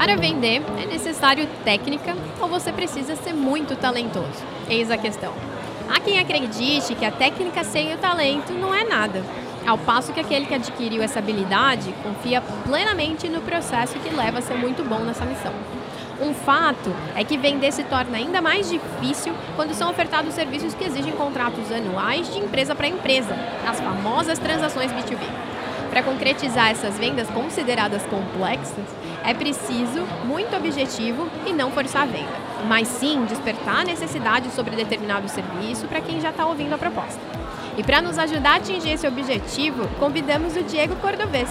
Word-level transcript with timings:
Para 0.00 0.16
vender, 0.16 0.62
é 0.82 0.86
necessário 0.86 1.46
técnica 1.62 2.16
ou 2.40 2.48
você 2.48 2.72
precisa 2.72 3.14
ser 3.16 3.34
muito 3.34 3.76
talentoso? 3.76 4.42
Eis 4.66 4.90
a 4.90 4.96
questão. 4.96 5.30
Há 5.94 6.00
quem 6.00 6.18
acredite 6.18 6.94
que 6.94 7.04
a 7.04 7.10
técnica 7.10 7.62
sem 7.62 7.92
o 7.92 7.98
talento 7.98 8.50
não 8.54 8.74
é 8.74 8.82
nada, 8.82 9.22
ao 9.66 9.76
passo 9.76 10.14
que 10.14 10.18
aquele 10.18 10.46
que 10.46 10.54
adquiriu 10.54 11.02
essa 11.02 11.18
habilidade 11.18 11.94
confia 12.02 12.40
plenamente 12.64 13.28
no 13.28 13.42
processo 13.42 13.98
que 13.98 14.08
leva 14.08 14.38
a 14.38 14.40
ser 14.42 14.54
muito 14.54 14.82
bom 14.82 15.00
nessa 15.00 15.26
missão. 15.26 15.52
Um 16.18 16.32
fato 16.32 16.96
é 17.14 17.22
que 17.22 17.36
vender 17.36 17.70
se 17.70 17.84
torna 17.84 18.16
ainda 18.16 18.40
mais 18.40 18.70
difícil 18.70 19.34
quando 19.54 19.74
são 19.74 19.90
ofertados 19.90 20.32
serviços 20.32 20.72
que 20.72 20.84
exigem 20.84 21.12
contratos 21.12 21.70
anuais 21.70 22.32
de 22.32 22.38
empresa 22.38 22.74
para 22.74 22.88
empresa, 22.88 23.36
as 23.68 23.78
famosas 23.78 24.38
transações 24.38 24.90
B2B. 24.92 25.59
Para 25.90 26.04
concretizar 26.04 26.70
essas 26.70 26.96
vendas 26.96 27.28
consideradas 27.30 28.02
complexas, 28.04 28.84
é 29.24 29.34
preciso 29.34 30.06
muito 30.24 30.54
objetivo 30.54 31.28
e 31.44 31.52
não 31.52 31.72
forçar 31.72 32.02
a 32.02 32.06
venda, 32.06 32.30
mas 32.68 32.86
sim 32.86 33.24
despertar 33.24 33.80
a 33.80 33.84
necessidade 33.84 34.50
sobre 34.52 34.76
determinado 34.76 35.28
serviço 35.28 35.88
para 35.88 36.00
quem 36.00 36.20
já 36.20 36.30
está 36.30 36.46
ouvindo 36.46 36.74
a 36.74 36.78
proposta. 36.78 37.20
E 37.76 37.82
para 37.82 38.00
nos 38.00 38.18
ajudar 38.18 38.52
a 38.52 38.56
atingir 38.56 38.90
esse 38.90 39.06
objetivo, 39.06 39.88
convidamos 39.98 40.56
o 40.56 40.62
Diego 40.62 40.94
Cordovez, 40.96 41.50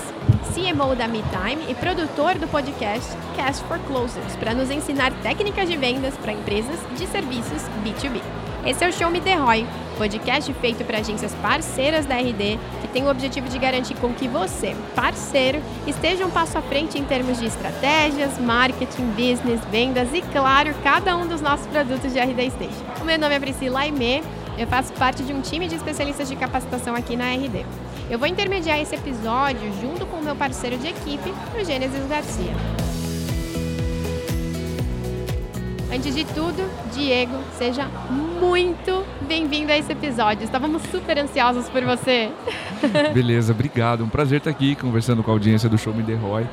CMO 0.54 0.96
da 0.96 1.08
MeTime 1.08 1.70
e 1.70 1.76
produtor 1.76 2.36
do 2.36 2.48
podcast 2.48 3.12
Cast 3.36 3.64
for 3.66 3.80
Closers, 3.80 4.36
para 4.38 4.54
nos 4.54 4.72
ensinar 4.72 5.12
técnicas 5.22 5.68
de 5.68 5.76
vendas 5.76 6.16
para 6.16 6.32
empresas 6.32 6.80
de 6.98 7.06
serviços 7.08 7.64
B2B. 7.84 8.22
Esse 8.66 8.84
é 8.84 8.90
o 8.90 8.94
Show 8.94 9.10
Me 9.10 9.22
The 9.22 9.36
Roy, 9.36 9.66
podcast 9.98 10.52
feito 10.56 10.84
para 10.84 11.00
agências 11.00 11.34
parceiras 11.36 12.06
da 12.06 12.16
RD, 12.16 12.60
tem 12.94 13.04
o 13.04 13.10
objetivo 13.10 13.48
de 13.48 13.58
garantir 13.60 13.96
com 13.96 14.14
que 14.14 14.28
você, 14.28 14.76
parceiro, 14.96 15.62
esteja 15.86 16.26
um 16.26 16.30
passo 16.30 16.58
à 16.58 16.62
frente 16.62 16.98
em 16.98 17.04
termos 17.04 17.40
de 17.40 17.46
estratégias, 17.46 18.38
marketing, 18.40 19.12
business, 19.12 19.62
vendas 19.72 20.10
e, 20.14 20.22
claro, 20.22 20.74
cada 20.84 21.16
um 21.16 21.28
dos 21.28 21.42
nossos 21.42 21.68
produtos 21.68 22.12
de 22.14 22.20
RD 22.20 22.52
Station. 22.52 22.86
O 23.02 23.06
meu 23.06 23.18
nome 23.18 23.36
é 23.36 23.40
Priscila 23.40 23.82
Aimee, 23.82 24.24
eu 24.58 24.68
faço 24.68 24.92
parte 24.94 25.24
de 25.24 25.32
um 25.32 25.42
time 25.42 25.68
de 25.68 25.76
especialistas 25.76 26.28
de 26.28 26.36
capacitação 26.36 26.96
aqui 26.96 27.16
na 27.16 27.34
RD. 27.34 27.66
Eu 28.10 28.18
vou 28.18 28.28
intermediar 28.28 28.80
esse 28.80 28.96
episódio 28.96 29.72
junto 29.80 30.06
com 30.06 30.18
o 30.18 30.24
meu 30.24 30.36
parceiro 30.36 30.78
de 30.78 30.88
equipe, 30.88 31.34
o 31.60 31.64
Gênesis 31.64 32.06
Garcia. 32.08 32.54
Antes 35.92 36.14
de 36.14 36.24
tudo, 36.24 36.70
Diego, 36.94 37.36
seja 37.58 37.88
muito 38.10 38.29
bem-vindo 39.28 39.72
a 39.72 39.78
esse 39.78 39.92
episódio. 39.92 40.44
Estávamos 40.44 40.82
super 40.92 41.20
ansiosos 41.20 41.70
por 41.70 41.84
você. 41.84 42.32
Beleza, 43.14 43.54
obrigado. 43.54 44.04
Um 44.04 44.10
prazer 44.10 44.40
estar 44.40 44.50
aqui 44.50 44.76
conversando 44.76 45.22
com 45.22 45.30
a 45.30 45.34
audiência 45.36 45.70
do 45.70 45.78
Show 45.78 45.94
Me 45.94 46.02
The 46.02 46.16
Roy. 46.16 46.48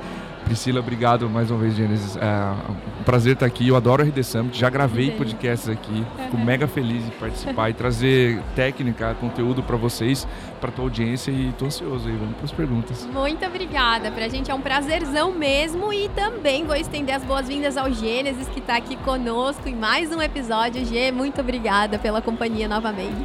Priscila, 0.46 0.78
obrigado 0.78 1.28
mais 1.28 1.50
uma 1.50 1.58
vez, 1.58 1.74
Gênesis. 1.74 2.16
É 2.16 2.70
um 3.00 3.02
prazer 3.02 3.32
estar 3.32 3.46
aqui. 3.46 3.66
Eu 3.66 3.74
adoro 3.74 4.00
a 4.00 4.06
RD 4.06 4.22
Summit. 4.22 4.56
Já 4.56 4.70
gravei 4.70 5.10
podcasts 5.10 5.68
aqui. 5.68 6.06
Fico 6.22 6.38
mega 6.38 6.68
feliz 6.68 7.04
em 7.04 7.10
participar 7.10 7.70
e 7.70 7.74
trazer 7.74 8.40
técnica, 8.54 9.12
conteúdo 9.20 9.60
para 9.60 9.76
vocês, 9.76 10.26
para 10.60 10.70
tua 10.70 10.84
audiência 10.84 11.32
e 11.32 11.48
estou 11.48 11.66
ansioso 11.66 12.08
aí. 12.08 12.16
Vamos 12.16 12.36
para 12.36 12.44
as 12.44 12.52
perguntas. 12.52 13.08
Muito 13.12 13.44
obrigada. 13.44 14.12
Para 14.12 14.26
a 14.26 14.28
gente 14.28 14.48
é 14.48 14.54
um 14.54 14.60
prazerzão 14.60 15.32
mesmo 15.32 15.92
e 15.92 16.08
também 16.10 16.64
vou 16.64 16.76
estender 16.76 17.16
as 17.16 17.24
boas-vindas 17.24 17.76
ao 17.76 17.92
Gênesis 17.92 18.46
que 18.46 18.60
está 18.60 18.76
aqui 18.76 18.94
conosco 18.98 19.68
em 19.68 19.74
mais 19.74 20.12
um 20.12 20.22
episódio. 20.22 20.86
Gê, 20.86 21.10
muito 21.10 21.40
obrigada 21.40 21.98
pela 21.98 22.22
companhia 22.22 22.68
novamente. 22.68 23.16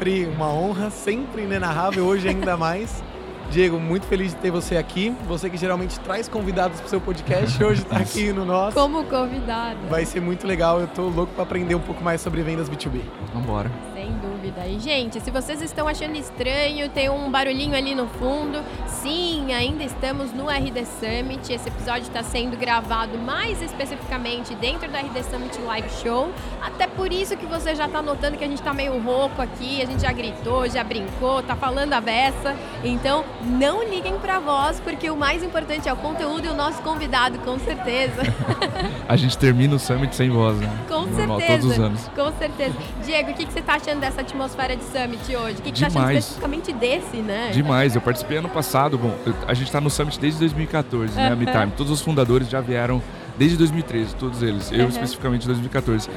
Pri, 0.00 0.26
uma 0.26 0.52
honra 0.52 0.90
sempre 0.90 1.42
inenarrável, 1.42 2.04
hoje 2.04 2.28
ainda 2.28 2.56
mais. 2.56 3.04
Diego, 3.50 3.78
muito 3.78 4.06
feliz 4.06 4.32
de 4.32 4.36
ter 4.38 4.50
você 4.50 4.76
aqui. 4.76 5.14
Você 5.26 5.48
que 5.48 5.56
geralmente 5.56 5.98
traz 6.00 6.28
convidados 6.28 6.78
para 6.80 6.86
o 6.86 6.90
seu 6.90 7.00
podcast, 7.00 7.62
hoje 7.62 7.82
está 7.82 7.96
aqui 7.98 8.32
no 8.32 8.44
nosso. 8.44 8.76
Como 8.76 9.04
convidado. 9.04 9.78
Vai 9.88 10.04
ser 10.04 10.20
muito 10.20 10.46
legal. 10.46 10.80
Eu 10.80 10.88
tô 10.88 11.08
louco 11.08 11.32
para 11.32 11.44
aprender 11.44 11.74
um 11.74 11.80
pouco 11.80 12.02
mais 12.02 12.20
sobre 12.20 12.42
vendas 12.42 12.68
B2B. 12.68 13.00
Vambora. 13.32 13.70
Sem 13.94 14.12
dúvida. 14.12 14.35
E, 14.68 14.78
gente, 14.78 15.18
se 15.20 15.30
vocês 15.30 15.62
estão 15.62 15.88
achando 15.88 16.14
estranho, 16.16 16.90
tem 16.90 17.08
um 17.08 17.30
barulhinho 17.30 17.74
ali 17.74 17.94
no 17.94 18.06
fundo. 18.06 18.62
Sim, 18.86 19.52
ainda 19.52 19.82
estamos 19.82 20.32
no 20.32 20.50
RD 20.50 20.84
Summit. 20.84 21.52
Esse 21.52 21.68
episódio 21.68 22.02
está 22.02 22.22
sendo 22.22 22.56
gravado 22.56 23.16
mais 23.16 23.62
especificamente 23.62 24.54
dentro 24.56 24.90
do 24.90 24.96
RD 24.96 25.22
Summit 25.24 25.58
Live 25.60 25.88
Show. 26.02 26.30
Até 26.60 26.86
por 26.86 27.12
isso 27.12 27.36
que 27.36 27.46
você 27.46 27.74
já 27.74 27.86
está 27.86 28.02
notando 28.02 28.36
que 28.36 28.44
a 28.44 28.48
gente 28.48 28.58
está 28.58 28.74
meio 28.74 29.00
rouco 29.00 29.40
aqui. 29.40 29.80
A 29.80 29.86
gente 29.86 30.02
já 30.02 30.12
gritou, 30.12 30.68
já 30.68 30.84
brincou, 30.84 31.42
tá 31.42 31.56
falando 31.56 31.94
a 31.94 32.00
beça. 32.00 32.54
Então, 32.84 33.24
não 33.42 33.82
liguem 33.82 34.18
para 34.18 34.38
voz, 34.38 34.80
porque 34.80 35.08
o 35.08 35.16
mais 35.16 35.42
importante 35.42 35.88
é 35.88 35.92
o 35.92 35.96
conteúdo 35.96 36.44
e 36.44 36.48
o 36.48 36.54
nosso 36.54 36.82
convidado, 36.82 37.38
com 37.38 37.58
certeza. 37.58 38.22
a 39.08 39.16
gente 39.16 39.38
termina 39.38 39.76
o 39.76 39.78
Summit 39.78 40.14
sem 40.14 40.28
voz, 40.28 40.58
né? 40.58 40.70
Com 40.88 41.06
Normal, 41.06 41.38
certeza. 41.38 41.60
Todos 41.60 41.72
os 41.72 41.84
anos. 41.84 42.08
Com 42.14 42.32
certeza. 42.38 42.74
Diego, 43.04 43.30
o 43.30 43.34
que, 43.34 43.46
que 43.46 43.52
você 43.52 43.60
está 43.60 43.74
achando 43.74 44.00
dessa 44.00 44.25
atmosfera 44.26 44.76
de 44.76 44.84
Summit 44.84 45.36
hoje? 45.36 45.56
O 45.58 45.62
que, 45.62 45.72
que 45.72 45.78
você 45.78 45.84
achando 45.86 46.10
especificamente 46.10 46.72
desse, 46.72 47.16
né? 47.18 47.50
Demais. 47.52 47.94
Eu 47.94 48.00
participei 48.00 48.38
ano 48.38 48.48
passado. 48.48 48.98
Bom, 48.98 49.14
a 49.46 49.54
gente 49.54 49.66
está 49.66 49.80
no 49.80 49.88
Summit 49.88 50.18
desde 50.18 50.40
2014, 50.40 51.14
né? 51.14 51.28
A 51.32 51.36
MeTime. 51.36 51.72
Todos 51.76 51.92
os 51.92 52.02
fundadores 52.02 52.48
já 52.48 52.60
vieram 52.60 53.02
desde 53.38 53.56
2013, 53.56 54.14
todos 54.16 54.42
eles. 54.42 54.70
Eu, 54.72 54.88
especificamente, 54.88 55.46
2014. 55.46 56.08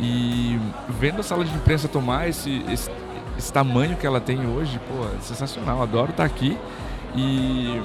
E 0.00 0.58
vendo 0.88 1.20
a 1.20 1.22
sala 1.22 1.44
de 1.44 1.54
imprensa 1.54 1.86
tomar 1.86 2.28
esse, 2.28 2.62
esse 2.68 2.90
esse 3.38 3.52
tamanho 3.52 3.96
que 3.96 4.06
ela 4.06 4.20
tem 4.20 4.46
hoje, 4.46 4.78
pô, 4.88 5.04
é 5.04 5.20
sensacional. 5.20 5.82
Adoro 5.82 6.10
estar 6.10 6.24
aqui 6.24 6.56
e, 7.14 7.80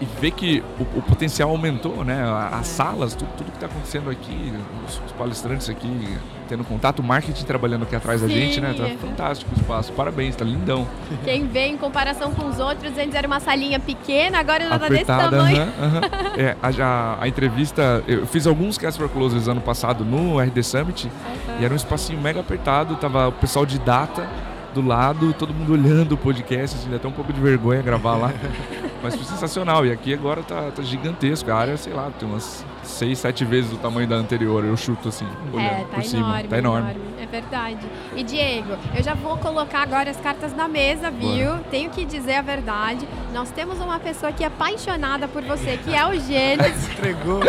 e 0.00 0.04
ver 0.20 0.30
que 0.32 0.62
o, 0.78 0.98
o 0.98 1.02
potencial 1.02 1.50
aumentou, 1.50 2.04
né? 2.04 2.22
As 2.52 2.66
salas, 2.66 3.14
tudo, 3.14 3.28
tudo 3.36 3.50
que 3.50 3.56
está 3.56 3.66
acontecendo 3.66 4.10
aqui, 4.10 4.52
os, 4.86 5.00
os, 5.06 5.12
palestrantes 5.12 5.68
aqui 5.68 6.18
tendo 6.48 6.64
contato, 6.64 7.00
o 7.00 7.02
marketing 7.02 7.44
trabalhando 7.44 7.84
aqui 7.84 7.96
atrás 7.96 8.20
Sim. 8.20 8.26
da 8.26 8.32
gente, 8.32 8.60
né? 8.60 8.74
Tá 8.76 9.06
fantástico 9.06 9.50
o 9.54 9.58
espaço. 9.58 9.92
Parabéns, 9.92 10.36
tá 10.36 10.44
lindão. 10.44 10.86
Quem 11.24 11.46
vê 11.46 11.66
em 11.66 11.76
comparação 11.76 12.32
com 12.32 12.46
os 12.46 12.58
outros, 12.58 12.96
antes 12.98 13.14
era 13.14 13.26
uma 13.26 13.40
salinha 13.40 13.80
pequena, 13.80 14.38
agora 14.38 14.68
já 14.68 14.74
Apertada, 14.74 15.36
tá 15.36 15.44
desse 15.44 15.54
tamanho. 15.54 15.62
Uh 15.62 15.66
-huh, 15.66 15.96
uh 15.96 16.00
-huh. 16.00 16.40
é, 16.40 16.56
a, 16.62 16.84
a, 16.84 17.22
a, 17.22 17.28
entrevista, 17.28 18.02
eu 18.06 18.26
fiz 18.26 18.46
alguns 18.46 18.76
Cast 18.76 19.00
for 19.00 19.08
Closers 19.08 19.48
ano 19.48 19.60
passado 19.60 20.04
no 20.04 20.38
RD 20.38 20.62
Summit 20.62 21.06
uh 21.06 21.10
-huh. 21.10 21.60
e 21.60 21.64
era 21.64 21.72
um 21.72 21.76
espacinho 21.76 22.20
mega 22.20 22.40
apertado, 22.40 22.96
tava 22.96 23.28
o 23.28 23.32
pessoal 23.32 23.64
de 23.64 23.78
data 23.78 24.28
do 24.74 24.82
lado, 24.84 25.32
todo 25.32 25.54
mundo 25.54 25.72
olhando 25.72 26.12
o 26.12 26.18
podcast, 26.18 26.76
assim, 26.76 26.90
dá 26.90 26.96
até 26.96 27.06
um 27.06 27.12
pouco 27.12 27.32
de 27.32 27.40
vergonha 27.40 27.80
gravar 27.80 28.16
lá. 28.16 28.32
Mas 29.04 29.14
foi 29.14 29.24
sensacional. 29.24 29.84
E 29.84 29.92
aqui 29.92 30.14
agora 30.14 30.42
tá, 30.42 30.70
tá 30.70 30.82
gigantesco. 30.82 31.50
A 31.50 31.54
área, 31.54 31.76
sei 31.76 31.92
lá, 31.92 32.10
tem 32.10 32.26
umas 32.26 32.64
seis, 32.84 33.18
sete 33.18 33.44
vezes 33.44 33.72
o 33.72 33.76
tamanho 33.76 34.06
da 34.06 34.16
anterior. 34.16 34.64
Eu 34.64 34.76
chuto 34.76 35.08
assim, 35.08 35.26
olhando 35.52 35.66
é, 35.70 35.84
tá 35.84 35.96
por 35.96 36.04
cima. 36.04 36.26
Enorme, 36.26 36.48
tá 36.48 36.58
enorme. 36.58 36.90
enorme. 36.90 37.14
É 37.22 37.26
verdade. 37.26 37.78
E 38.14 38.22
Diego, 38.22 38.76
eu 38.94 39.02
já 39.02 39.14
vou 39.14 39.36
colocar 39.38 39.80
agora 39.82 40.10
as 40.10 40.16
cartas 40.18 40.54
na 40.54 40.68
mesa, 40.68 41.10
viu? 41.10 41.50
Bora. 41.52 41.64
Tenho 41.70 41.90
que 41.90 42.04
dizer 42.04 42.34
a 42.36 42.42
verdade. 42.42 43.08
Nós 43.32 43.50
temos 43.50 43.80
uma 43.80 43.98
pessoa 43.98 44.30
que 44.30 44.44
é 44.44 44.46
apaixonada 44.46 45.26
por 45.26 45.42
você, 45.42 45.76
que 45.78 45.94
é 45.94 46.06
o 46.06 46.12
Gênesis. 46.20 46.88
Entregou. 46.92 47.40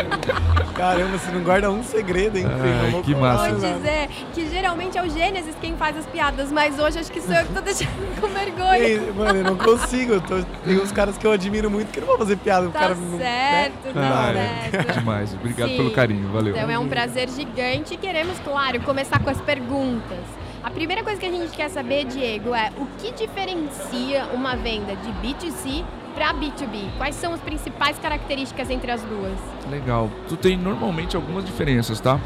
Caramba, 0.75 1.17
você 1.17 1.31
não 1.31 1.41
guarda 1.41 1.69
um 1.71 1.83
segredo, 1.83 2.37
hein? 2.37 2.45
Ai, 2.47 3.01
que 3.03 3.13
massa. 3.13 3.49
Vou 3.53 3.73
dizer 3.73 4.09
que 4.33 4.49
geralmente 4.49 4.97
é 4.97 5.03
o 5.03 5.09
Gênesis 5.09 5.55
quem 5.61 5.75
faz 5.75 5.97
as 5.97 6.05
piadas, 6.05 6.51
mas 6.51 6.79
hoje 6.79 6.99
acho 6.99 7.11
que 7.11 7.21
sou 7.21 7.33
eu 7.35 7.45
que 7.45 7.53
tô 7.53 7.61
deixando 7.61 8.19
com 8.21 8.27
vergonha. 8.27 8.77
Ei, 8.79 9.11
mano, 9.15 9.39
eu 9.39 9.43
não 9.43 9.57
consigo. 9.57 10.13
Eu 10.13 10.21
tô, 10.21 10.41
tem 10.65 10.77
uns 10.79 10.91
caras 10.91 11.17
que 11.17 11.25
eu 11.27 11.31
admiro 11.31 11.69
muito 11.69 11.91
que 11.91 11.99
não 11.99 12.07
vão 12.07 12.17
fazer 12.17 12.37
piada. 12.37 12.63
Tá 12.69 12.69
o 12.69 12.71
cara 12.81 12.95
certo, 13.17 13.85
não, 13.87 13.93
tá 13.93 14.29
Ah, 14.29 14.33
certo. 14.71 14.93
Demais. 14.99 15.24
Obrigado 15.33 15.69
Sim. 15.69 15.77
pelo 15.77 15.91
carinho. 15.91 16.29
Valeu. 16.29 16.55
Então 16.55 16.69
é 16.69 16.77
um 16.77 16.87
prazer 16.87 17.29
gigante 17.29 17.93
e 17.93 17.97
queremos, 17.97 18.37
claro, 18.39 18.79
começar 18.81 19.19
com 19.19 19.29
as 19.29 19.39
perguntas. 19.41 20.19
A 20.63 20.71
primeira 20.71 21.03
coisa 21.03 21.19
que 21.19 21.25
a 21.25 21.31
gente 21.31 21.55
quer 21.55 21.69
saber, 21.69 22.05
Diego, 22.05 22.53
é 22.53 22.71
o 22.77 22.87
que 22.99 23.11
diferencia 23.11 24.25
uma 24.33 24.55
venda 24.55 24.95
de 24.95 25.09
B2C 25.21 25.83
para 26.15 26.33
B2B? 26.33 26.89
Quais 26.97 27.15
são 27.15 27.33
as 27.33 27.41
principais 27.41 27.99
características 27.99 28.69
entre 28.69 28.89
as 28.89 29.01
duas? 29.03 29.37
Legal. 29.69 30.09
Tu 30.27 30.35
tem 30.35 30.57
normalmente 30.57 31.15
algumas 31.15 31.45
diferenças, 31.45 31.99
tá? 31.99 32.19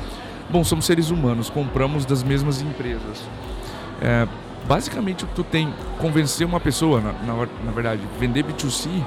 Bom, 0.49 0.63
somos 0.63 0.85
seres 0.85 1.09
humanos, 1.09 1.49
compramos 1.49 2.05
das 2.05 2.23
mesmas 2.23 2.61
empresas. 2.61 3.27
É, 4.01 4.27
basicamente, 4.67 5.25
o 5.25 5.27
que 5.27 5.35
tu 5.35 5.43
tem 5.43 5.73
convencer 5.97 6.47
uma 6.47 6.59
pessoa, 6.59 7.01
na, 7.01 7.11
na, 7.11 7.47
na 7.65 7.71
verdade, 7.71 8.01
vender 8.19 8.45
B2C, 8.45 9.03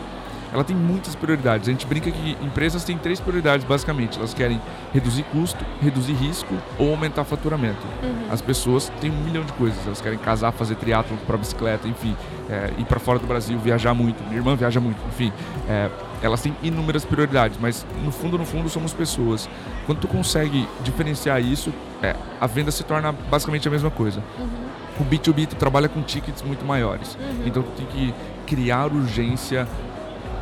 ela 0.53 0.63
tem 0.63 0.77
muitas 0.77 1.15
prioridades. 1.15 1.69
A 1.69 1.73
gente 1.73 1.87
brinca 1.87 2.11
que 2.11 2.37
empresas 2.43 2.85
têm 2.85 2.99
três 2.99 3.19
prioridades, 3.19 3.65
basicamente. 3.65 4.19
Elas 4.19 4.35
querem 4.35 4.61
reduzir 4.93 5.23
custo, 5.25 5.65
reduzir 5.81 6.13
risco 6.13 6.55
ou 6.79 6.91
aumentar 6.91 7.25
faturamento. 7.25 7.81
Uhum. 8.03 8.27
As 8.31 8.41
pessoas 8.43 8.93
têm 9.01 9.11
um 9.11 9.25
milhão 9.25 9.45
de 9.45 9.53
coisas. 9.55 9.79
Elas 9.87 10.01
querem 10.01 10.19
casar, 10.19 10.53
fazer 10.53 10.75
triatlo 10.75 11.17
para 11.27 11.37
bicicleta, 11.37 11.89
enfim, 11.89 12.15
é, 12.51 12.71
ir 12.79 12.85
para 12.85 13.01
fora 13.01 13.19
do 13.19 13.27
Brasil, 13.27 13.59
viajar 13.59 13.95
muito. 13.95 14.23
Minha 14.25 14.37
irmã 14.37 14.55
viaja 14.55 14.79
muito, 14.79 14.99
enfim. 15.09 15.33
É, 15.69 15.91
elas 16.23 16.41
têm 16.43 16.55
inúmeras 16.63 17.05
prioridades, 17.05 17.59
mas 17.61 17.85
no 18.05 18.13
fundo, 18.13 18.39
no 18.39 18.45
fundo, 18.45 18.69
somos 18.69 18.93
pessoas. 18.93 19.49
Quando 19.87 20.01
tu 20.01 20.09
consegue 20.09 20.69
diferenciar 20.85 21.43
isso, 21.43 21.73
é, 22.03 22.15
a 22.41 22.47
venda 22.47 22.71
se 22.71 22.85
torna 22.85 23.11
basicamente 23.11 23.67
a 23.67 23.71
mesma 23.71 23.91
coisa. 23.91 24.23
Uhum. 24.39 24.73
O 25.01 25.05
B2B 25.05 25.47
tu 25.47 25.57
trabalha 25.57 25.89
com 25.89 26.03
tickets 26.03 26.43
muito 26.43 26.65
maiores. 26.65 27.15
Uhum. 27.15 27.43
Então 27.47 27.63
tu 27.63 27.71
tem 27.71 27.87
que 27.87 28.15
criar 28.47 28.93
urgência. 28.93 29.67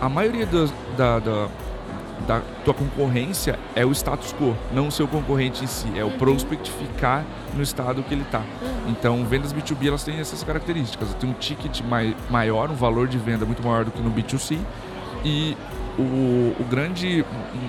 A 0.01 0.09
maioria 0.09 0.47
das, 0.47 0.73
da, 0.97 1.19
da, 1.19 1.49
da 2.27 2.43
tua 2.65 2.73
concorrência 2.73 3.59
é 3.75 3.85
o 3.85 3.93
status 3.93 4.33
quo, 4.33 4.57
não 4.73 4.89
o 4.89 4.91
seu 4.91 5.07
concorrente 5.07 5.63
em 5.63 5.67
si, 5.67 5.89
é 5.95 6.03
o 6.03 6.09
uhum. 6.09 6.19
prospect 6.19 6.71
ficar 6.71 7.25
no 7.55 7.63
estado 7.63 8.03
que 8.03 8.15
ele 8.15 8.23
está. 8.23 8.39
Uhum. 8.39 8.91
Então, 8.91 9.25
vendas 9.27 9.53
B2B 9.53 9.89
elas 9.89 10.03
têm 10.03 10.19
essas 10.19 10.43
características. 10.43 11.13
Tem 11.15 11.29
um 11.29 11.35
ticket 11.35 11.83
mai, 11.83 12.17
maior, 12.31 12.71
um 12.71 12.75
valor 12.75 13.09
de 13.09 13.19
venda 13.19 13.45
muito 13.45 13.63
maior 13.63 13.85
do 13.85 13.91
que 13.91 14.01
no 14.01 14.11
B2C 14.11 14.59
e 15.25 15.57
o, 15.99 16.03
o 16.59 16.67
grande, 16.71 17.25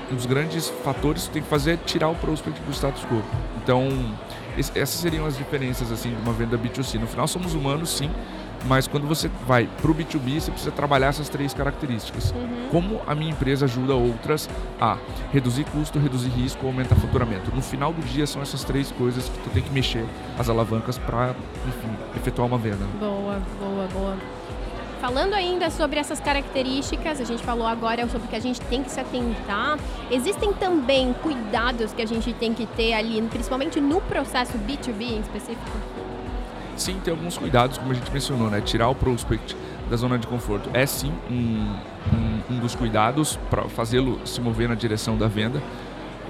um 0.09 0.15
dos 0.15 0.25
grandes 0.25 0.69
fatores 0.83 1.27
que 1.27 1.31
tem 1.31 1.41
que 1.41 1.49
fazer 1.49 1.71
é 1.71 1.77
tirar 1.77 2.09
o 2.09 2.15
prospect 2.15 2.61
do 2.61 2.71
status 2.71 3.03
quo. 3.05 3.21
Então, 3.61 3.89
essas 4.57 4.89
seriam 4.89 5.25
as 5.25 5.37
diferenças 5.37 5.91
assim 5.91 6.09
de 6.09 6.21
uma 6.21 6.33
venda 6.33 6.57
B2C. 6.57 6.99
No 6.99 7.07
final, 7.07 7.27
somos 7.27 7.53
humanos, 7.53 7.89
sim, 7.89 8.09
mas 8.65 8.87
quando 8.87 9.07
você 9.07 9.29
vai 9.47 9.67
para 9.81 9.91
o 9.91 9.95
B2B, 9.95 10.39
você 10.39 10.51
precisa 10.51 10.71
trabalhar 10.71 11.07
essas 11.07 11.29
três 11.29 11.53
características. 11.53 12.31
Uhum. 12.31 12.67
Como 12.69 13.01
a 13.07 13.15
minha 13.15 13.31
empresa 13.31 13.65
ajuda 13.65 13.95
outras 13.95 14.49
a 14.79 14.97
reduzir 15.31 15.65
custo, 15.65 15.99
reduzir 15.99 16.29
risco, 16.29 16.65
aumentar 16.65 16.95
faturamento. 16.95 17.53
No 17.53 17.61
final 17.61 17.93
do 17.93 18.01
dia, 18.01 18.27
são 18.27 18.41
essas 18.41 18.63
três 18.63 18.91
coisas 18.91 19.27
que 19.27 19.39
tu 19.39 19.49
tem 19.49 19.63
que 19.63 19.71
mexer 19.71 20.05
as 20.37 20.49
alavancas 20.49 20.97
para, 20.97 21.35
enfim, 21.67 21.89
efetuar 22.15 22.47
uma 22.47 22.57
venda. 22.57 22.85
Boa, 22.99 23.41
boa, 23.59 23.87
boa. 23.93 24.17
Falando 25.01 25.33
ainda 25.33 25.71
sobre 25.71 25.99
essas 25.99 26.19
características, 26.19 27.19
a 27.19 27.23
gente 27.23 27.41
falou 27.41 27.65
agora 27.65 28.07
sobre 28.07 28.27
o 28.27 28.29
que 28.29 28.35
a 28.35 28.39
gente 28.39 28.61
tem 28.61 28.83
que 28.83 28.91
se 28.91 28.99
atentar. 28.99 29.79
Existem 30.11 30.53
também 30.53 31.11
cuidados 31.23 31.91
que 31.91 32.03
a 32.03 32.05
gente 32.05 32.31
tem 32.33 32.53
que 32.53 32.67
ter 32.67 32.93
ali, 32.93 33.19
principalmente 33.23 33.81
no 33.81 33.99
processo 33.99 34.59
B2B 34.59 35.01
em 35.01 35.19
específico? 35.21 35.71
Sim, 36.81 36.99
tem 36.99 37.13
alguns 37.13 37.37
cuidados, 37.37 37.77
como 37.77 37.91
a 37.91 37.93
gente 37.93 38.11
mencionou, 38.11 38.49
né? 38.49 38.59
Tirar 38.59 38.89
o 38.89 38.95
prospect 38.95 39.55
da 39.87 39.95
zona 39.95 40.17
de 40.17 40.25
conforto 40.25 40.67
é 40.73 40.83
sim 40.87 41.13
um, 41.29 41.75
um, 42.11 42.55
um 42.55 42.59
dos 42.59 42.73
cuidados 42.73 43.37
para 43.51 43.69
fazê-lo 43.69 44.19
se 44.25 44.41
mover 44.41 44.67
na 44.67 44.73
direção 44.73 45.15
da 45.15 45.27
venda. 45.27 45.61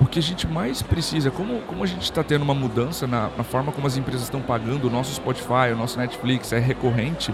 O 0.01 0.05
que 0.05 0.19
a 0.19 0.21
gente 0.21 0.45
mais 0.45 0.81
precisa, 0.81 1.31
como, 1.31 1.61
como 1.61 1.85
a 1.85 1.87
gente 1.87 2.01
está 2.01 2.21
tendo 2.21 2.41
uma 2.41 2.53
mudança 2.53 3.07
na, 3.07 3.29
na 3.37 3.45
forma 3.45 3.71
como 3.71 3.87
as 3.87 3.95
empresas 3.95 4.23
estão 4.23 4.41
pagando 4.41 4.87
o 4.87 4.89
nosso 4.89 5.15
Spotify, 5.15 5.71
o 5.71 5.77
nosso 5.77 5.97
Netflix, 5.97 6.51
é 6.51 6.59
recorrente, 6.59 7.33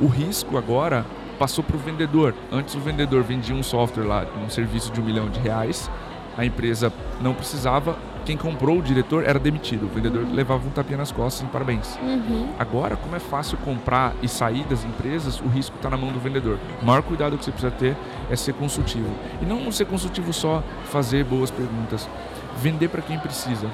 o 0.00 0.06
risco 0.06 0.56
agora 0.56 1.04
passou 1.38 1.62
para 1.62 1.76
o 1.76 1.78
vendedor. 1.78 2.34
Antes 2.50 2.74
o 2.74 2.80
vendedor 2.80 3.22
vendia 3.22 3.54
um 3.54 3.62
software 3.62 4.04
lá, 4.04 4.24
um 4.42 4.48
serviço 4.48 4.90
de 4.90 4.98
um 4.98 5.04
milhão 5.04 5.28
de 5.28 5.40
reais, 5.40 5.90
a 6.38 6.44
empresa 6.46 6.90
não 7.20 7.34
precisava, 7.34 7.98
quem 8.24 8.36
comprou 8.36 8.78
o 8.78 8.82
diretor 8.82 9.24
era 9.24 9.38
demitido. 9.38 9.86
O 9.86 9.88
vendedor 9.88 10.24
uhum. 10.24 10.34
levava 10.34 10.66
um 10.66 10.70
tapinha 10.70 10.98
nas 10.98 11.12
costas 11.12 11.46
e 11.46 11.50
parabéns. 11.50 11.96
Uhum. 11.96 12.48
Agora, 12.58 12.96
como 12.96 13.14
é 13.14 13.18
fácil 13.18 13.58
comprar 13.58 14.14
e 14.22 14.28
sair 14.28 14.64
das 14.64 14.84
empresas, 14.84 15.40
o 15.40 15.48
risco 15.48 15.76
está 15.76 15.90
na 15.90 15.96
mão 15.96 16.10
do 16.10 16.18
vendedor. 16.18 16.58
O 16.82 16.84
maior 16.84 17.02
cuidado 17.02 17.36
que 17.36 17.44
você 17.44 17.50
precisa 17.50 17.70
ter 17.72 17.96
é 18.30 18.36
ser 18.36 18.54
consultivo. 18.54 19.10
E 19.40 19.44
não 19.44 19.70
ser 19.70 19.84
consultivo 19.84 20.32
só 20.32 20.62
fazer 20.86 21.24
boas 21.24 21.50
perguntas. 21.50 22.08
Vender 22.56 22.88
para 22.88 23.02
quem 23.02 23.18
precisa. 23.18 23.68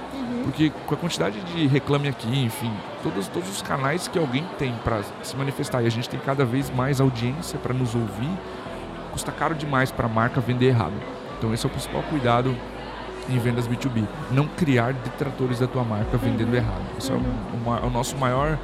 Porque 0.44 0.72
com 0.86 0.94
a 0.94 0.96
quantidade 0.96 1.38
de 1.40 1.66
reclame 1.66 2.08
aqui, 2.08 2.42
enfim, 2.42 2.72
todos, 3.02 3.28
todos 3.28 3.48
os 3.48 3.62
canais 3.62 4.08
que 4.08 4.18
alguém 4.18 4.44
tem 4.58 4.74
para 4.82 5.02
se 5.22 5.36
manifestar 5.36 5.82
e 5.82 5.86
a 5.86 5.90
gente 5.90 6.08
tem 6.08 6.18
cada 6.18 6.44
vez 6.44 6.70
mais 6.70 7.00
audiência 7.00 7.58
para 7.58 7.74
nos 7.74 7.94
ouvir, 7.94 8.30
custa 9.12 9.30
caro 9.30 9.54
demais 9.54 9.92
para 9.92 10.06
a 10.06 10.08
marca 10.08 10.40
vender 10.40 10.66
errado. 10.66 10.94
Então 11.38 11.52
esse 11.52 11.64
é 11.64 11.68
o 11.68 11.70
principal 11.70 12.02
cuidado 12.04 12.56
em 13.28 13.38
vendas 13.38 13.68
B2B. 13.68 14.04
Não 14.30 14.46
criar 14.46 14.92
detratores 14.92 15.60
da 15.60 15.66
tua 15.66 15.84
marca 15.84 16.16
vendendo 16.16 16.50
uhum. 16.50 16.56
errado. 16.56 16.82
Isso 16.98 17.12
uhum. 17.12 17.22
é, 17.66 17.84
o, 17.84 17.86
o 17.86 17.90
nosso 17.90 18.16
maior 18.16 18.58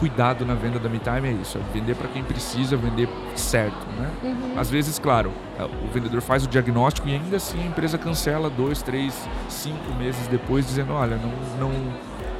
cuidado 0.00 0.46
na 0.46 0.54
venda 0.54 0.78
da 0.78 0.88
MeTime 0.88 1.28
é 1.28 1.32
isso, 1.32 1.58
é 1.58 1.60
vender 1.74 1.94
para 1.94 2.08
quem 2.08 2.24
precisa, 2.24 2.74
vender 2.74 3.06
certo, 3.36 3.86
né? 3.98 4.10
Uhum. 4.22 4.58
Às 4.58 4.70
vezes, 4.70 4.98
claro, 4.98 5.30
é, 5.58 5.64
o 5.64 5.92
vendedor 5.92 6.22
faz 6.22 6.44
o 6.44 6.48
diagnóstico 6.48 7.06
e 7.06 7.12
ainda 7.12 7.36
assim 7.36 7.62
a 7.62 7.66
empresa 7.66 7.98
cancela 7.98 8.48
dois, 8.48 8.80
três, 8.80 9.28
cinco 9.48 9.92
meses 9.98 10.26
depois, 10.28 10.66
dizendo, 10.66 10.94
olha, 10.94 11.16
não, 11.16 11.68
não, 11.68 11.72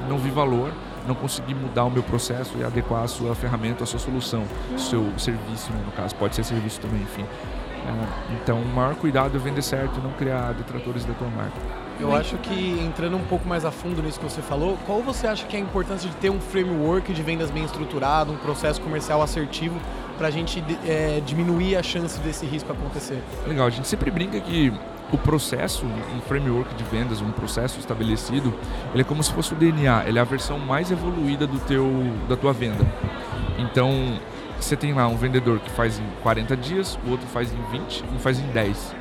não 0.08 0.18
vi 0.18 0.30
valor, 0.30 0.72
não 1.06 1.14
consegui 1.14 1.54
mudar 1.54 1.84
o 1.84 1.90
meu 1.90 2.02
processo 2.02 2.56
e 2.58 2.64
adequar 2.64 3.02
a 3.02 3.08
sua 3.08 3.34
ferramenta, 3.34 3.84
a 3.84 3.86
sua 3.86 4.00
solução, 4.00 4.44
uhum. 4.70 4.78
seu 4.78 5.18
serviço, 5.18 5.70
né, 5.70 5.82
no 5.84 5.92
caso, 5.92 6.14
pode 6.14 6.34
ser 6.34 6.44
serviço 6.44 6.80
também, 6.80 7.02
enfim. 7.02 7.26
É, 7.86 8.34
então, 8.34 8.60
o 8.60 8.66
maior 8.66 8.94
cuidado 8.94 9.36
é 9.36 9.40
vender 9.40 9.62
certo, 9.62 10.00
não 10.00 10.10
criar 10.12 10.52
detratores 10.52 11.04
da 11.04 11.14
tua 11.14 11.28
marca. 11.28 11.56
Eu 11.98 12.14
acho 12.14 12.38
que 12.38 12.80
entrando 12.80 13.16
um 13.16 13.24
pouco 13.24 13.46
mais 13.46 13.64
a 13.64 13.70
fundo 13.70 14.02
nisso 14.02 14.18
que 14.18 14.24
você 14.24 14.40
falou, 14.40 14.78
qual 14.86 15.02
você 15.02 15.26
acha 15.26 15.46
que 15.46 15.54
é 15.54 15.60
a 15.60 15.62
importância 15.62 16.08
de 16.08 16.16
ter 16.16 16.30
um 16.30 16.40
framework 16.40 17.12
de 17.12 17.22
vendas 17.22 17.50
bem 17.50 17.62
estruturado, 17.64 18.32
um 18.32 18.36
processo 18.36 18.80
comercial 18.80 19.20
assertivo 19.20 19.78
para 20.16 20.28
a 20.28 20.30
gente 20.30 20.64
é, 20.86 21.20
diminuir 21.24 21.76
a 21.76 21.82
chance 21.82 22.18
desse 22.20 22.46
risco 22.46 22.72
acontecer? 22.72 23.22
Legal, 23.46 23.66
a 23.66 23.70
gente 23.70 23.86
sempre 23.86 24.10
brinca 24.10 24.40
que 24.40 24.72
o 25.12 25.18
processo, 25.18 25.84
um 25.84 26.20
framework 26.22 26.74
de 26.74 26.84
vendas, 26.84 27.20
um 27.20 27.32
processo 27.32 27.78
estabelecido, 27.78 28.54
ele 28.92 29.02
é 29.02 29.04
como 29.04 29.22
se 29.22 29.32
fosse 29.32 29.52
o 29.52 29.56
DNA, 29.56 30.04
ele 30.06 30.18
é 30.18 30.22
a 30.22 30.24
versão 30.24 30.58
mais 30.58 30.90
evoluída 30.90 31.46
do 31.46 31.58
teu, 31.60 31.86
da 32.28 32.36
tua 32.36 32.52
venda. 32.52 32.86
Então, 33.58 34.18
você 34.60 34.76
tem 34.76 34.92
lá 34.92 35.08
um 35.08 35.16
vendedor 35.16 35.58
que 35.60 35.70
faz 35.70 35.98
em 35.98 36.06
40 36.22 36.56
dias, 36.56 36.98
o 37.06 37.10
outro 37.10 37.26
faz 37.28 37.52
em 37.52 37.62
20, 37.70 38.04
um 38.14 38.18
faz 38.18 38.38
em 38.38 38.46
10 38.48 39.00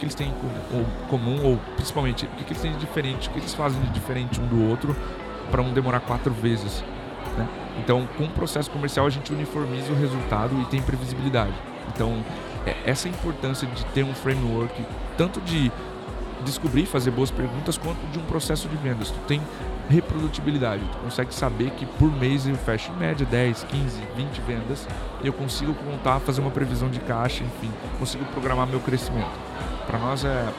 que 0.00 0.06
eles 0.06 0.14
têm 0.14 0.28
em 0.28 1.08
comum, 1.08 1.44
ou 1.44 1.58
principalmente, 1.76 2.24
o 2.24 2.44
que 2.44 2.52
eles 2.52 2.62
têm 2.62 2.72
de 2.72 2.78
diferente, 2.78 3.28
o 3.28 3.32
que 3.32 3.38
eles 3.38 3.54
fazem 3.54 3.80
de 3.82 3.90
diferente 3.90 4.40
um 4.40 4.46
do 4.46 4.68
outro 4.68 4.96
para 5.50 5.60
um 5.60 5.72
demorar 5.72 6.00
quatro 6.00 6.32
vezes. 6.32 6.82
Né? 7.36 7.46
Então, 7.78 8.08
com 8.16 8.24
o 8.24 8.30
processo 8.30 8.70
comercial, 8.70 9.06
a 9.06 9.10
gente 9.10 9.30
uniformiza 9.32 9.92
o 9.92 9.94
resultado 9.94 10.58
e 10.60 10.64
tem 10.64 10.80
previsibilidade. 10.80 11.52
Então, 11.94 12.24
é 12.66 12.74
essa 12.84 13.08
importância 13.08 13.68
de 13.68 13.84
ter 13.86 14.02
um 14.02 14.14
framework, 14.14 14.74
tanto 15.18 15.40
de 15.42 15.70
descobrir, 16.44 16.86
fazer 16.86 17.10
boas 17.10 17.30
perguntas, 17.30 17.78
quanto 17.78 18.00
de 18.10 18.18
um 18.18 18.22
processo 18.22 18.68
de 18.68 18.76
vendas. 18.76 19.10
Tu 19.10 19.18
tem 19.26 19.40
reprodutibilidade, 19.88 20.82
tu 20.92 20.98
consegue 20.98 21.34
saber 21.34 21.70
que 21.72 21.84
por 21.84 22.10
mês 22.10 22.46
eu 22.46 22.54
fecho 22.54 22.92
em 22.92 22.96
média 22.96 23.26
10, 23.26 23.64
15, 23.64 24.00
20 24.16 24.40
vendas 24.42 24.86
e 25.22 25.26
eu 25.26 25.32
consigo 25.32 25.74
contar, 25.74 26.20
fazer 26.20 26.40
uma 26.40 26.50
previsão 26.50 26.88
de 26.88 27.00
caixa, 27.00 27.42
enfim, 27.42 27.70
consigo 27.98 28.24
programar 28.26 28.66
meu 28.66 28.80
crescimento. 28.80 29.30
Para 29.86 29.98
nós 29.98 30.24
é, 30.24 30.28
é, 30.28 30.54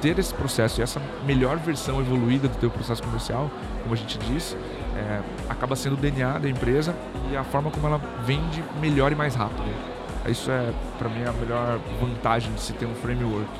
ter 0.00 0.18
esse 0.18 0.32
processo 0.32 0.80
e 0.80 0.82
essa 0.82 1.02
melhor 1.26 1.56
versão 1.56 2.00
evoluída 2.00 2.46
do 2.46 2.56
teu 2.58 2.70
processo 2.70 3.02
comercial, 3.02 3.50
como 3.82 3.94
a 3.94 3.96
gente 3.96 4.16
diz, 4.18 4.56
é, 4.96 5.20
acaba 5.48 5.74
sendo 5.74 5.94
o 5.94 5.96
DNA 5.96 6.38
da 6.38 6.48
empresa 6.48 6.94
e 7.30 7.36
a 7.36 7.42
forma 7.42 7.70
como 7.70 7.86
ela 7.86 8.00
vende 8.24 8.62
melhor 8.80 9.10
e 9.10 9.14
mais 9.14 9.34
rápido. 9.34 9.64
Isso 10.28 10.50
é, 10.50 10.72
para 10.98 11.08
mim, 11.08 11.24
a 11.24 11.32
melhor 11.32 11.80
vantagem 12.00 12.52
de 12.52 12.60
se 12.60 12.72
ter 12.74 12.86
um 12.86 12.94
framework. 12.94 13.50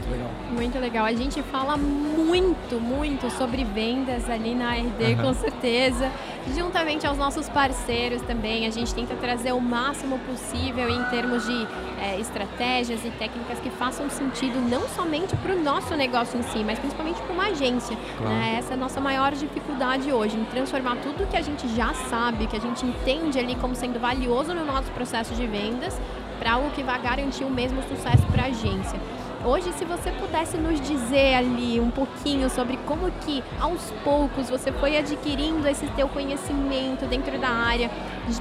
Muito 0.00 0.10
legal. 0.10 0.30
Muito 0.50 0.78
legal. 0.78 1.04
A 1.04 1.12
gente 1.12 1.42
fala 1.42 1.76
muito, 1.76 2.80
muito 2.80 3.30
sobre 3.30 3.64
vendas 3.64 4.28
ali 4.30 4.54
na 4.54 4.74
RD, 4.74 5.16
com 5.20 5.34
certeza. 5.34 6.10
Juntamente 6.56 7.06
aos 7.06 7.18
nossos 7.18 7.48
parceiros 7.48 8.22
também, 8.22 8.66
a 8.66 8.70
gente 8.70 8.94
tenta 8.94 9.14
trazer 9.14 9.52
o 9.52 9.60
máximo 9.60 10.18
possível 10.20 10.88
em 10.88 11.02
termos 11.04 11.44
de 11.46 11.66
é, 12.00 12.18
estratégias 12.18 13.04
e 13.04 13.10
técnicas 13.10 13.58
que 13.60 13.70
façam 13.70 14.08
sentido 14.08 14.58
não 14.60 14.88
somente 14.88 15.36
para 15.36 15.54
o 15.54 15.62
nosso 15.62 15.94
negócio 15.94 16.38
em 16.38 16.42
si, 16.44 16.64
mas 16.64 16.78
principalmente 16.78 17.20
para 17.20 17.32
uma 17.32 17.46
agência. 17.48 17.96
Claro. 18.16 18.34
Né? 18.34 18.56
Essa 18.58 18.72
é 18.72 18.74
a 18.74 18.78
nossa 18.78 19.00
maior 19.00 19.32
dificuldade 19.32 20.10
hoje, 20.12 20.36
em 20.36 20.44
transformar 20.44 20.96
tudo 20.96 21.28
que 21.28 21.36
a 21.36 21.42
gente 21.42 21.68
já 21.74 21.92
sabe, 21.94 22.46
que 22.46 22.56
a 22.56 22.60
gente 22.60 22.84
entende 22.86 23.38
ali 23.38 23.54
como 23.54 23.74
sendo 23.74 24.00
valioso 24.00 24.54
no 24.54 24.64
nosso 24.64 24.90
processo 24.92 25.34
de 25.34 25.46
vendas, 25.46 26.00
para 26.38 26.52
algo 26.52 26.70
que 26.70 26.82
vai 26.82 27.00
garantir 27.02 27.44
o 27.44 27.50
mesmo 27.50 27.82
sucesso 27.82 28.26
para 28.32 28.44
a 28.44 28.46
agência. 28.46 28.98
Hoje, 29.42 29.72
se 29.72 29.86
você 29.86 30.10
pudesse 30.12 30.58
nos 30.58 30.78
dizer 30.82 31.34
ali 31.34 31.80
um 31.80 31.90
pouquinho 31.90 32.50
sobre 32.50 32.76
como 32.84 33.10
que 33.22 33.42
aos 33.58 33.90
poucos 34.04 34.50
você 34.50 34.70
foi 34.70 34.98
adquirindo 34.98 35.66
esse 35.66 35.86
teu 35.92 36.06
conhecimento 36.08 37.06
dentro 37.06 37.38
da 37.38 37.48
área, 37.48 37.90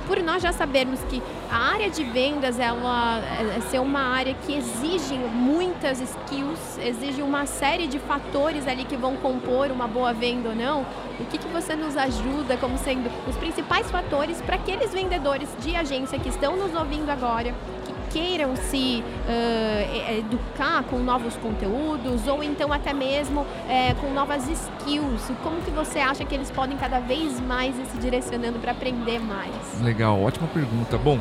por 0.05 0.21
nós 0.21 0.43
já 0.43 0.51
sabermos 0.51 0.99
que 1.03 1.23
a 1.49 1.55
área 1.71 1.89
de 1.89 2.03
vendas 2.03 2.59
ela 2.59 3.21
é, 3.39 3.57
é 3.57 3.61
ser 3.61 3.79
uma 3.79 4.01
área 4.01 4.33
que 4.45 4.53
exige 4.53 5.15
muitas 5.15 6.01
skills, 6.01 6.77
exige 6.79 7.21
uma 7.21 7.45
série 7.45 7.87
de 7.87 7.97
fatores 7.97 8.67
ali 8.67 8.83
que 8.83 8.97
vão 8.97 9.15
compor 9.15 9.71
uma 9.71 9.87
boa 9.87 10.11
venda 10.11 10.49
ou 10.49 10.55
não. 10.55 10.81
O 11.17 11.25
que, 11.29 11.37
que 11.37 11.47
você 11.47 11.77
nos 11.77 11.95
ajuda 11.95 12.57
como 12.57 12.77
sendo 12.77 13.09
os 13.25 13.37
principais 13.37 13.89
fatores 13.89 14.41
para 14.41 14.55
aqueles 14.55 14.91
vendedores 14.91 15.47
de 15.59 15.77
agência 15.77 16.19
que 16.19 16.27
estão 16.27 16.57
nos 16.57 16.75
ouvindo 16.75 17.09
agora, 17.09 17.55
queiram 18.09 18.55
se 18.55 19.03
uh, 19.03 20.17
educar 20.17 20.83
com 20.83 20.99
novos 20.99 21.35
conteúdos 21.37 22.27
ou 22.27 22.43
então 22.43 22.73
até 22.73 22.93
mesmo 22.93 23.41
uh, 23.41 23.95
com 24.01 24.11
novas 24.13 24.47
skills? 24.47 25.31
Como 25.43 25.61
que 25.61 25.71
você 25.71 25.99
acha 25.99 26.25
que 26.25 26.35
eles 26.35 26.51
podem 26.51 26.77
cada 26.77 26.99
vez 26.99 27.39
mais 27.39 27.77
ir 27.77 27.85
se 27.85 27.97
direcionando 27.97 28.59
para 28.59 28.71
aprender 28.71 29.19
mais? 29.19 29.81
Legal, 29.81 30.21
ótima 30.21 30.47
pergunta. 30.47 30.97
Bom, 30.97 31.19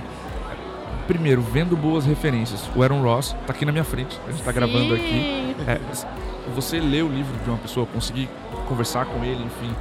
primeiro, 1.06 1.40
vendo 1.42 1.76
boas 1.76 2.04
referências. 2.04 2.68
O 2.74 2.82
Aaron 2.82 3.02
Ross 3.02 3.36
está 3.40 3.52
aqui 3.52 3.64
na 3.64 3.72
minha 3.72 3.84
frente, 3.84 4.18
a 4.26 4.30
gente 4.30 4.40
está 4.40 4.52
gravando 4.52 4.94
aqui. 4.94 5.56
É, 5.66 5.80
você 6.54 6.80
lê 6.80 7.02
o 7.02 7.08
livro 7.08 7.36
de 7.42 7.50
uma 7.50 7.58
pessoa, 7.58 7.86
conseguir 7.86 8.28
conversar 8.66 9.06
com 9.06 9.24
ele, 9.24 9.42
enfim, 9.44 9.74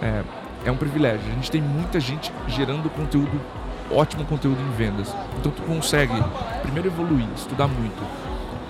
é, 0.00 0.22
é 0.64 0.70
um 0.70 0.76
privilégio. 0.76 1.20
A 1.30 1.34
gente 1.34 1.50
tem 1.50 1.60
muita 1.60 1.98
gente 1.98 2.32
gerando 2.48 2.88
conteúdo 2.90 3.40
ótimo 3.94 4.24
conteúdo 4.24 4.60
em 4.60 4.70
vendas. 4.76 5.14
Então 5.38 5.52
tu 5.52 5.62
consegue 5.62 6.14
primeiro 6.62 6.88
evoluir, 6.88 7.26
estudar 7.36 7.68
muito. 7.68 8.02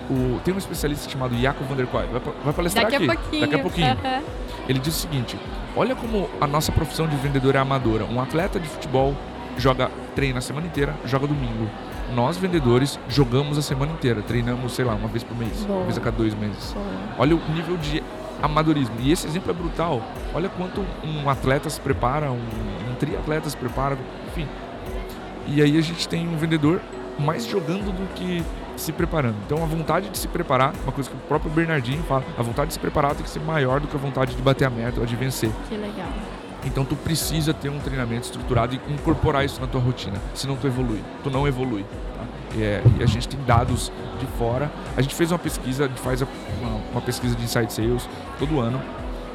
o, 0.09 0.39
tem 0.43 0.53
um 0.53 0.57
especialista 0.57 1.09
chamado 1.09 1.35
Jacob 1.39 1.65
van 1.67 1.75
der 1.75 1.85
vai, 1.85 2.07
vai 2.43 2.53
palestrar 2.53 2.85
Daqui 2.85 2.95
aqui. 2.95 3.09
a 3.09 3.15
pouquinho. 3.15 3.41
Daqui 3.41 3.55
a 3.55 3.59
pouquinho. 3.59 3.97
Ele 4.67 4.79
diz 4.79 4.95
o 4.95 4.99
seguinte: 4.99 5.37
olha 5.75 5.95
como 5.95 6.29
a 6.39 6.47
nossa 6.47 6.71
profissão 6.71 7.07
de 7.07 7.15
vendedor 7.17 7.55
é 7.55 7.59
amadora. 7.59 8.05
Um 8.05 8.19
atleta 8.21 8.59
de 8.59 8.67
futebol 8.67 9.15
joga, 9.57 9.89
treina 10.15 10.39
a 10.39 10.41
semana 10.41 10.67
inteira, 10.67 10.93
joga 11.05 11.27
domingo. 11.27 11.69
Nós, 12.13 12.37
vendedores, 12.37 12.99
jogamos 13.09 13.57
a 13.57 13.61
semana 13.61 13.91
inteira. 13.91 14.21
Treinamos, 14.21 14.73
sei 14.73 14.85
lá, 14.85 14.93
uma 14.93 15.07
vez 15.07 15.23
por 15.23 15.35
mês, 15.35 15.63
Boa. 15.65 15.79
uma 15.79 15.85
vez 15.85 15.97
a 15.97 16.01
cada 16.01 16.15
dois 16.15 16.33
meses. 16.35 16.73
Boa. 16.73 16.85
Olha 17.17 17.35
o 17.35 17.39
nível 17.51 17.75
de 17.77 18.03
amadorismo. 18.41 18.95
E 18.99 19.11
esse 19.11 19.25
exemplo 19.25 19.49
é 19.49 19.53
brutal. 19.53 20.01
Olha 20.33 20.47
quanto 20.49 20.85
um 21.03 21.27
atleta 21.29 21.69
se 21.69 21.79
prepara, 21.81 22.29
um, 22.31 22.35
um 22.35 22.95
triatleta 22.99 23.49
se 23.49 23.57
prepara, 23.57 23.97
enfim. 24.27 24.47
E 25.47 25.61
aí 25.61 25.77
a 25.77 25.81
gente 25.81 26.07
tem 26.07 26.27
um 26.27 26.37
vendedor 26.37 26.81
mais 27.19 27.45
jogando 27.45 27.91
do 27.91 28.13
que 28.15 28.43
se 28.75 28.91
preparando. 28.91 29.35
Então 29.45 29.61
a 29.63 29.67
vontade 29.67 30.09
de 30.09 30.17
se 30.17 30.27
preparar, 30.27 30.73
uma 30.83 30.91
coisa 30.91 31.09
que 31.09 31.15
o 31.15 31.19
próprio 31.19 31.51
Bernardinho 31.51 32.01
fala, 32.03 32.23
a 32.37 32.41
vontade 32.41 32.69
de 32.69 32.73
se 32.73 32.79
preparar 32.79 33.13
tem 33.13 33.23
que 33.23 33.29
ser 33.29 33.39
maior 33.41 33.79
do 33.79 33.87
que 33.87 33.95
a 33.95 33.99
vontade 33.99 34.35
de 34.35 34.41
bater 34.41 34.65
a 34.65 34.69
meta 34.69 34.99
ou 34.99 35.05
de 35.05 35.15
vencer. 35.15 35.51
Que 35.69 35.75
legal. 35.75 36.07
Então 36.65 36.85
tu 36.85 36.95
precisa 36.95 37.53
ter 37.53 37.69
um 37.69 37.79
treinamento 37.79 38.23
estruturado 38.25 38.73
e 38.73 38.93
incorporar 38.93 39.43
isso 39.45 39.59
na 39.59 39.67
tua 39.67 39.81
rotina, 39.81 40.15
senão 40.33 40.55
tu 40.55 40.65
evolui, 40.65 41.01
tu 41.23 41.29
não 41.29 41.45
evolui. 41.47 41.83
tá? 42.17 42.23
E, 42.55 42.63
é- 42.63 42.81
e 42.99 43.03
a 43.03 43.05
gente 43.05 43.27
tem 43.27 43.39
dados 43.45 43.91
de 44.19 44.25
fora. 44.37 44.71
A 44.95 45.01
gente 45.01 45.13
fez 45.13 45.31
uma 45.31 45.39
pesquisa, 45.39 45.85
a 45.85 45.87
gente 45.87 45.99
faz 45.99 46.21
uma, 46.21 46.29
uma 46.93 47.01
pesquisa 47.01 47.35
de 47.35 47.43
inside 47.43 47.71
sales 47.71 48.07
todo 48.39 48.59
ano. 48.61 48.81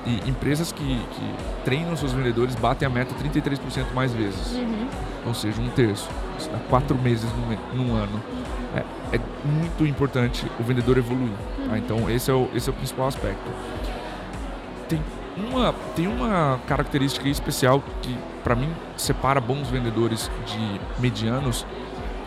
E 0.06 0.30
empresas 0.30 0.72
que, 0.72 0.82
que 0.82 1.34
treinam 1.66 1.94
seus 1.94 2.12
vendedores 2.12 2.54
batem 2.54 2.86
a 2.86 2.90
meta 2.90 3.14
33% 3.14 3.92
mais 3.94 4.10
vezes. 4.14 4.52
Uhum. 4.54 4.86
Ou 5.26 5.34
seja, 5.34 5.60
um 5.60 5.68
terço. 5.70 6.08
Isso 6.38 6.50
dá 6.50 6.58
quatro 6.70 6.96
meses 6.96 7.28
num, 7.32 7.84
num 7.84 7.94
ano. 7.94 8.22
É, 8.74 9.16
é 9.16 9.20
muito 9.44 9.86
importante 9.86 10.46
o 10.58 10.62
vendedor 10.62 10.98
evoluir. 10.98 11.32
tá? 11.68 11.78
Então 11.78 12.10
esse 12.10 12.30
é, 12.30 12.34
o, 12.34 12.48
esse 12.54 12.68
é 12.68 12.72
o 12.72 12.74
principal 12.74 13.08
aspecto. 13.08 13.50
Tem 14.88 15.02
uma, 15.36 15.74
tem 15.94 16.06
uma 16.06 16.58
característica 16.66 17.28
especial 17.28 17.82
que, 18.02 18.16
para 18.42 18.54
mim, 18.54 18.70
separa 18.96 19.40
bons 19.40 19.68
vendedores 19.68 20.30
de 20.46 20.80
medianos, 21.00 21.66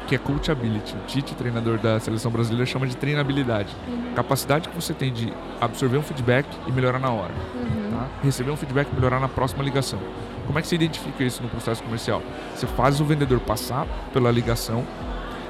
que 0.08 0.16
é 0.16 0.18
coachability. 0.18 0.96
O 0.96 1.06
Tite, 1.08 1.36
treinador 1.36 1.78
da 1.78 2.00
seleção 2.00 2.32
brasileira, 2.32 2.66
chama 2.66 2.86
de 2.86 2.96
treinabilidade. 2.96 3.76
Capacidade 4.16 4.70
que 4.70 4.76
você 4.76 4.94
tem 4.94 5.12
de 5.12 5.34
absorver 5.60 5.98
um 5.98 6.02
feedback 6.04 6.48
e 6.68 6.72
melhorar 6.72 7.00
na 7.00 7.10
hora. 7.10 7.34
Receber 8.24 8.52
um 8.52 8.58
feedback 8.58 8.90
e 8.92 8.96
melhorar 8.96 9.20
na 9.20 9.28
próxima 9.28 9.64
ligação. 9.64 10.00
Como 10.46 10.58
é 10.58 10.62
que 10.62 10.68
você 10.68 10.76
identifica 10.76 11.24
isso 11.24 11.42
no 11.42 11.50
processo 11.50 11.84
comercial? 11.84 12.22
Você 12.56 12.68
faz 12.68 13.00
o 13.00 13.06
vendedor 13.06 13.40
passar 13.40 13.86
pela 14.14 14.32
ligação, 14.32 14.86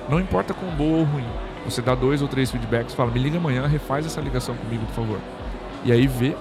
não 0.09 0.19
importa 0.19 0.53
quão 0.53 0.71
boa 0.71 0.99
ou 0.99 1.03
ruim. 1.03 1.25
Você 1.65 1.81
dá 1.81 1.93
dois 1.95 2.21
ou 2.21 2.27
três 2.27 2.51
feedbacks, 2.51 2.93
fala, 2.93 3.11
me 3.11 3.19
liga 3.19 3.37
amanhã, 3.37 3.67
refaz 3.67 4.05
essa 4.05 4.19
ligação 4.19 4.55
comigo, 4.55 4.85
por 4.87 4.95
favor. 4.95 5.19
E 5.83 5.91
aí 5.91 6.07
vê 6.07 6.35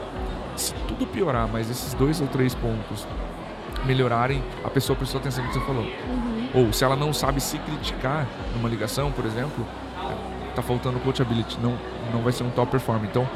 se 0.57 0.75
tudo 0.89 1.07
piorar, 1.07 1.49
mas 1.49 1.71
esses 1.71 1.95
dois 1.95 2.21
ou 2.21 2.27
três 2.27 2.55
pontos 2.55 3.07
melhorarem, 3.85 4.43
a 4.65 4.69
pessoa 4.69 4.97
prestou 4.97 5.21
atenção 5.21 5.43
no 5.45 5.51
que 5.51 5.59
você 5.59 5.65
falou. 5.65 5.87
Ou 6.55 6.73
se 6.73 6.85
ela 6.85 6.97
não 6.97 7.13
sabe 7.13 7.41
se 7.41 7.59
criticar 7.59 8.27
numa 8.55 8.69
ligação, 8.69 9.11
por 9.13 9.25
exemplo, 9.25 9.67
tá 10.55 10.63
faltando 10.63 10.99
coachability, 11.01 11.59
não, 11.61 11.79
não 12.13 12.21
vai 12.21 12.33
ser 12.33 12.43
um 12.43 12.51
top 12.51 12.73
performer. 12.73 13.09
Então, 13.09 13.29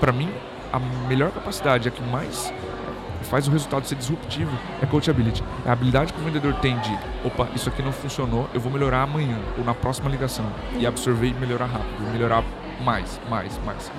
para 0.00 0.12
mim, 0.12 0.30
a 0.74 0.80
melhor 1.08 1.30
capacidade, 1.30 1.88
a 1.88 1.90
que 1.92 2.02
mais 2.02 2.52
faz 3.30 3.46
o 3.46 3.50
resultado 3.50 3.86
ser 3.86 3.94
disruptivo, 3.94 4.50
é 4.82 4.86
coachability. 4.86 5.42
É 5.64 5.68
a 5.68 5.72
habilidade 5.72 6.12
que 6.12 6.20
o 6.20 6.24
vendedor 6.24 6.54
tem 6.54 6.76
de, 6.80 6.98
opa, 7.24 7.48
isso 7.54 7.68
aqui 7.68 7.80
não 7.80 7.92
funcionou, 7.92 8.50
eu 8.52 8.60
vou 8.60 8.72
melhorar 8.72 9.02
amanhã 9.02 9.38
ou 9.56 9.64
na 9.64 9.72
próxima 9.72 10.10
ligação 10.10 10.44
e 10.76 10.84
absorver 10.84 11.28
e 11.28 11.34
melhorar 11.34 11.66
rápido, 11.66 12.12
melhorar 12.12 12.44
mais, 12.84 13.20
mais, 13.30 13.58
mais. 13.64 13.90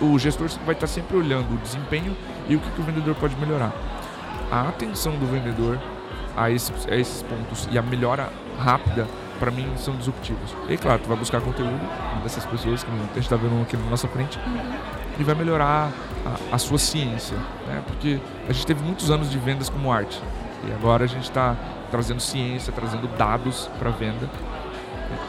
O, 0.00 0.04
o 0.12 0.18
gestor 0.18 0.48
vai 0.66 0.74
estar 0.74 0.86
sempre 0.86 1.16
olhando 1.16 1.54
o 1.54 1.58
desempenho 1.58 2.14
e 2.46 2.56
o 2.56 2.60
que, 2.60 2.70
que 2.70 2.80
o 2.80 2.84
vendedor 2.84 3.14
pode 3.14 3.34
melhorar. 3.36 3.72
A 4.50 4.68
atenção 4.68 5.16
do 5.16 5.26
vendedor 5.26 5.78
a 6.36 6.50
esses, 6.50 6.86
a 6.88 6.94
esses 6.94 7.22
pontos 7.22 7.68
e 7.72 7.78
a 7.78 7.82
melhora 7.82 8.30
rápida, 8.58 9.06
para 9.40 9.50
mim, 9.50 9.66
são 9.76 9.96
disruptivos. 9.96 10.54
E 10.68 10.76
claro, 10.76 11.00
tu 11.02 11.08
vai 11.08 11.16
buscar 11.16 11.40
conteúdo 11.40 11.80
dessas 12.22 12.44
pessoas 12.44 12.84
que 12.84 12.90
a 12.90 12.94
gente 13.14 13.18
está 13.18 13.36
vendo 13.36 13.62
aqui 13.62 13.76
na 13.76 13.90
nossa 13.90 14.06
frente 14.08 14.38
e 15.18 15.24
vai 15.24 15.34
melhorar 15.34 15.90
a, 16.24 16.54
a 16.54 16.58
sua 16.58 16.78
ciência, 16.78 17.36
né? 17.66 17.82
Porque 17.86 18.20
a 18.48 18.52
gente 18.52 18.66
teve 18.66 18.82
muitos 18.82 19.10
anos 19.10 19.30
de 19.30 19.38
vendas 19.38 19.68
como 19.68 19.92
arte 19.92 20.20
e 20.66 20.72
agora 20.72 21.04
a 21.04 21.06
gente 21.06 21.24
está 21.24 21.56
trazendo 21.90 22.20
ciência, 22.20 22.72
trazendo 22.72 23.08
dados 23.16 23.68
para 23.78 23.90
venda. 23.90 24.28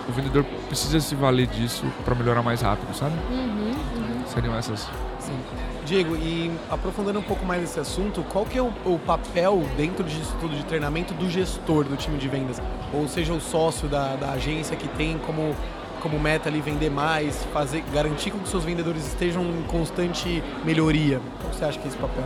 O 0.07 0.11
vendedor 0.11 0.43
precisa 0.67 0.99
se 0.99 1.15
valer 1.15 1.47
disso 1.47 1.85
para 2.03 2.13
melhorar 2.13 2.41
mais 2.41 2.61
rápido, 2.61 2.93
sabe? 2.93 3.15
Uhum. 3.29 3.73
Uhum. 3.95 4.27
Seriam 4.27 4.55
essas. 4.55 4.89
Sim. 5.19 5.37
Diego, 5.85 6.15
e 6.15 6.51
aprofundando 6.69 7.17
um 7.19 7.23
pouco 7.23 7.45
mais 7.45 7.63
esse 7.63 7.79
assunto, 7.79 8.23
qual 8.29 8.45
que 8.45 8.57
é 8.57 8.61
o, 8.61 8.71
o 8.85 8.99
papel 8.99 9.65
dentro 9.77 10.03
disso 10.03 10.35
tudo 10.39 10.55
de 10.55 10.63
treinamento 10.65 11.13
do 11.13 11.29
gestor 11.29 11.83
do 11.83 11.95
time 11.95 12.17
de 12.17 12.27
vendas? 12.27 12.61
Ou 12.93 13.07
seja, 13.07 13.33
o 13.33 13.39
sócio 13.39 13.87
da, 13.87 14.15
da 14.15 14.31
agência 14.31 14.75
que 14.75 14.87
tem 14.89 15.17
como, 15.19 15.55
como 15.99 16.19
meta 16.19 16.49
ali 16.49 16.61
vender 16.61 16.89
mais, 16.89 17.43
fazer, 17.53 17.83
garantir 17.93 18.31
que 18.31 18.47
seus 18.47 18.63
vendedores 18.63 19.05
estejam 19.05 19.43
em 19.43 19.63
constante 19.63 20.43
melhoria. 20.63 21.21
Qual 21.41 21.53
você 21.53 21.65
acha 21.65 21.79
que 21.79 21.85
é 21.85 21.89
esse 21.89 21.97
papel? 21.97 22.23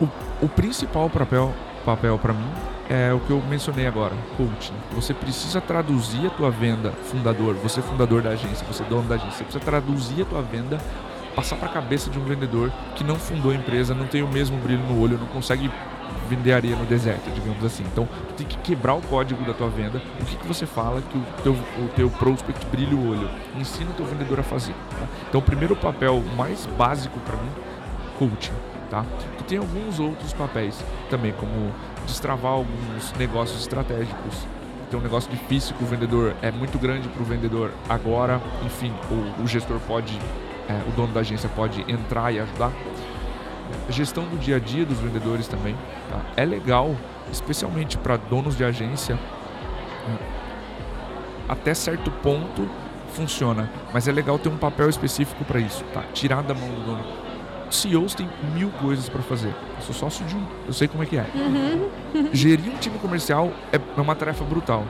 O, 0.00 0.08
o 0.44 0.48
principal 0.48 1.08
papel 1.08 1.54
papel 1.84 2.18
para 2.18 2.32
mim 2.32 2.50
é 2.88 3.12
o 3.12 3.20
que 3.20 3.30
eu 3.30 3.40
mencionei 3.48 3.86
agora, 3.86 4.14
coaching. 4.36 4.74
Você 4.92 5.14
precisa 5.14 5.60
traduzir 5.60 6.26
a 6.26 6.30
tua 6.30 6.50
venda, 6.50 6.92
fundador, 7.04 7.54
você 7.54 7.80
é 7.80 7.82
fundador 7.82 8.22
da 8.22 8.30
agência, 8.30 8.66
você 8.66 8.82
é 8.82 8.86
dono 8.86 9.08
da 9.08 9.14
agência, 9.14 9.38
você 9.38 9.44
precisa 9.44 9.64
traduzir 9.64 10.22
a 10.22 10.24
tua 10.24 10.42
venda, 10.42 10.78
passar 11.34 11.56
para 11.56 11.68
a 11.68 11.72
cabeça 11.72 12.10
de 12.10 12.18
um 12.18 12.24
vendedor 12.24 12.72
que 12.94 13.04
não 13.04 13.16
fundou 13.16 13.52
a 13.52 13.54
empresa, 13.54 13.94
não 13.94 14.06
tem 14.06 14.22
o 14.22 14.28
mesmo 14.28 14.58
brilho 14.58 14.82
no 14.82 15.00
olho, 15.00 15.18
não 15.18 15.26
consegue 15.26 15.70
vender 16.28 16.52
areia 16.52 16.76
no 16.76 16.84
deserto, 16.86 17.30
digamos 17.30 17.64
assim. 17.64 17.84
Então, 17.92 18.08
tu 18.28 18.34
tem 18.34 18.46
que 18.46 18.56
quebrar 18.58 18.94
o 18.94 19.02
código 19.02 19.44
da 19.44 19.52
tua 19.52 19.68
venda. 19.68 20.00
O 20.20 20.24
que, 20.24 20.36
que 20.36 20.46
você 20.46 20.66
fala 20.66 21.02
que 21.02 21.16
o 21.16 21.24
teu, 21.42 21.52
o 21.52 21.88
teu 21.94 22.10
prospect 22.10 22.64
brilha 22.66 22.96
o 22.96 23.10
olho? 23.10 23.28
Ensina 23.56 23.90
o 23.90 23.94
teu 23.94 24.06
vendedor 24.06 24.40
a 24.40 24.42
fazer. 24.42 24.74
tá? 24.90 25.06
Então, 25.28 25.40
o 25.40 25.44
primeiro 25.44 25.76
papel 25.76 26.22
mais 26.36 26.66
básico 26.78 27.18
para 27.20 27.36
mim, 27.36 27.50
coaching. 28.18 28.52
Tá? 28.90 29.04
Tu 29.38 29.44
tem 29.44 29.58
alguns 29.58 29.98
outros 29.98 30.32
papéis 30.32 30.82
também, 31.10 31.32
como 31.32 31.72
destravar 32.06 32.52
alguns 32.52 33.12
negócios 33.18 33.60
estratégicos. 33.60 34.46
Tem 34.90 34.98
um 34.98 35.02
negócio 35.02 35.30
difícil 35.30 35.74
que 35.76 35.82
o 35.82 35.86
vendedor 35.86 36.34
é 36.42 36.50
muito 36.50 36.78
grande 36.78 37.08
para 37.08 37.22
o 37.22 37.24
vendedor 37.24 37.72
agora, 37.88 38.40
enfim, 38.64 38.92
o, 39.10 39.42
o 39.42 39.46
gestor 39.46 39.80
pode, 39.88 40.16
é, 40.68 40.88
o 40.88 40.92
dono 40.92 41.12
da 41.12 41.20
agência 41.20 41.48
pode 41.48 41.80
entrar 41.90 42.32
e 42.32 42.38
ajudar. 42.38 42.70
Gestão 43.88 44.24
do 44.24 44.38
dia 44.38 44.56
a 44.56 44.58
dia 44.58 44.84
dos 44.84 44.98
vendedores 44.98 45.46
também. 45.46 45.76
tá? 46.10 46.20
É 46.36 46.44
legal, 46.44 46.94
especialmente 47.30 47.98
para 47.98 48.16
donos 48.16 48.56
de 48.56 48.64
agência, 48.64 49.18
até 51.48 51.74
certo 51.74 52.10
ponto 52.10 52.68
funciona, 53.12 53.70
mas 53.92 54.08
é 54.08 54.12
legal 54.12 54.38
ter 54.38 54.48
um 54.48 54.56
papel 54.56 54.88
específico 54.88 55.44
para 55.44 55.60
isso, 55.60 55.84
tá? 55.92 56.02
Tirar 56.12 56.42
da 56.42 56.54
mão 56.54 56.68
do 56.68 56.84
dono. 56.84 57.04
CEOs 57.70 58.14
têm 58.14 58.28
mil 58.54 58.70
coisas 58.70 59.08
para 59.08 59.22
fazer. 59.22 59.48
Eu 59.48 59.82
sou 59.82 59.94
sócio 59.94 60.24
de 60.26 60.36
um, 60.36 60.44
eu 60.66 60.72
sei 60.72 60.88
como 60.88 61.02
é 61.02 61.06
que 61.06 61.16
é. 61.16 61.26
Gerir 62.32 62.72
um 62.72 62.76
time 62.78 62.98
comercial 62.98 63.52
é 63.72 63.76
é 63.76 64.00
uma 64.00 64.14
tarefa 64.14 64.44
brutal. 64.44 64.84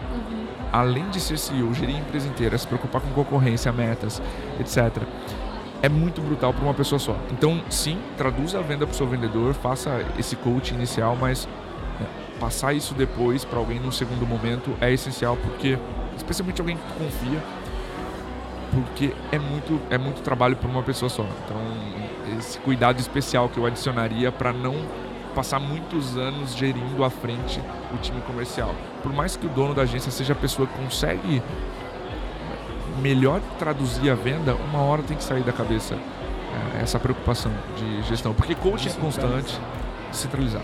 Além 0.72 1.08
de 1.10 1.20
ser 1.20 1.38
CEO, 1.38 1.72
gerir 1.72 1.96
a 1.96 1.98
empresa 2.00 2.26
inteira, 2.26 2.58
se 2.58 2.66
preocupar 2.66 3.00
com 3.00 3.08
concorrência, 3.10 3.70
metas, 3.72 4.20
etc. 4.58 5.02
É 5.84 5.88
muito 5.90 6.22
brutal 6.22 6.50
para 6.54 6.64
uma 6.64 6.72
pessoa 6.72 6.98
só. 6.98 7.14
Então, 7.30 7.62
sim, 7.68 7.98
traduza 8.16 8.58
a 8.58 8.62
venda 8.62 8.86
para 8.86 8.94
o 8.94 8.96
seu 8.96 9.06
vendedor, 9.06 9.52
faça 9.52 10.02
esse 10.18 10.34
coaching 10.34 10.76
inicial, 10.76 11.14
mas 11.14 11.46
é, 12.00 12.38
passar 12.40 12.72
isso 12.72 12.94
depois 12.94 13.44
para 13.44 13.58
alguém 13.58 13.78
num 13.78 13.92
segundo 13.92 14.26
momento 14.26 14.74
é 14.80 14.90
essencial, 14.90 15.36
porque, 15.36 15.78
especialmente 16.16 16.58
alguém 16.58 16.78
que 16.78 17.04
confia, 17.04 17.38
porque 18.72 19.14
é 19.30 19.38
muito, 19.38 19.78
é 19.90 19.98
muito 19.98 20.22
trabalho 20.22 20.56
para 20.56 20.70
uma 20.70 20.82
pessoa 20.82 21.10
só. 21.10 21.26
Então, 21.44 21.58
esse 22.38 22.58
cuidado 22.60 22.98
especial 22.98 23.50
que 23.50 23.58
eu 23.58 23.66
adicionaria 23.66 24.32
para 24.32 24.54
não 24.54 24.76
passar 25.34 25.60
muitos 25.60 26.16
anos 26.16 26.56
gerindo 26.56 27.04
à 27.04 27.10
frente 27.10 27.60
o 27.92 27.98
time 27.98 28.22
comercial. 28.22 28.74
Por 29.02 29.12
mais 29.12 29.36
que 29.36 29.44
o 29.44 29.50
dono 29.50 29.74
da 29.74 29.82
agência 29.82 30.10
seja 30.10 30.32
a 30.32 30.36
pessoa 30.36 30.66
que 30.66 30.78
consegue 30.78 31.42
melhor 33.04 33.42
traduzir 33.58 34.10
a 34.10 34.14
venda, 34.14 34.54
uma 34.54 34.80
hora 34.80 35.02
tem 35.02 35.14
que 35.14 35.22
sair 35.22 35.42
da 35.42 35.52
cabeça 35.52 35.94
é, 35.94 36.80
essa 36.82 36.98
preocupação 36.98 37.52
de 37.76 38.02
gestão. 38.04 38.32
Porque 38.32 38.54
coaching 38.54 38.88
é 38.88 38.92
constante, 38.92 39.60
centralizar. 40.10 40.62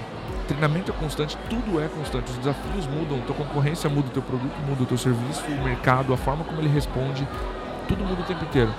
Treinamento 0.49 0.91
é 0.91 0.95
constante, 0.95 1.37
tudo 1.51 1.79
é 1.79 1.87
constante. 1.89 2.31
Os 2.31 2.39
desafios 2.39 2.87
mudam, 2.87 3.21
tua 3.27 3.37
concorrência 3.37 3.91
muda, 3.91 4.09
teu 4.09 4.23
produto 4.23 4.57
muda, 4.67 4.83
o 4.85 4.87
teu 4.87 4.97
serviço, 4.97 5.45
o 5.49 5.63
mercado, 5.63 6.15
a 6.15 6.17
forma 6.17 6.43
como 6.43 6.59
ele 6.63 6.69
responde, 6.69 7.29
tudo 7.87 8.03
muda 8.05 8.23
o 8.23 8.25
tempo 8.25 8.43
inteiro. 8.43 8.73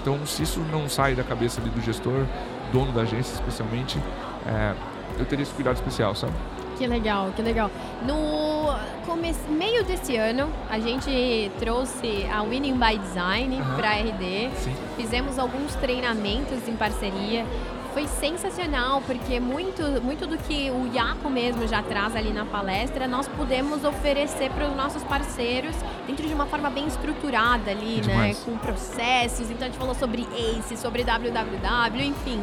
Então, 0.00 0.24
se 0.24 0.44
isso 0.44 0.60
não 0.70 0.88
sai 0.88 1.16
da 1.16 1.24
cabeça 1.24 1.60
do 1.60 1.82
gestor, 1.82 2.24
dono 2.72 2.92
da 2.92 3.02
agência 3.02 3.34
especialmente, 3.34 3.98
é, 4.46 4.72
eu 5.18 5.26
teria 5.26 5.42
esse 5.42 5.52
cuidado 5.52 5.74
especial, 5.74 6.14
sabe? 6.14 6.32
Que 6.80 6.86
legal, 6.86 7.30
que 7.36 7.42
legal. 7.42 7.70
No 8.06 8.74
começo, 9.04 9.40
meio 9.50 9.84
desse 9.84 10.16
ano, 10.16 10.50
a 10.70 10.80
gente 10.80 11.50
trouxe 11.58 12.26
a 12.32 12.40
Winning 12.42 12.78
by 12.78 12.96
Design 12.96 13.60
Aham. 13.60 13.76
para 13.76 13.90
a 13.90 13.96
RD. 13.96 14.50
Sim. 14.56 14.74
Fizemos 14.96 15.38
alguns 15.38 15.74
treinamentos 15.74 16.66
em 16.66 16.74
parceria. 16.74 17.44
Foi 17.92 18.06
sensacional, 18.06 19.02
porque 19.04 19.38
muito, 19.38 19.82
muito 20.02 20.26
do 20.26 20.38
que 20.38 20.70
o 20.70 20.90
Iaco 20.94 21.28
mesmo 21.28 21.68
já 21.68 21.82
traz 21.82 22.16
ali 22.16 22.32
na 22.32 22.46
palestra, 22.46 23.06
nós 23.06 23.28
pudemos 23.28 23.84
oferecer 23.84 24.48
para 24.52 24.66
os 24.66 24.74
nossos 24.74 25.02
parceiros 25.02 25.76
dentro 26.06 26.26
de 26.26 26.32
uma 26.32 26.46
forma 26.46 26.70
bem 26.70 26.86
estruturada 26.86 27.72
ali, 27.72 27.96
né? 27.96 28.12
Demais. 28.12 28.38
Com 28.38 28.56
processos. 28.56 29.50
Então 29.50 29.68
a 29.68 29.70
gente 29.70 29.76
falou 29.76 29.94
sobre 29.94 30.26
ACE, 30.32 30.78
sobre 30.78 31.04
WWW, 31.04 32.02
enfim. 32.04 32.42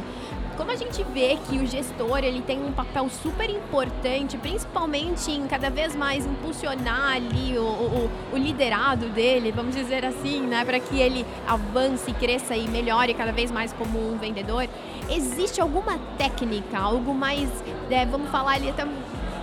Como 0.58 0.72
a 0.72 0.76
gente 0.76 1.04
vê 1.14 1.38
que 1.48 1.60
o 1.60 1.68
gestor 1.68 2.18
ele 2.24 2.42
tem 2.42 2.60
um 2.66 2.72
papel 2.72 3.08
super 3.10 3.48
importante, 3.48 4.40
principalmente 4.40 5.32
em 5.32 5.46
cada 5.46 5.70
vez 5.70 5.96
mais 5.96 6.26
impulsionar 6.26 7.14
ali 7.14 7.56
o, 7.60 7.62
o, 7.62 8.10
o 8.34 8.38
liderado 8.38 9.08
dele, 9.10 9.52
vamos 9.52 9.76
dizer 9.76 10.04
assim, 10.04 10.42
né, 10.42 10.66
para 10.66 10.80
que 10.80 11.00
ele 11.00 11.24
avance, 11.48 12.12
cresça 12.14 12.56
e 12.56 12.68
melhore 12.68 13.14
cada 13.14 13.32
vez 13.32 13.52
mais 13.52 13.72
como 13.72 14.00
um 14.00 14.18
vendedor. 14.18 14.68
Existe 15.08 15.62
alguma 15.62 16.00
técnica, 16.18 16.80
algo 16.80 17.14
mais, 17.14 17.48
é, 17.92 18.04
vamos 18.08 18.32
falar 18.32 18.54
ali 18.54 18.72
até 18.72 18.84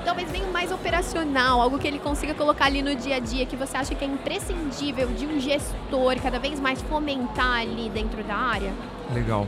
talvez 0.04 0.28
bem 0.30 0.42
mais 0.50 0.72
operacional, 0.72 1.60
algo 1.60 1.78
que 1.78 1.86
ele 1.86 2.00
consiga 2.00 2.34
colocar 2.34 2.66
ali 2.66 2.82
no 2.82 2.94
dia 2.94 3.16
a 3.16 3.18
dia 3.20 3.46
que 3.46 3.56
você 3.56 3.76
acha 3.76 3.94
que 3.94 4.04
é 4.04 4.08
imprescindível 4.08 5.06
de 5.08 5.26
um 5.26 5.40
gestor 5.40 6.20
cada 6.20 6.40
vez 6.40 6.58
mais 6.58 6.82
fomentar 6.82 7.60
ali 7.60 7.88
dentro 7.88 8.22
da 8.24 8.34
área? 8.34 8.72
Legal. 9.14 9.46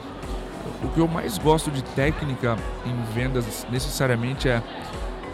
O 0.82 0.88
que 0.88 1.00
eu 1.00 1.08
mais 1.08 1.38
gosto 1.38 1.70
de 1.70 1.82
técnica 1.82 2.56
em 2.84 3.14
vendas 3.14 3.66
necessariamente 3.70 4.48
é 4.48 4.62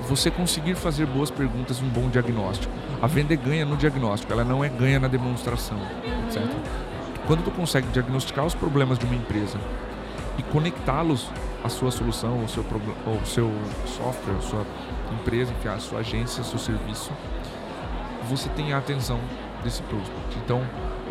você 0.09 0.31
conseguir 0.31 0.75
fazer 0.75 1.07
boas 1.07 1.31
perguntas 1.31 1.79
e 1.79 1.85
um 1.85 1.89
bom 1.89 2.09
diagnóstico. 2.09 2.73
A 3.01 3.07
venda 3.07 3.35
é 3.35 3.37
ganha 3.37 3.65
no 3.65 3.77
diagnóstico, 3.77 4.33
ela 4.33 4.45
não 4.45 4.65
é 4.65 4.69
ganha 4.69 4.99
na 4.99 5.09
demonstração, 5.09 5.79
certo? 6.31 6.57
Quando 7.27 7.45
tu 7.45 7.51
consegue 7.51 7.87
diagnosticar 7.89 8.45
os 8.45 8.55
problemas 8.55 8.99
de 8.99 9.05
uma 9.05 9.15
empresa 9.15 9.59
e 10.39 10.43
conectá-los 10.45 11.29
à 11.63 11.69
sua 11.69 11.91
solução, 11.91 12.41
ao 12.41 12.49
seu, 12.49 12.65
ao 13.07 13.27
seu 13.27 13.51
software, 13.87 14.37
à 14.37 14.41
sua 14.41 14.67
empresa, 15.13 15.53
à 15.73 15.79
sua 15.79 16.01
agência, 16.01 16.41
ao 16.41 16.45
seu 16.45 16.59
serviço, 16.59 17.13
você 18.29 18.49
tem 18.51 18.73
a 18.73 18.79
atenção 18.79 19.21
desse 19.63 19.83
prospect. 19.83 20.39
Então, 20.45 20.63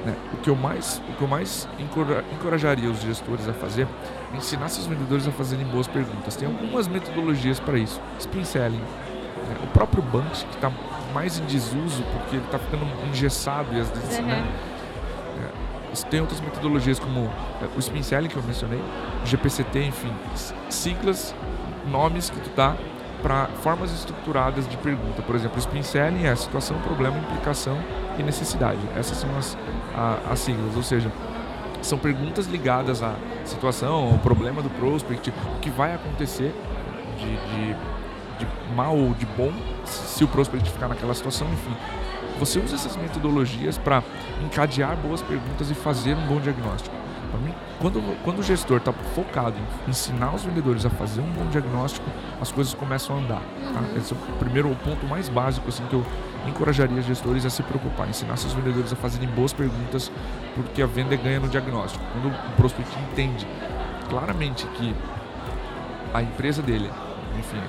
né, 0.06 0.16
o 0.34 0.38
que 0.38 0.50
eu 0.50 0.56
mais, 0.56 1.02
o 1.10 1.14
que 1.14 1.22
eu 1.22 1.28
mais 1.28 1.68
encora- 1.80 2.24
encorajaria 2.34 2.90
os 2.90 3.02
gestores 3.02 3.48
a 3.48 3.54
fazer 3.54 3.88
é 4.34 4.38
ensinar 4.38 4.68
seus 4.70 4.88
vendedores 4.88 5.28
a 5.28 5.32
fazerem 5.32 5.66
boas 5.68 5.88
perguntas. 5.88 6.36
Tem 6.36 6.48
algumas 6.48 6.88
metodologias 6.88 7.60
para 7.60 7.78
isso. 7.78 8.02
Spin 8.20 8.44
selling, 8.44 8.78
né, 8.80 9.56
o 9.64 9.68
próprio 9.68 10.02
Bunch 10.04 10.46
que 10.46 10.56
está 10.56 10.72
mais 11.14 11.38
em 11.40 11.46
desuso 11.46 12.04
porque 12.14 12.38
ele 12.38 12.46
está 12.46 12.58
ficando 12.58 12.86
engessado 13.10 13.68
e 13.76 13.80
às 13.82 13.90
vezes 13.90 14.20
Uhum. 14.20 14.26
né, 14.26 14.44
tem 16.10 16.22
outras 16.22 16.40
metodologias 16.40 17.00
como 17.00 17.30
é, 17.62 17.66
o 17.76 17.80
Spin 17.80 18.02
Selling 18.02 18.30
que 18.30 18.38
eu 18.38 18.44
mencionei, 18.44 18.80
o 19.24 19.26
GPCT, 19.26 19.84
enfim, 19.84 20.12
siglas, 20.70 21.36
nomes 21.90 22.30
que 22.30 22.40
tu 22.40 22.50
dá 22.56 22.76
para 23.22 23.48
formas 23.62 23.92
estruturadas 23.94 24.68
de 24.68 24.78
pergunta. 24.78 25.22
Por 25.22 25.36
exemplo, 25.36 25.58
o 25.58 25.60
Spin 25.60 25.84
Selling 25.84 26.26
é 26.26 26.36
situação, 26.36 26.78
problema, 26.82 27.18
implicação 27.18 27.78
e 28.18 28.24
necessidade. 28.24 28.80
Essas 28.96 29.18
são 29.18 29.30
as, 29.38 29.58
a- 29.96 30.20
as 30.32 30.40
siglas, 30.40 30.76
ou 30.76 30.84
seja, 30.84 31.12
são 31.82 31.98
perguntas 31.98 32.46
ligadas 32.48 33.02
à 33.02 33.16
situação, 33.46 34.12
ao 34.12 34.18
problema 34.20 34.62
do 34.62 34.70
prospect, 34.70 35.30
o 35.56 35.60
que 35.60 35.70
vai 35.70 35.94
acontecer 35.96 36.54
de, 37.18 37.26
de, 37.26 37.76
de 38.40 38.76
mal 38.76 38.96
ou 38.98 39.14
de 39.14 39.26
bom 39.26 39.52
se 39.86 40.24
o 40.24 40.28
prospect 40.28 40.70
ficar 40.70 40.88
naquela 40.88 41.14
situação, 41.14 41.48
enfim. 41.52 41.76
Você 42.40 42.60
usa 42.60 42.76
essas 42.76 42.96
metodologias 42.98 43.78
para 43.78 44.04
encadear 44.44 44.96
boas 44.98 45.22
perguntas 45.22 45.70
e 45.70 45.76
fazer 45.76 46.16
um 46.16 46.26
bom 46.28 46.40
diagnóstico. 46.40 46.96
Para 47.32 47.40
mim, 47.40 47.54
quando, 47.80 48.24
quando 48.24 48.40
o 48.40 48.44
gestor 48.44 48.78
está 48.78 48.92
focado 48.92 49.56
em 49.58 49.90
ensinar 49.90 50.36
os 50.36 50.44
vendedores 50.44 50.86
a 50.86 50.90
fazer 50.90 51.22
um 51.22 51.32
bom 51.32 51.46
diagnóstico, 51.46 52.06
as 52.42 52.52
coisas 52.52 52.74
começam 52.74 53.16
a 53.16 53.20
andar. 53.20 53.42
tá? 53.74 53.98
Esse 53.98 54.14
é 54.14 54.18
o 54.18 54.34
primeiro 54.38 54.70
o 54.70 54.76
ponto 54.76 55.06
mais 55.08 55.30
básico 55.30 55.70
assim, 55.70 55.86
que 55.86 55.94
eu 55.94 56.06
encorajaria 56.46 57.00
os 57.00 57.06
gestores 57.06 57.46
a 57.46 57.50
se 57.50 57.64
preocupar, 57.64 58.10
ensinar 58.10 58.36
seus 58.36 58.54
vendedores 58.54 58.92
a 58.92 58.96
fazerem 58.96 59.30
boas 59.30 59.54
perguntas, 59.54 60.12
porque 60.56 60.82
a 60.82 60.86
venda 60.86 61.16
ganha 61.16 61.40
no 61.40 61.48
diagnóstico. 61.48 62.04
Quando 62.12 62.28
o 62.28 62.52
prospect 62.58 62.92
entende 63.12 63.48
claramente 64.10 64.68
que 64.68 64.94
a 66.14 66.22
empresa 66.22 66.62
dele, 66.62 66.92
enfim, 67.40 67.62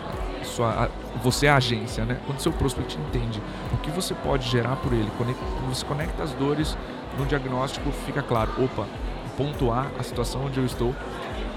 sua, 0.44 0.90
você 1.22 1.46
é 1.46 1.50
a 1.50 1.56
agência, 1.56 2.04
né? 2.04 2.18
Quando 2.26 2.40
seu 2.40 2.52
prospect 2.52 2.98
entende 2.98 3.40
o 3.72 3.76
que 3.76 3.90
você 3.90 4.14
pode 4.14 4.48
gerar 4.48 4.76
por 4.76 4.92
ele, 4.92 5.10
quando 5.16 5.34
você 5.68 5.84
conecta 5.86 6.22
as 6.22 6.32
dores 6.32 6.76
no 7.16 7.26
diagnóstico, 7.26 7.92
fica 8.04 8.22
claro, 8.22 8.52
opa, 8.58 8.86
ponto 9.36 9.70
A, 9.70 9.86
a 9.98 10.02
situação 10.02 10.44
onde 10.46 10.58
eu 10.58 10.66
estou 10.66 10.94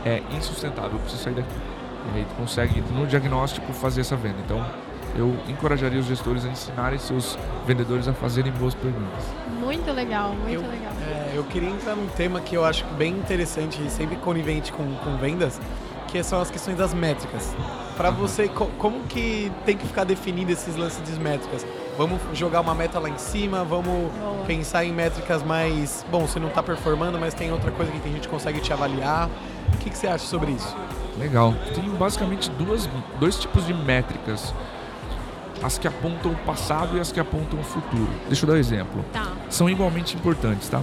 é 0.06 0.22
insustentável, 0.36 0.94
eu 0.94 1.00
preciso 1.00 1.24
sair 1.24 1.34
daqui. 1.34 1.56
E 2.14 2.18
aí 2.20 2.26
tu 2.30 2.36
consegue, 2.36 2.82
no 2.94 3.08
diagnóstico, 3.08 3.74
fazer 3.74 4.02
essa 4.02 4.16
venda. 4.16 4.36
Então, 4.46 4.64
eu 5.18 5.36
encorajaria 5.48 6.00
os 6.00 6.06
gestores 6.06 6.46
a 6.46 6.50
ensinarem 6.50 7.00
seus 7.00 7.38
vendedores 7.66 8.08
a 8.08 8.14
fazerem 8.14 8.52
boas 8.52 8.76
perguntas. 8.76 9.24
Muito 9.60 9.92
legal, 9.92 10.34
muito 10.34 10.54
eu, 10.54 10.62
legal. 10.62 10.92
é, 11.02 11.32
eu 11.34 11.44
queria 11.46 11.70
entrar 11.70 11.96
num 11.96 12.08
tema 12.10 12.40
que 12.42 12.56
eu 12.56 12.64
acho 12.66 12.86
bem 12.98 13.14
interessante 13.14 13.82
e 13.84 13.90
sempre 13.90 14.18
conivente 14.18 14.72
com, 14.72 14.84
com 14.98 15.18
vendas, 15.18 15.60
que 16.10 16.22
são 16.22 16.40
as 16.42 16.52
questões 16.52 16.78
das 16.78 16.94
métricas. 16.94 17.56
Para 17.98 18.10
você, 18.12 18.48
co- 18.48 18.70
como 18.78 19.00
que 19.04 19.52
tem 19.66 19.76
que 19.78 19.88
ficar 19.88 20.04
definido 20.04 20.52
esses 20.52 20.76
lances 20.76 21.02
de 21.04 21.20
métricas? 21.20 21.66
Vamos 21.98 22.20
jogar 22.34 22.60
uma 22.60 22.76
meta 22.76 23.00
lá 23.00 23.10
em 23.10 23.18
cima, 23.18 23.64
vamos 23.64 24.12
Boa. 24.12 24.44
pensar 24.46 24.84
em 24.84 24.92
métricas 24.92 25.42
mais. 25.44 26.06
Bom, 26.12 26.28
você 26.28 26.40
não 26.40 26.50
está 26.50 26.62
performando, 26.62 27.18
mas 27.18 27.34
tem 27.34 27.52
outra 27.52 27.72
coisa 27.72 27.92
que 27.92 28.10
a 28.10 28.12
gente 28.12 28.28
consegue 28.28 28.60
te 28.60 28.74
avaliar. 28.74 29.30
O 29.74 29.78
que, 29.78 29.90
que 29.90 29.98
você 29.98 30.08
acha 30.08 30.26
sobre 30.26 30.52
isso? 30.52 30.76
Legal. 31.18 31.54
Tem 31.74 31.90
basicamente 31.92 32.50
duas, 32.52 32.90
dois 33.18 33.40
tipos 33.40 33.66
de 33.66 33.74
métricas. 33.74 34.54
As 35.64 35.78
que 35.78 35.88
apontam 35.88 36.34
o 36.34 36.36
passado 36.38 36.98
e 36.98 37.00
as 37.00 37.14
que 37.14 37.20
apontam 37.20 37.60
o 37.60 37.64
futuro. 37.64 38.10
Deixa 38.28 38.46
eu 38.46 38.50
dar 38.50 38.56
um 38.56 38.60
exemplo. 38.60 39.06
Tá. 39.14 39.32
São 39.50 39.70
igualmente 39.70 40.18
importantes, 40.18 40.68
tá? 40.68 40.82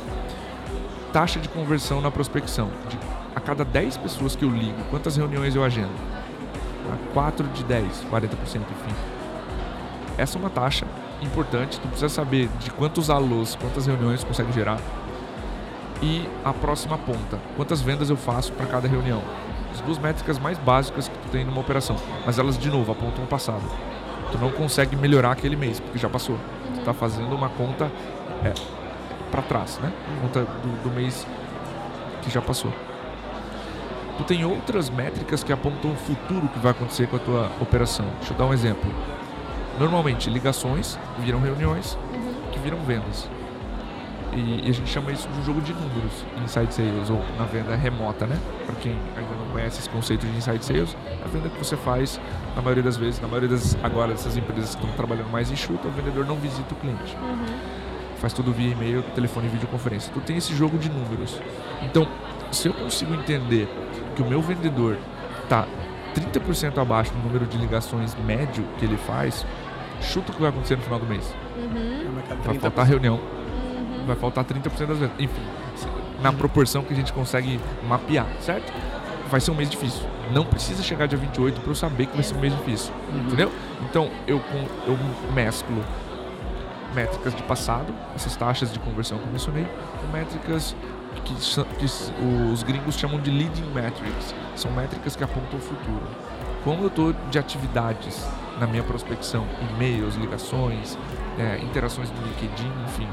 Taxa 1.12 1.38
de 1.38 1.48
conversão 1.48 2.00
na 2.00 2.10
prospecção. 2.10 2.70
De, 2.88 2.98
a 3.36 3.40
cada 3.40 3.66
10 3.66 3.98
pessoas 3.98 4.34
que 4.34 4.46
eu 4.46 4.50
ligo, 4.50 4.82
quantas 4.90 5.16
reuniões 5.16 5.54
eu 5.54 5.62
agendo? 5.62 5.92
Tá? 6.88 6.96
4 7.12 7.46
de 7.48 7.64
10, 7.64 7.86
40%, 8.10 8.24
enfim. 8.56 9.11
Essa 10.22 10.38
é 10.38 10.40
uma 10.40 10.50
taxa 10.50 10.86
importante. 11.20 11.80
Tu 11.80 11.88
precisa 11.88 12.08
saber 12.08 12.48
de 12.60 12.70
quantos 12.70 13.10
alôs, 13.10 13.56
quantas 13.56 13.88
reuniões 13.88 14.22
consegue 14.22 14.52
gerar. 14.52 14.78
E 16.00 16.28
a 16.44 16.52
próxima 16.52 16.96
ponta. 16.96 17.40
Quantas 17.56 17.82
vendas 17.82 18.08
eu 18.08 18.16
faço 18.16 18.52
para 18.52 18.66
cada 18.66 18.86
reunião? 18.86 19.20
As 19.74 19.80
duas 19.80 19.98
métricas 19.98 20.38
mais 20.38 20.56
básicas 20.58 21.08
que 21.08 21.18
tu 21.18 21.28
tem 21.32 21.44
numa 21.44 21.60
operação. 21.60 21.96
Mas 22.24 22.38
elas, 22.38 22.56
de 22.56 22.70
novo, 22.70 22.92
apontam 22.92 23.24
o 23.24 23.26
passado. 23.26 23.64
Tu 24.30 24.38
não 24.38 24.52
consegue 24.52 24.94
melhorar 24.94 25.32
aquele 25.32 25.56
mês, 25.56 25.80
porque 25.80 25.98
já 25.98 26.08
passou. 26.08 26.38
Tu 26.74 26.78
está 26.78 26.94
fazendo 26.94 27.34
uma 27.34 27.48
conta 27.48 27.90
é, 28.44 28.54
para 29.28 29.42
trás, 29.42 29.80
né? 29.82 29.92
Conta 30.20 30.44
do, 30.44 30.84
do 30.84 30.90
mês 30.94 31.26
que 32.22 32.30
já 32.30 32.40
passou. 32.40 32.72
Tu 34.18 34.22
tem 34.22 34.44
outras 34.44 34.88
métricas 34.88 35.42
que 35.42 35.52
apontam 35.52 35.90
o 35.90 35.96
futuro 35.96 36.46
que 36.46 36.60
vai 36.60 36.70
acontecer 36.70 37.08
com 37.08 37.16
a 37.16 37.18
tua 37.18 37.50
operação. 37.60 38.06
Deixa 38.20 38.34
eu 38.34 38.38
dar 38.38 38.46
um 38.46 38.52
exemplo. 38.52 38.88
Normalmente, 39.78 40.28
ligações 40.30 40.98
viram 41.18 41.40
reuniões, 41.40 41.98
que 42.52 42.58
viram 42.58 42.78
vendas. 42.78 43.28
E, 44.32 44.66
e 44.66 44.70
a 44.70 44.72
gente 44.72 44.88
chama 44.88 45.12
isso 45.12 45.28
de 45.28 45.40
um 45.40 45.44
jogo 45.44 45.60
de 45.60 45.74
números 45.74 46.24
inside 46.42 46.72
sales 46.72 47.10
ou 47.10 47.22
na 47.38 47.44
venda 47.44 47.76
remota, 47.76 48.26
né? 48.26 48.38
Para 48.64 48.74
quem 48.76 48.92
ainda 49.16 49.34
não 49.38 49.46
conhece 49.52 49.80
esse 49.80 49.90
conceito 49.90 50.26
de 50.26 50.36
inside 50.36 50.64
sales, 50.64 50.96
a 51.22 51.28
venda 51.28 51.50
que 51.50 51.58
você 51.58 51.76
faz 51.76 52.18
na 52.56 52.62
maioria 52.62 52.82
das 52.82 52.96
vezes, 52.96 53.20
na 53.20 53.28
maioria 53.28 53.50
das 53.50 53.76
agora 53.82 54.12
dessas 54.12 54.36
empresas 54.36 54.74
que 54.74 54.80
estão 54.80 54.96
trabalhando 54.96 55.30
mais 55.30 55.50
enxuta, 55.50 55.86
o 55.86 55.90
vendedor 55.90 56.24
não 56.26 56.36
visita 56.36 56.72
o 56.72 56.76
cliente. 56.76 57.16
Faz 58.16 58.32
tudo 58.32 58.52
via 58.52 58.70
e-mail, 58.70 59.02
telefone 59.14 59.48
e 59.48 59.50
videoconferência. 59.50 60.10
Tu 60.14 60.20
tem 60.20 60.36
esse 60.36 60.54
jogo 60.54 60.78
de 60.78 60.88
números. 60.88 61.38
Então, 61.82 62.08
se 62.50 62.68
eu 62.68 62.72
consigo 62.72 63.12
entender 63.14 63.68
que 64.14 64.22
o 64.22 64.26
meu 64.26 64.40
vendedor 64.40 64.96
tá 65.48 65.66
30% 66.14 66.78
abaixo 66.78 67.12
no 67.14 67.22
número 67.22 67.46
de 67.46 67.58
ligações 67.58 68.14
médio 68.24 68.64
que 68.78 68.84
ele 68.84 68.96
faz, 68.96 69.44
chuta 70.02 70.32
o 70.32 70.34
que 70.34 70.40
vai 70.40 70.50
acontecer 70.50 70.76
no 70.76 70.82
final 70.82 70.98
do 70.98 71.06
mês. 71.06 71.34
Vai 72.44 72.58
faltar 72.58 72.86
reunião. 72.86 73.20
Vai 74.06 74.16
faltar 74.16 74.44
30% 74.44 74.86
das 74.86 74.98
vendas. 74.98 75.12
Enfim, 75.18 75.42
na 76.20 76.32
proporção 76.32 76.82
que 76.82 76.92
a 76.92 76.96
gente 76.96 77.12
consegue 77.12 77.60
mapear, 77.86 78.26
certo? 78.40 78.72
Vai 79.30 79.40
ser 79.40 79.50
um 79.50 79.54
mês 79.54 79.70
difícil. 79.70 80.02
Não 80.32 80.44
precisa 80.44 80.82
chegar 80.82 81.06
dia 81.06 81.18
28 81.18 81.60
para 81.60 81.70
eu 81.70 81.74
saber 81.74 82.06
que 82.06 82.14
vai 82.14 82.22
ser 82.22 82.34
um 82.34 82.40
mês 82.40 82.54
difícil. 82.56 82.92
Entendeu? 83.26 83.50
Então, 83.82 84.10
eu, 84.26 84.40
eu 84.86 84.98
mesclo 85.32 85.82
métricas 86.94 87.34
de 87.34 87.42
passado, 87.44 87.94
essas 88.14 88.36
taxas 88.36 88.72
de 88.72 88.78
conversão 88.78 89.18
que 89.18 89.24
eu 89.24 89.32
mencionei, 89.32 89.66
com 90.00 90.06
métricas 90.12 90.76
que, 91.24 91.34
que 91.34 91.84
os 92.52 92.62
gringos 92.62 92.96
chamam 92.96 93.20
de 93.20 93.30
leading 93.30 93.66
metrics. 93.74 94.34
São 94.56 94.70
métricas 94.72 95.16
que 95.16 95.24
apontam 95.24 95.58
o 95.58 95.62
futuro. 95.62 96.02
Como 96.64 96.82
eu 96.84 96.88
estou 96.88 97.12
de 97.30 97.38
atividades 97.38 98.26
na 98.58 98.66
minha 98.66 98.82
prospecção, 98.82 99.46
e-mails, 99.70 100.14
ligações, 100.14 100.96
é, 101.38 101.58
interações 101.62 102.10
no 102.10 102.22
LinkedIn, 102.22 102.70
enfim. 102.86 103.08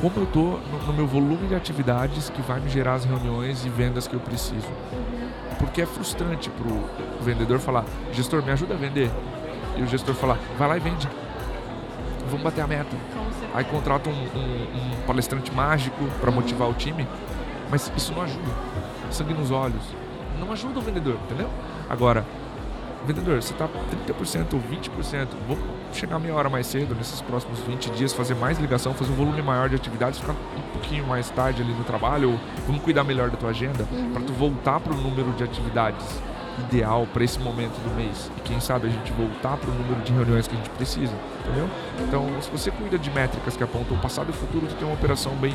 Como 0.00 0.14
eu 0.16 0.24
estou 0.24 0.60
no, 0.70 0.86
no, 0.86 0.92
meu 0.92 1.06
volume 1.06 1.48
de 1.48 1.54
atividades 1.54 2.30
que 2.30 2.40
vai 2.42 2.60
me 2.60 2.70
gerar 2.70 2.94
as 2.94 3.04
reuniões 3.04 3.64
e 3.64 3.68
vendas 3.68 4.06
que 4.06 4.14
eu 4.14 4.20
preciso. 4.20 4.68
Porque 5.58 5.82
é 5.82 5.86
frustrante 5.86 6.48
para 6.50 6.68
o 6.68 6.88
vendedor 7.20 7.58
falar, 7.58 7.84
gestor, 8.12 8.44
me 8.44 8.52
ajuda 8.52 8.74
a 8.74 8.76
vender. 8.76 9.10
E 9.76 9.82
o 9.82 9.86
gestor 9.86 10.14
falar, 10.14 10.38
vai 10.56 10.68
lá 10.68 10.76
e 10.76 10.80
vende. 10.80 11.08
Vamos 12.26 12.42
bater 12.42 12.60
a 12.60 12.66
meta. 12.66 12.96
Aí 13.54 13.64
contrata 13.64 14.08
um, 14.08 14.12
um, 14.12 14.98
um 14.98 15.06
palestrante 15.06 15.52
mágico 15.52 16.04
para 16.20 16.30
motivar 16.30 16.68
o 16.68 16.74
time, 16.74 17.08
mas 17.70 17.90
isso 17.96 18.12
não 18.12 18.22
ajuda. 18.22 18.50
Sangue 19.10 19.34
nos 19.34 19.50
olhos. 19.50 19.82
Não 20.38 20.52
ajuda 20.52 20.78
o 20.78 20.82
vendedor, 20.82 21.16
entendeu? 21.24 21.50
Agora, 21.90 22.24
vendedor, 23.06 23.42
você 23.42 23.52
está 23.52 23.68
30% 23.68 24.54
ou 24.54 24.60
20%, 24.60 25.28
vamos 25.46 25.64
chegar 25.92 26.18
meia 26.18 26.34
hora 26.34 26.48
mais 26.48 26.66
cedo 26.66 26.94
nesses 26.94 27.20
próximos 27.20 27.60
20 27.60 27.90
dias, 27.90 28.12
fazer 28.12 28.34
mais 28.34 28.58
ligação, 28.58 28.94
fazer 28.94 29.12
um 29.12 29.16
volume 29.16 29.42
maior 29.42 29.68
de 29.68 29.76
atividades, 29.76 30.18
ficar 30.18 30.32
um 30.32 30.72
pouquinho 30.72 31.06
mais 31.06 31.30
tarde 31.30 31.62
ali 31.62 31.72
no 31.72 31.84
trabalho, 31.84 32.32
ou 32.32 32.40
vamos 32.66 32.82
cuidar 32.82 33.04
melhor 33.04 33.30
da 33.30 33.36
tua 33.36 33.50
agenda, 33.50 33.86
uhum. 33.90 34.12
para 34.12 34.22
tu 34.22 34.32
voltar 34.32 34.80
para 34.80 34.92
o 34.92 34.96
número 34.96 35.32
de 35.32 35.44
atividades 35.44 36.06
ideal 36.58 37.06
para 37.12 37.22
esse 37.24 37.38
momento 37.38 37.74
do 37.82 37.94
mês. 37.94 38.30
E 38.36 38.40
quem 38.40 38.60
sabe 38.60 38.88
a 38.88 38.90
gente 38.90 39.12
voltar 39.12 39.56
para 39.56 39.70
o 39.70 39.74
número 39.74 40.00
de 40.02 40.12
reuniões 40.12 40.48
que 40.48 40.54
a 40.54 40.58
gente 40.58 40.70
precisa, 40.70 41.12
entendeu? 41.40 41.68
Então, 42.00 42.26
se 42.42 42.50
você 42.50 42.70
cuida 42.70 42.98
de 42.98 43.10
métricas 43.10 43.56
que 43.56 43.62
apontam 43.62 43.96
o 43.96 44.00
passado 44.00 44.28
e 44.28 44.30
o 44.30 44.34
futuro, 44.34 44.66
tu 44.66 44.74
tem 44.74 44.86
uma 44.86 44.94
operação 44.94 45.32
bem, 45.36 45.54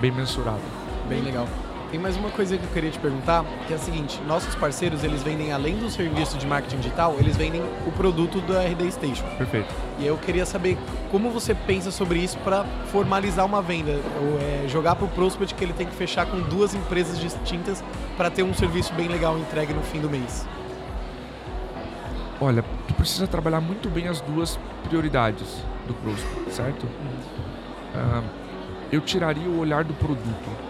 bem 0.00 0.10
mensurada. 0.10 0.60
Bem 1.08 1.22
legal. 1.22 1.46
Tem 1.90 1.98
mais 1.98 2.18
uma 2.18 2.28
coisa 2.28 2.58
que 2.58 2.64
eu 2.64 2.70
queria 2.70 2.90
te 2.90 2.98
perguntar, 2.98 3.42
que 3.66 3.72
é 3.72 3.76
a 3.76 3.78
seguinte, 3.78 4.20
nossos 4.26 4.54
parceiros, 4.54 5.02
eles 5.02 5.22
vendem 5.22 5.52
além 5.52 5.74
do 5.74 5.88
serviço 5.88 6.36
de 6.36 6.46
marketing 6.46 6.80
digital, 6.80 7.16
eles 7.18 7.34
vendem 7.34 7.62
o 7.86 7.92
produto 7.92 8.42
da 8.42 8.62
RD 8.62 8.92
Station. 8.92 9.24
Perfeito. 9.38 9.74
E 9.98 10.06
eu 10.06 10.18
queria 10.18 10.44
saber 10.44 10.76
como 11.10 11.30
você 11.30 11.54
pensa 11.54 11.90
sobre 11.90 12.18
isso 12.18 12.36
para 12.40 12.64
formalizar 12.92 13.46
uma 13.46 13.62
venda, 13.62 13.92
ou 14.20 14.38
é, 14.38 14.68
jogar 14.68 14.96
para 14.96 15.06
o 15.06 15.08
prospect 15.08 15.54
que 15.54 15.64
ele 15.64 15.72
tem 15.72 15.86
que 15.86 15.94
fechar 15.94 16.26
com 16.26 16.38
duas 16.40 16.74
empresas 16.74 17.18
distintas 17.18 17.82
para 18.18 18.30
ter 18.30 18.42
um 18.42 18.52
serviço 18.52 18.92
bem 18.92 19.08
legal 19.08 19.38
entregue 19.38 19.72
no 19.72 19.82
fim 19.82 19.98
do 19.98 20.10
mês. 20.10 20.46
Olha, 22.38 22.62
tu 22.86 22.92
precisa 22.92 23.26
trabalhar 23.26 23.62
muito 23.62 23.88
bem 23.88 24.08
as 24.08 24.20
duas 24.20 24.60
prioridades 24.86 25.64
do 25.86 25.94
prospect, 25.94 26.52
certo? 26.52 26.84
Uhum. 26.84 28.20
Uh, 28.20 28.24
eu 28.92 29.00
tiraria 29.00 29.48
o 29.48 29.58
olhar 29.58 29.84
do 29.84 29.94
produto 29.94 30.67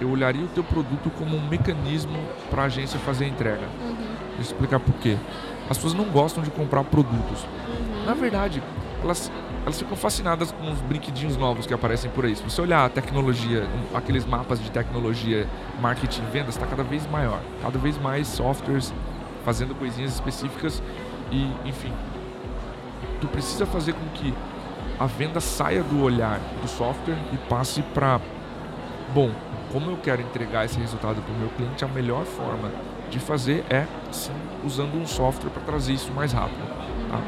eu 0.00 0.10
olharia 0.10 0.44
o 0.44 0.48
teu 0.48 0.64
produto 0.64 1.10
como 1.10 1.36
um 1.36 1.48
mecanismo 1.48 2.18
para 2.50 2.62
a 2.62 2.64
agência 2.66 2.98
fazer 3.00 3.26
a 3.26 3.28
entrega. 3.28 3.66
Uhum. 3.80 3.94
Vou 4.32 4.40
explicar 4.40 4.80
por 4.80 4.94
quê. 4.94 5.16
As 5.68 5.76
pessoas 5.76 5.94
não 5.94 6.04
gostam 6.06 6.42
de 6.42 6.50
comprar 6.50 6.82
produtos. 6.84 7.42
Uhum. 7.42 8.04
Na 8.06 8.14
verdade, 8.14 8.62
elas, 9.02 9.30
elas 9.62 9.78
ficam 9.78 9.96
fascinadas 9.96 10.52
com 10.52 10.70
os 10.70 10.80
brinquedinhos 10.80 11.36
novos 11.36 11.66
que 11.66 11.74
aparecem 11.74 12.10
por 12.10 12.24
aí. 12.24 12.34
Se 12.34 12.42
você 12.42 12.60
olhar 12.60 12.84
a 12.84 12.88
tecnologia, 12.88 13.68
aqueles 13.94 14.24
mapas 14.24 14.62
de 14.62 14.70
tecnologia, 14.70 15.46
marketing, 15.80 16.22
vendas, 16.32 16.54
está 16.54 16.66
cada 16.66 16.82
vez 16.82 17.06
maior. 17.10 17.40
Cada 17.62 17.78
vez 17.78 17.98
mais 17.98 18.26
softwares 18.26 18.92
fazendo 19.44 19.74
coisinhas 19.74 20.14
específicas 20.14 20.82
e, 21.30 21.50
enfim. 21.64 21.92
Tu 23.20 23.28
precisa 23.28 23.66
fazer 23.66 23.92
com 23.92 24.06
que 24.14 24.34
a 24.98 25.06
venda 25.06 25.40
saia 25.40 25.82
do 25.82 26.02
olhar 26.02 26.38
do 26.60 26.68
software 26.68 27.18
e 27.32 27.36
passe 27.48 27.82
para, 27.82 28.20
bom, 29.14 29.30
como 29.72 29.90
eu 29.90 29.96
quero 29.96 30.22
entregar 30.22 30.64
esse 30.64 30.78
resultado 30.78 31.22
para 31.22 31.32
o 31.32 31.38
meu 31.38 31.48
cliente, 31.50 31.84
a 31.84 31.88
melhor 31.88 32.24
forma 32.24 32.70
de 33.08 33.18
fazer 33.18 33.64
é 33.70 33.86
sim, 34.10 34.32
usando 34.64 34.94
um 34.96 35.06
software 35.06 35.50
para 35.50 35.62
trazer 35.62 35.92
isso 35.92 36.12
mais 36.12 36.32
rápido. 36.32 36.66
Tá? 37.08 37.20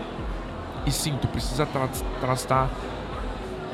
E 0.87 0.91
sim, 0.91 1.17
tu 1.21 1.29
precisa 1.29 1.65
tra 1.67 1.89
trastar, 2.21 2.69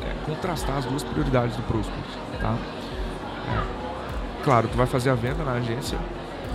é, 0.02 0.26
contrastar 0.26 0.78
as 0.78 0.85
duas 0.85 1.02
prioridades 1.02 1.57
do 1.57 1.62
prospect. 1.62 2.18
Tá? 2.40 2.57
É, 3.48 4.44
claro, 4.44 4.68
tu 4.68 4.76
vai 4.76 4.87
fazer 4.87 5.11
a 5.11 5.14
venda 5.14 5.42
na 5.44 5.52
agência, 5.52 5.98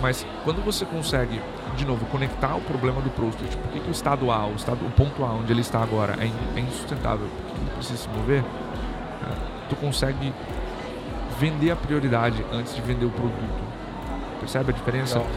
mas 0.00 0.26
quando 0.44 0.64
você 0.64 0.84
consegue, 0.84 1.40
de 1.76 1.84
novo, 1.84 2.06
conectar 2.06 2.54
o 2.54 2.60
problema 2.60 3.00
do 3.00 3.10
prospect, 3.10 3.56
por 3.56 3.72
que, 3.72 3.80
que 3.80 3.88
o 3.88 3.92
estado 3.92 4.30
A, 4.30 4.46
o, 4.46 4.54
estado, 4.54 4.84
o 4.86 4.90
ponto 4.90 5.24
A 5.24 5.32
onde 5.32 5.52
ele 5.52 5.60
está 5.60 5.82
agora 5.82 6.16
é, 6.20 6.30
é 6.58 6.60
insustentável, 6.60 7.26
porque 7.26 7.60
ele 7.60 7.70
precisa 7.70 7.98
se 7.98 8.08
mover, 8.08 8.40
é, 8.42 9.68
tu 9.68 9.76
consegue 9.76 10.32
vender 11.38 11.70
a 11.70 11.76
prioridade 11.76 12.44
antes 12.52 12.74
de 12.74 12.80
vender 12.82 13.06
o 13.06 13.10
produto. 13.10 13.64
Percebe 14.40 14.70
a 14.70 14.74
diferença? 14.74 15.18
Legal, 15.18 15.32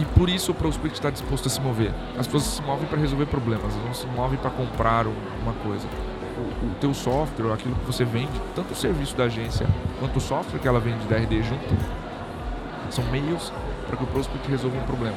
e 0.00 0.04
por 0.04 0.30
isso 0.30 0.52
o 0.52 0.54
prospect 0.54 0.94
está 0.94 1.10
disposto 1.10 1.46
a 1.46 1.50
se 1.50 1.60
mover. 1.60 1.92
As 2.18 2.26
pessoas 2.26 2.44
se 2.44 2.62
movem 2.62 2.86
para 2.86 2.98
resolver 2.98 3.26
problemas, 3.26 3.74
não 3.84 3.92
se 3.92 4.06
movem 4.06 4.38
para 4.38 4.50
comprar 4.50 5.06
uma 5.06 5.52
coisa. 5.62 5.86
O, 6.38 6.66
o 6.66 6.74
teu 6.80 6.94
software, 6.94 7.52
aquilo 7.52 7.74
que 7.74 7.84
você 7.84 8.04
vende, 8.04 8.32
tanto 8.54 8.72
o 8.72 8.74
serviço 8.76 9.14
da 9.14 9.24
agência 9.24 9.66
quanto 9.98 10.16
o 10.16 10.20
software 10.20 10.58
que 10.58 10.66
ela 10.66 10.80
vende 10.80 11.04
da 11.06 11.16
RD 11.16 11.42
junto, 11.42 11.76
são 12.88 13.04
meios 13.06 13.52
para 13.86 13.96
que 13.96 14.04
o 14.04 14.06
prospect 14.06 14.50
resolva 14.50 14.78
um 14.78 14.84
problema. 14.84 15.16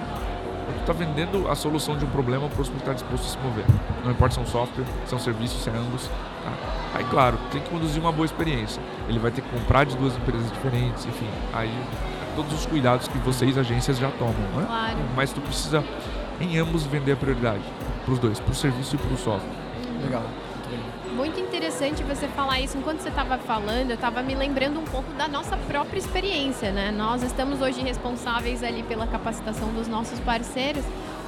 Quando 0.66 0.78
tu 0.78 0.82
está 0.82 0.94
vendendo 0.94 1.50
a 1.50 1.56
solução 1.56 1.98
de 1.98 2.04
um 2.04 2.10
problema, 2.10 2.48
o 2.48 2.50
prospect 2.50 2.82
está 2.82 2.94
disposto 2.94 3.26
a 3.26 3.30
se 3.30 3.38
mover. 3.38 3.66
Não 4.04 4.12
importa 4.12 4.36
se 4.36 4.40
é 4.42 4.44
um 4.44 4.48
software, 4.48 4.86
se 5.06 5.14
é 5.14 5.18
um 5.18 5.20
serviço, 5.20 5.60
se 5.60 5.70
é 5.70 5.74
ambos. 5.74 6.10
Tá? 6.44 6.52
Aí, 6.96 7.06
claro, 7.06 7.40
tem 7.52 7.62
que 7.62 7.70
conduzir 7.70 8.02
uma 8.02 8.12
boa 8.12 8.26
experiência. 8.26 8.82
Ele 9.08 9.20
vai 9.20 9.32
ter 9.32 9.42
que 9.42 9.50
comprar 9.50 9.86
de 9.86 9.96
duas 9.98 10.16
empresas 10.16 10.52
diferentes, 10.52 11.06
enfim. 11.06 11.28
Aí, 11.54 11.72
todos 12.36 12.54
os 12.54 12.66
cuidados 12.66 13.08
que 13.08 13.18
vocês, 13.20 13.58
agências, 13.58 13.98
já 13.98 14.12
tomam, 14.12 14.34
né? 14.56 14.66
Claro. 14.68 14.98
Mas 15.16 15.32
tu 15.32 15.42
precisa, 15.42 15.84
em 16.40 16.58
ambos, 16.58 16.84
vender 16.84 17.14
a 17.14 17.16
prioridade. 17.16 17.64
Para 18.06 18.14
os 18.14 18.20
dois, 18.20 18.40
para 18.40 18.52
o 18.52 18.56
serviço 18.56 18.96
e 18.96 18.98
para 18.98 19.14
o 19.14 19.18
software. 19.18 19.50
Legal. 20.04 20.24
Muito 21.16 21.40
interessante 21.40 22.04
você 22.04 22.28
falar 22.28 22.60
isso. 22.60 22.76
Enquanto 22.76 23.00
você 23.00 23.10
estava 23.10 23.38
falando, 23.38 23.92
eu 23.92 23.96
estava 23.96 24.24
me 24.24 24.34
lembrando 24.34 24.80
um 24.80 24.84
pouco 24.84 25.14
da 25.14 25.28
nossa 25.28 25.56
própria 25.56 26.00
experiência, 26.00 26.72
né? 26.72 26.92
Nós 26.92 27.22
estamos 27.22 27.62
hoje 27.62 27.82
responsáveis 27.82 28.64
ali 28.64 28.82
pela 28.82 29.06
capacitação 29.06 29.70
dos 29.70 29.88
nossos 29.88 30.20
parceiros 30.20 30.84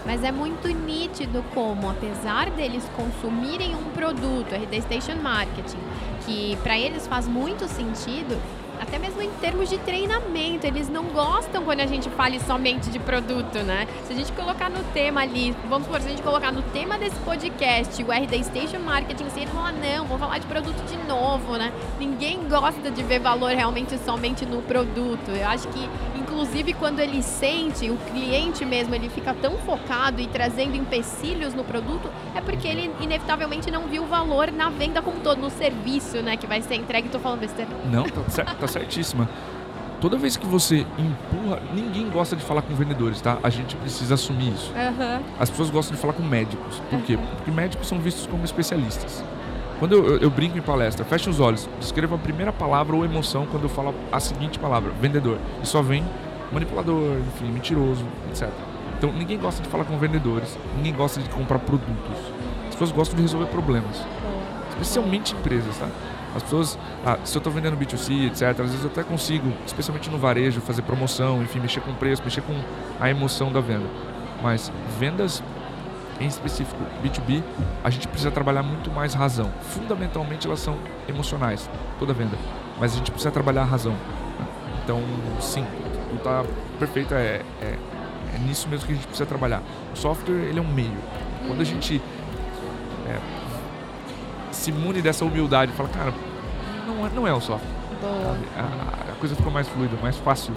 mas 0.06 0.24
é 0.24 0.32
muito 0.32 0.68
nítido 0.68 1.44
como, 1.54 1.90
apesar 1.90 2.50
deles 2.52 2.84
consumirem 2.96 3.76
um 3.76 3.92
produto, 3.92 4.54
RD 4.54 4.82
Station 4.82 5.22
Marketing, 5.22 5.80
que 6.26 6.58
para 6.64 6.78
eles 6.78 7.08
faz 7.08 7.28
muito 7.28 7.68
sentido, 7.68 8.40
até 8.80 9.00
mesmo 9.00 9.22
em 9.22 9.30
termos 9.42 9.70
de 9.70 9.78
treinamento, 9.80 10.68
eles 10.68 10.90
não 10.90 11.06
gostam 11.06 11.64
quando 11.64 11.80
a 11.80 11.86
gente 11.86 12.10
fale 12.10 12.40
somente 12.42 12.90
de 12.90 13.00
produto, 13.00 13.60
né? 13.60 13.88
Se 14.06 14.14
a 14.14 14.16
gente 14.16 14.32
colocar 14.34 14.70
no 14.70 14.84
tema 14.94 15.22
ali, 15.22 15.56
vamos 15.70 15.88
por 15.88 16.02
se 16.02 16.08
a 16.08 16.10
gente 16.10 16.22
colocar 16.22 16.52
no 16.52 16.62
tema 16.62 16.98
desse 16.98 17.16
podcast 17.20 18.04
o 18.04 18.12
RD 18.12 18.44
Station 18.44 18.80
Marketing, 18.80 19.30
se 19.30 19.40
ele 19.40 19.52
falar, 19.52 19.72
não, 19.72 20.06
vou 20.06 20.18
falar 20.18 20.40
de 20.40 20.48
produto 20.48 20.84
de 20.86 20.98
novo, 21.08 21.56
né? 21.58 21.72
Ninguém 22.00 22.48
gosta 22.48 22.92
de 22.92 23.04
ver 23.04 23.20
valor 23.20 23.52
realmente 23.52 23.98
somente 24.00 24.46
no 24.46 24.62
produto. 24.62 25.30
Eu 25.30 25.48
acho 25.48 25.68
que, 25.70 25.90
inclusive, 26.36 26.74
quando 26.74 27.00
ele 27.00 27.24
sente, 27.24 27.90
o 27.90 27.96
cliente 28.12 28.66
mesmo, 28.66 28.94
ele 28.94 29.08
fica 29.08 29.34
tão 29.34 29.58
focado 29.60 30.20
e 30.22 30.28
trazendo 30.28 30.76
empecilhos 30.76 31.54
no 31.54 31.64
produto, 31.64 32.10
é 32.36 32.42
porque 32.42 32.68
ele 32.68 32.92
inevitavelmente 33.00 33.72
não 33.72 33.88
viu 33.88 34.04
o 34.04 34.06
valor 34.06 34.52
na 34.52 34.70
venda 34.70 35.02
como 35.02 35.22
todo, 35.22 35.40
no 35.40 35.50
serviço, 35.50 36.22
né? 36.22 36.36
Que 36.36 36.46
vai 36.46 36.62
ser 36.62 36.76
entregue. 36.76 37.08
Tô 37.08 37.20
falando 37.20 37.40
besteira. 37.40 37.72
Não, 37.90 38.04
tá. 38.04 38.44
Tá 38.44 38.68
certíssima. 38.68 39.30
Toda 40.02 40.18
vez 40.18 40.36
que 40.36 40.46
você 40.46 40.86
empurra, 41.00 41.62
ninguém 41.74 42.10
gosta 42.10 42.36
de 42.36 42.44
falar 42.44 42.62
com 42.64 42.76
vendedores, 42.76 43.22
tá? 43.22 43.38
A 43.42 43.50
gente 43.50 43.78
precisa 43.78 44.16
assumir 44.16 44.54
isso. 44.54 44.74
Uhum. 44.74 45.24
As 45.40 45.50
pessoas 45.50 45.70
gostam 45.70 45.96
de 45.96 46.02
falar 46.02 46.14
com 46.14 46.22
médicos. 46.22 46.82
Por 46.90 47.02
quê? 47.04 47.18
Porque 47.38 47.50
médicos 47.50 47.88
são 47.88 47.98
vistos 47.98 48.28
como 48.28 48.44
especialistas. 48.44 49.24
Quando 49.80 49.94
eu, 49.94 50.06
eu, 50.06 50.18
eu, 50.20 50.30
brinco 50.30 50.58
em 50.58 50.62
palestra, 50.62 51.04
feche 51.04 51.30
os 51.30 51.40
olhos, 51.40 51.68
descreva 51.80 52.16
a 52.16 52.18
primeira 52.18 52.52
palavra 52.52 52.96
ou 52.96 53.04
emoção 53.04 53.46
quando 53.46 53.64
eu 53.64 53.70
falo 53.70 53.94
a 54.12 54.20
seguinte 54.20 54.58
palavra, 54.60 54.92
vendedor. 55.02 55.38
E 55.62 55.68
só 55.68 55.82
vem 55.82 56.04
manipulador, 56.52 57.18
enfim, 57.20 57.52
mentiroso, 57.52 58.06
etc. 58.30 58.50
Então 58.98 59.12
ninguém 59.12 59.38
gosta 59.38 59.62
de 59.62 59.70
falar 59.70 59.84
com 59.86 59.98
vendedores, 59.98 60.58
ninguém 60.78 60.94
gosta 60.94 61.22
de 61.22 61.30
comprar 61.30 61.60
produtos. 61.60 62.18
As 62.68 62.76
pessoas 62.76 62.92
gostam 62.92 63.16
de 63.16 63.22
resolver 63.22 63.48
problemas. 63.48 64.02
Especialmente 64.70 65.34
empresas, 65.34 65.78
tá? 65.78 65.88
As 66.36 66.44
pessoas, 66.44 66.78
ah, 67.06 67.18
se 67.24 67.38
eu 67.38 67.40
estou 67.40 67.52
vendendo 67.52 67.78
B2C, 67.78 68.28
etc., 68.28 68.50
às 68.50 68.58
vezes 68.58 68.84
eu 68.84 68.90
até 68.90 69.04
consigo, 69.04 69.50
especialmente 69.66 70.10
no 70.10 70.18
varejo, 70.18 70.60
fazer 70.60 70.82
promoção, 70.82 71.42
enfim, 71.42 71.60
mexer 71.60 71.80
com 71.80 71.94
preço, 71.94 72.22
mexer 72.24 72.42
com 72.42 72.54
a 73.00 73.10
emoção 73.10 73.54
da 73.54 73.62
venda. 73.62 73.86
Mas 74.44 74.70
vendas 75.00 75.42
em 76.20 76.28
específico 76.28 76.80
B2B, 77.04 77.42
a 77.84 77.90
gente 77.90 78.08
precisa 78.08 78.32
trabalhar 78.32 78.64
muito 78.64 78.92
mais 78.92 79.14
razão. 79.14 79.52
Fundamentalmente 79.62 80.48
elas 80.48 80.60
são 80.60 80.78
emocionais, 81.08 81.70
toda 82.00 82.14
venda. 82.14 82.38
Mas 82.80 82.94
a 82.94 82.98
gente 82.98 83.12
precisa 83.12 83.32
trabalhar 83.32 83.62
a 83.62 83.66
razão. 83.66 83.96
Então, 84.84 85.02
sim, 85.40 85.66
tu 86.18 86.24
tá 86.24 86.46
perfeito, 86.80 87.14
é, 87.14 87.42
é, 87.62 87.78
é 88.36 88.38
nisso 88.40 88.68
mesmo 88.68 88.86
que 88.86 88.94
a 88.94 88.96
gente 88.96 89.08
precisa 89.08 89.26
trabalhar. 89.26 89.62
O 89.94 89.98
software, 89.98 90.36
ele 90.36 90.60
é 90.60 90.62
um 90.62 90.74
meio. 90.74 90.98
Quando 91.48 91.62
a 91.62 91.64
gente 91.64 92.02
é, 93.08 93.20
se 94.52 94.72
imune 94.72 95.02
dessa 95.02 95.24
humildade 95.26 95.72
e 95.72 95.76
fala, 95.76 95.90
cara, 95.90 96.14
não, 96.88 97.06
é, 97.06 97.10
não 97.10 97.28
é 97.28 97.34
o 97.34 97.42
software. 97.42 97.76
A, 98.58 99.12
a, 99.12 99.16
coisa 99.16 99.36
ficou 99.36 99.52
mais 99.52 99.68
fluida, 99.68 99.98
mais 100.02 100.18
fácil 100.18 100.54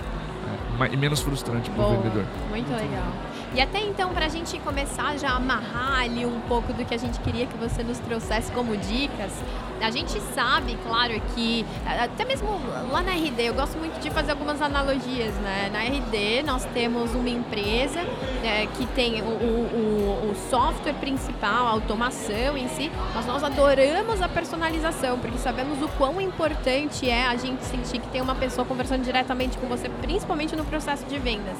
é, 0.81 0.93
e 0.93 0.97
menos 0.97 1.21
frustrante 1.21 1.71
para 1.71 1.87
o 1.87 1.97
vendedor. 1.97 2.25
Muito 2.51 2.71
legal. 2.71 3.13
E 3.55 3.61
até 3.61 3.81
então, 3.81 4.13
para 4.13 4.27
a 4.27 4.29
gente 4.29 4.59
começar 4.61 5.17
já 5.19 5.31
a 5.31 5.37
amarrar 5.37 6.03
ali 6.03 6.27
um 6.27 6.41
pouco 6.43 6.73
do 6.73 6.85
que 6.85 6.95
a 6.95 6.99
gente 6.99 7.19
queria 7.21 7.47
que 7.47 7.57
você 7.57 7.83
nos 7.83 7.99
trouxesse 7.99 8.53
como 8.53 8.77
dicas, 8.77 9.33
a 9.81 9.91
gente 9.91 10.21
sabe, 10.35 10.77
claro, 10.87 11.21
que 11.35 11.65
até 11.87 12.25
mesmo 12.25 12.49
lá 12.91 13.03
na 13.03 13.13
RD, 13.13 13.43
eu 13.43 13.55
gosto 13.55 13.79
muito 13.79 14.01
de 14.01 14.11
fazer 14.11 14.33
algumas 14.33 14.61
analogias, 14.61 15.35
né? 15.37 15.71
Na 15.73 15.81
RD 15.81 16.43
nós 16.43 16.65
temos 16.67 17.15
uma 17.15 17.29
empresa 17.29 18.01
é, 18.45 18.67
que 18.67 18.87
tem 18.87 19.23
o, 19.23 19.27
o, 19.27 20.31
o, 20.31 20.35
software 20.51 20.95
principal, 20.95 21.67
a 21.67 21.71
automação 21.71 22.57
em 22.57 22.69
si, 22.69 22.91
mas 23.15 23.27
nós 23.27 23.43
adoramos 23.43 24.21
a 24.21 24.29
personalização, 24.29 25.19
porque 25.19 25.39
sabemos 25.39 25.81
o 25.83 25.89
quão 25.91 26.21
importante 26.21 27.09
é 27.09 27.27
a 27.27 27.37
gente 27.37 27.65
sentir 27.65 28.01
que 28.01 28.09
tem 28.09 28.21
uma 28.21 28.35
pessoa 28.35 28.65
conversando 28.65 29.03
diretamente 29.03 29.57
com 29.59 29.67
você, 29.69 29.89
principalmente 29.89 30.57
no 30.57 30.65
processo 30.65 31.05
de 31.07 31.19
vendas. 31.19 31.57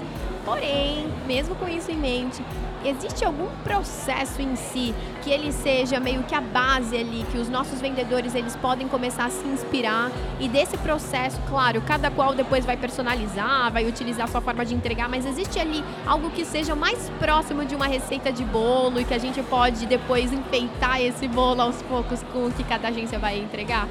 Porém, 0.49 1.07
mesmo 1.27 1.55
com 1.57 1.69
isso 1.69 1.91
em 1.91 1.97
mente, 1.97 2.43
existe 2.83 3.23
algum 3.23 3.49
processo 3.63 4.41
em 4.41 4.57
si 4.57 4.95
que 5.23 5.31
ele 5.31 5.53
seja 5.53 6.01
meio 6.01 6.23
que 6.23 6.35
a 6.35 6.41
base 6.41 6.97
ali, 6.97 7.23
que 7.31 7.37
os 7.37 7.51
nossos 7.51 7.83
vendedores 7.83 8.35
eles 8.35 8.57
podem 8.57 8.89
começar 8.89 9.27
a 9.27 9.31
se 9.31 9.47
inspirar 9.47 10.11
e 10.41 10.49
desse 10.49 10.79
processo, 10.79 11.39
claro, 11.51 11.83
cada 11.83 12.11
qual 12.11 12.35
depois 12.35 12.65
vai 12.65 12.79
personalizar, 12.79 13.71
vai 13.71 13.85
utilizar 13.87 14.25
a 14.25 14.29
sua 14.29 14.41
forma 14.41 14.65
de 14.65 14.75
entregar, 14.75 15.07
mas 15.07 15.27
existe 15.27 15.61
ali 15.61 15.85
algo 16.07 16.31
que 16.31 16.47
seja 16.47 16.75
mais 16.75 17.11
próximo 17.19 17.67
de 17.67 17.75
uma 17.75 17.87
receita 17.87 18.33
de 18.33 18.43
bolo 18.43 18.99
e 18.99 19.05
que 19.05 19.13
a 19.13 19.19
gente 19.19 19.43
pode 19.43 19.85
depois 19.85 20.33
enfeitar 20.33 20.99
esse 21.03 21.29
bolo 21.29 21.61
aos 21.61 21.83
poucos 21.83 22.23
com 22.33 22.47
o 22.47 22.51
que 22.51 22.65
cada 22.65 22.89
agência 22.89 23.19
vai 23.19 23.39
entregar? 23.39 23.87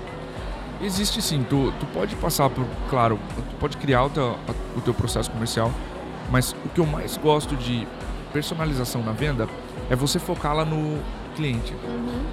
Existe 0.81 1.21
sim, 1.21 1.43
tu, 1.43 1.71
tu 1.79 1.85
pode 1.87 2.15
passar 2.15 2.49
por, 2.49 2.65
claro, 2.89 3.19
tu 3.35 3.55
pode 3.59 3.77
criar 3.77 4.05
o 4.05 4.09
teu, 4.09 4.35
o 4.75 4.81
teu 4.81 4.93
processo 4.93 5.29
comercial, 5.29 5.71
mas 6.29 6.55
o 6.65 6.69
que 6.69 6.79
eu 6.79 6.85
mais 6.85 7.17
gosto 7.17 7.55
de 7.55 7.87
personalização 8.33 9.01
na 9.03 9.11
venda 9.11 9.47
é 9.89 9.95
você 9.95 10.19
focá-la 10.19 10.65
no 10.65 10.99
cliente. 11.35 11.73
Uhum. 11.83 12.25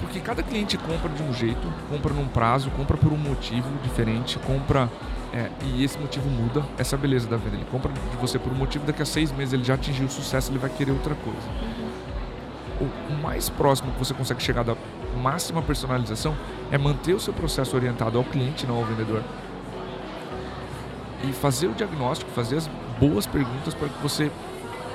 Porque 0.00 0.20
cada 0.20 0.42
cliente 0.42 0.78
compra 0.78 1.08
de 1.08 1.22
um 1.22 1.32
jeito, 1.32 1.72
compra 1.90 2.12
num 2.14 2.26
prazo, 2.26 2.70
compra 2.70 2.96
por 2.96 3.12
um 3.12 3.16
motivo 3.16 3.68
diferente, 3.82 4.38
compra. 4.38 4.88
É, 5.32 5.50
e 5.62 5.84
esse 5.84 5.98
motivo 5.98 6.30
muda, 6.30 6.64
essa 6.78 6.94
é 6.94 6.98
a 6.98 7.00
beleza 7.00 7.28
da 7.28 7.36
venda. 7.36 7.56
Ele 7.56 7.66
compra 7.70 7.92
de 7.92 8.16
você 8.16 8.38
por 8.38 8.50
um 8.50 8.54
motivo, 8.54 8.86
daqui 8.86 9.02
a 9.02 9.04
seis 9.04 9.30
meses 9.30 9.52
ele 9.52 9.64
já 9.64 9.74
atingiu 9.74 10.06
o 10.06 10.10
sucesso, 10.10 10.50
ele 10.50 10.58
vai 10.58 10.70
querer 10.70 10.92
outra 10.92 11.14
coisa. 11.14 11.48
Uhum. 12.80 12.88
O 13.10 13.22
mais 13.22 13.50
próximo 13.50 13.92
que 13.92 13.98
você 13.98 14.14
consegue 14.14 14.42
chegar 14.42 14.62
da 14.62 14.76
máxima 15.20 15.60
personalização 15.60 16.34
é 16.70 16.78
manter 16.78 17.12
o 17.12 17.20
seu 17.20 17.34
processo 17.34 17.76
orientado 17.76 18.16
ao 18.16 18.24
cliente, 18.24 18.66
não 18.66 18.76
ao 18.76 18.84
vendedor. 18.84 19.22
E 21.24 21.32
fazer 21.32 21.66
o 21.66 21.74
diagnóstico, 21.74 22.30
fazer 22.30 22.56
as 22.56 22.70
boas 22.98 23.26
perguntas 23.26 23.74
para 23.74 23.88
que 23.88 24.02
você 24.02 24.30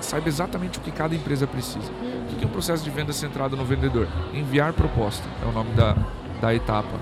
saiba 0.02 0.28
exatamente 0.28 0.78
o 0.78 0.82
que 0.82 0.92
cada 0.92 1.16
empresa 1.16 1.48
precisa. 1.48 1.92
O 2.32 2.36
que 2.36 2.44
é 2.44 2.48
um 2.48 2.52
processo 2.52 2.84
de 2.84 2.90
venda 2.90 3.14
centrado 3.14 3.56
no 3.56 3.66
vendedor? 3.66 4.08
Enviar 4.34 4.74
proposta 4.74 5.28
é 5.42 5.46
o 5.46 5.52
nome 5.52 5.72
da, 5.74 5.96
da 6.42 6.54
etapa. 6.54 7.00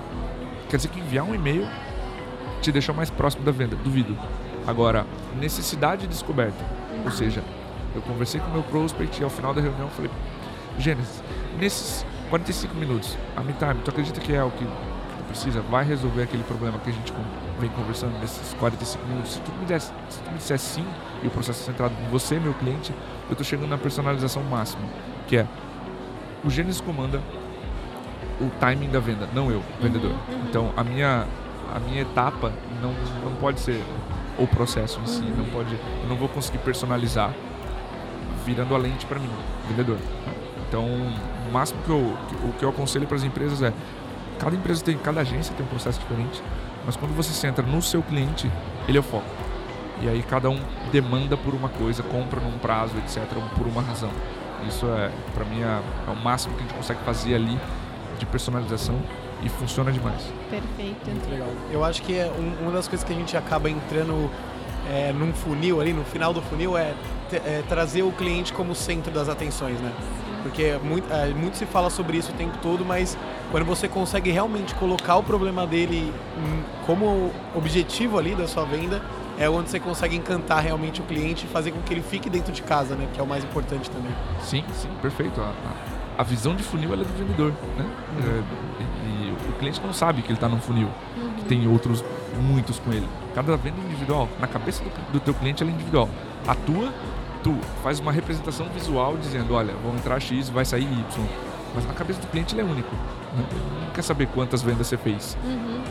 Quer 0.68 0.76
dizer 0.76 0.88
que 0.88 1.00
enviar 1.00 1.24
um 1.24 1.34
e-mail 1.34 1.68
te 2.60 2.70
deixa 2.70 2.92
mais 2.92 3.10
próximo 3.10 3.44
da 3.44 3.52
venda, 3.52 3.76
duvido. 3.76 4.16
Agora, 4.66 5.04
necessidade 5.38 6.06
descoberta, 6.06 6.64
ou 7.04 7.10
seja, 7.10 7.42
eu 7.94 8.00
conversei 8.02 8.40
com 8.40 8.46
o 8.48 8.52
meu 8.52 8.62
prospect 8.62 9.20
e 9.20 9.24
ao 9.24 9.30
final 9.30 9.52
da 9.52 9.60
reunião 9.60 9.88
falei, 9.88 10.10
Gênesis, 10.78 11.22
nesses 11.58 12.06
45 12.30 12.74
minutos, 12.76 13.18
a 13.36 13.42
MeTime, 13.42 13.74
tu 13.84 13.90
acredita 13.90 14.20
que 14.20 14.32
é 14.32 14.42
o 14.42 14.50
que 14.50 14.66
precisa? 15.32 15.60
Vai 15.62 15.84
resolver 15.84 16.22
aquele 16.22 16.44
problema 16.44 16.78
que 16.78 16.90
a 16.90 16.92
gente 16.92 17.12
vem 17.58 17.70
conversando 17.70 18.18
nesses 18.20 18.54
45 18.54 19.06
minutos? 19.06 19.32
Se 19.32 19.40
tu 19.40 19.52
me, 19.52 19.66
desse, 19.66 19.92
se 20.08 20.20
tu 20.20 20.30
me 20.30 20.38
disser 20.38 20.58
sim, 20.58 20.86
e 21.22 21.26
o 21.26 21.30
processo 21.30 21.64
centrado 21.64 21.94
em 22.06 22.08
você, 22.10 22.38
meu 22.38 22.54
cliente, 22.54 22.92
eu 23.28 23.32
estou 23.32 23.44
chegando 23.44 23.68
na 23.68 23.78
personalização 23.78 24.42
máxima, 24.44 24.82
que 25.26 25.36
é 25.36 25.46
o 26.44 26.50
Gênesis 26.50 26.80
comanda 26.80 27.20
o 28.40 28.50
timing 28.60 28.90
da 28.90 29.00
venda, 29.00 29.28
não 29.34 29.50
eu, 29.50 29.62
vendedor. 29.80 30.10
Uhum, 30.10 30.34
uhum. 30.34 30.44
Então 30.48 30.72
a 30.76 30.84
minha 30.84 31.26
a 31.74 31.80
minha 31.80 32.02
etapa 32.02 32.52
não, 32.82 32.92
não 33.24 33.34
pode 33.36 33.60
ser 33.60 33.82
o 34.38 34.46
processo 34.46 35.00
em 35.00 35.06
si, 35.06 35.22
uhum. 35.22 35.36
não 35.38 35.44
pode, 35.46 35.72
eu 35.74 36.08
não 36.08 36.16
vou 36.16 36.28
conseguir 36.28 36.58
personalizar 36.58 37.32
virando 38.44 38.74
a 38.74 38.78
lente 38.78 39.06
para 39.06 39.18
mim, 39.18 39.30
vendedor. 39.68 39.98
Então, 40.68 40.84
o 40.86 41.52
máximo 41.52 41.80
que 41.82 41.90
eu, 41.90 42.16
que, 42.28 42.34
o 42.46 42.52
que 42.52 42.64
eu 42.64 42.68
aconselho 42.70 43.06
para 43.06 43.16
as 43.16 43.24
empresas 43.24 43.62
é 43.62 43.72
cada 44.42 44.56
empresa 44.56 44.84
tem, 44.84 44.98
cada 44.98 45.20
agência 45.20 45.54
tem 45.54 45.64
um 45.64 45.68
processo 45.68 46.00
diferente, 46.00 46.42
mas 46.84 46.96
quando 46.96 47.14
você 47.14 47.32
centra 47.32 47.64
no 47.64 47.80
seu 47.80 48.02
cliente, 48.02 48.50
ele 48.88 48.98
é 48.98 49.00
o 49.00 49.04
foco. 49.04 49.24
E 50.00 50.08
aí 50.08 50.20
cada 50.22 50.50
um 50.50 50.58
demanda 50.90 51.36
por 51.36 51.54
uma 51.54 51.68
coisa, 51.68 52.02
compra 52.02 52.40
num 52.40 52.58
prazo, 52.58 52.96
etc, 52.98 53.22
por 53.56 53.68
uma 53.68 53.80
razão. 53.80 54.10
Isso 54.66 54.86
é, 54.86 55.12
para 55.32 55.44
mim, 55.44 55.62
é, 55.62 55.80
é 56.08 56.10
o 56.10 56.16
máximo 56.16 56.56
que 56.56 56.64
a 56.64 56.66
gente 56.66 56.74
consegue 56.74 57.00
fazer 57.04 57.36
ali 57.36 57.56
de 58.18 58.26
personalização 58.26 59.00
e 59.44 59.48
funciona 59.48 59.92
demais. 59.92 60.22
Perfeito. 60.50 61.08
Muito 61.08 61.30
legal. 61.30 61.48
Eu 61.70 61.84
acho 61.84 62.02
que 62.02 62.18
é 62.18 62.26
um, 62.26 62.64
uma 62.64 62.72
das 62.72 62.88
coisas 62.88 63.06
que 63.06 63.12
a 63.12 63.16
gente 63.16 63.36
acaba 63.36 63.70
entrando 63.70 64.28
é, 64.90 65.12
num 65.12 65.32
funil 65.32 65.80
ali, 65.80 65.92
no 65.92 66.04
final 66.04 66.32
do 66.32 66.42
funil, 66.42 66.76
é, 66.76 66.94
é, 67.32 67.62
trazer 67.68 68.02
o 68.02 68.10
cliente 68.10 68.52
como 68.52 68.74
centro 68.74 69.12
das 69.12 69.28
atenções, 69.28 69.80
né? 69.80 69.92
Porque 70.42 70.78
muito, 70.82 71.12
é, 71.12 71.28
muito 71.28 71.56
se 71.56 71.64
fala 71.64 71.88
sobre 71.88 72.16
isso 72.16 72.32
o 72.32 72.34
tempo 72.34 72.58
todo, 72.60 72.84
mas 72.84 73.16
quando 73.50 73.64
você 73.64 73.88
consegue 73.88 74.30
realmente 74.30 74.74
colocar 74.74 75.16
o 75.16 75.22
problema 75.22 75.66
dele 75.66 76.12
como 76.86 77.30
objetivo 77.54 78.18
ali 78.18 78.34
da 78.34 78.48
sua 78.48 78.64
venda, 78.64 79.02
é 79.38 79.48
onde 79.48 79.70
você 79.70 79.80
consegue 79.80 80.16
encantar 80.16 80.62
realmente 80.62 81.00
o 81.00 81.04
cliente 81.04 81.46
e 81.46 81.48
fazer 81.48 81.72
com 81.72 81.80
que 81.82 81.92
ele 81.92 82.02
fique 82.02 82.28
dentro 82.28 82.52
de 82.52 82.62
casa, 82.62 82.94
né? 82.94 83.08
Que 83.12 83.20
é 83.20 83.22
o 83.22 83.26
mais 83.26 83.44
importante 83.44 83.90
também. 83.90 84.12
Sim, 84.40 84.64
sim, 84.72 84.88
perfeito. 85.00 85.40
A, 85.40 85.44
a, 85.44 86.20
a 86.20 86.22
visão 86.22 86.54
de 86.54 86.62
funil 86.62 86.92
é 86.92 86.96
do 86.96 87.04
vendedor, 87.04 87.52
né? 87.76 87.84
Uhum. 87.84 88.28
É, 88.28 88.42
e, 88.80 89.28
e, 89.28 89.32
o 89.48 89.52
cliente 89.58 89.80
não 89.82 89.92
sabe 89.92 90.22
que 90.22 90.28
ele 90.28 90.34
está 90.34 90.48
num 90.48 90.60
funil, 90.60 90.88
uhum. 91.16 91.32
que 91.38 91.44
tem 91.44 91.66
outros, 91.66 92.04
muitos 92.40 92.78
com 92.78 92.92
ele. 92.92 93.08
Cada 93.34 93.56
venda 93.56 93.76
é 93.80 93.84
individual. 93.86 94.28
Na 94.38 94.46
cabeça 94.46 94.82
do, 94.84 95.12
do 95.12 95.20
teu 95.20 95.34
cliente 95.34 95.62
ela 95.62 95.72
é 95.72 95.74
individual. 95.74 96.08
A 96.46 96.54
tua, 96.54 96.92
tu 97.42 97.56
faz 97.82 98.00
uma 98.00 98.12
representação 98.12 98.68
visual 98.68 99.16
dizendo, 99.16 99.54
olha, 99.54 99.74
vão 99.74 99.94
entrar 99.94 100.20
X, 100.20 100.48
vai 100.48 100.64
sair 100.64 100.84
Y. 100.84 101.26
Mas 101.74 101.86
na 101.86 101.94
cabeça 101.94 102.20
do 102.20 102.26
cliente 102.28 102.54
ele 102.54 102.62
é 102.62 102.64
único. 102.64 102.94
Ele 103.50 103.84
não 103.84 103.90
quer 103.92 104.02
saber 104.02 104.26
quantas 104.26 104.62
vendas 104.62 104.86
você 104.86 104.96
fez. 104.96 105.36
Uhum. 105.44 105.82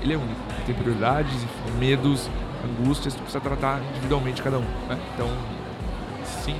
Ele 0.00 0.14
é 0.14 0.16
único. 0.16 0.40
Tem 0.64 0.74
prioridades, 0.74 1.34
medos, 1.78 2.30
angústias, 2.64 3.14
tu 3.14 3.22
precisa 3.22 3.40
tratar 3.40 3.80
individualmente 3.90 4.42
cada 4.42 4.58
um. 4.58 4.66
Né? 4.88 4.98
Então, 5.14 5.28
sim, 6.24 6.56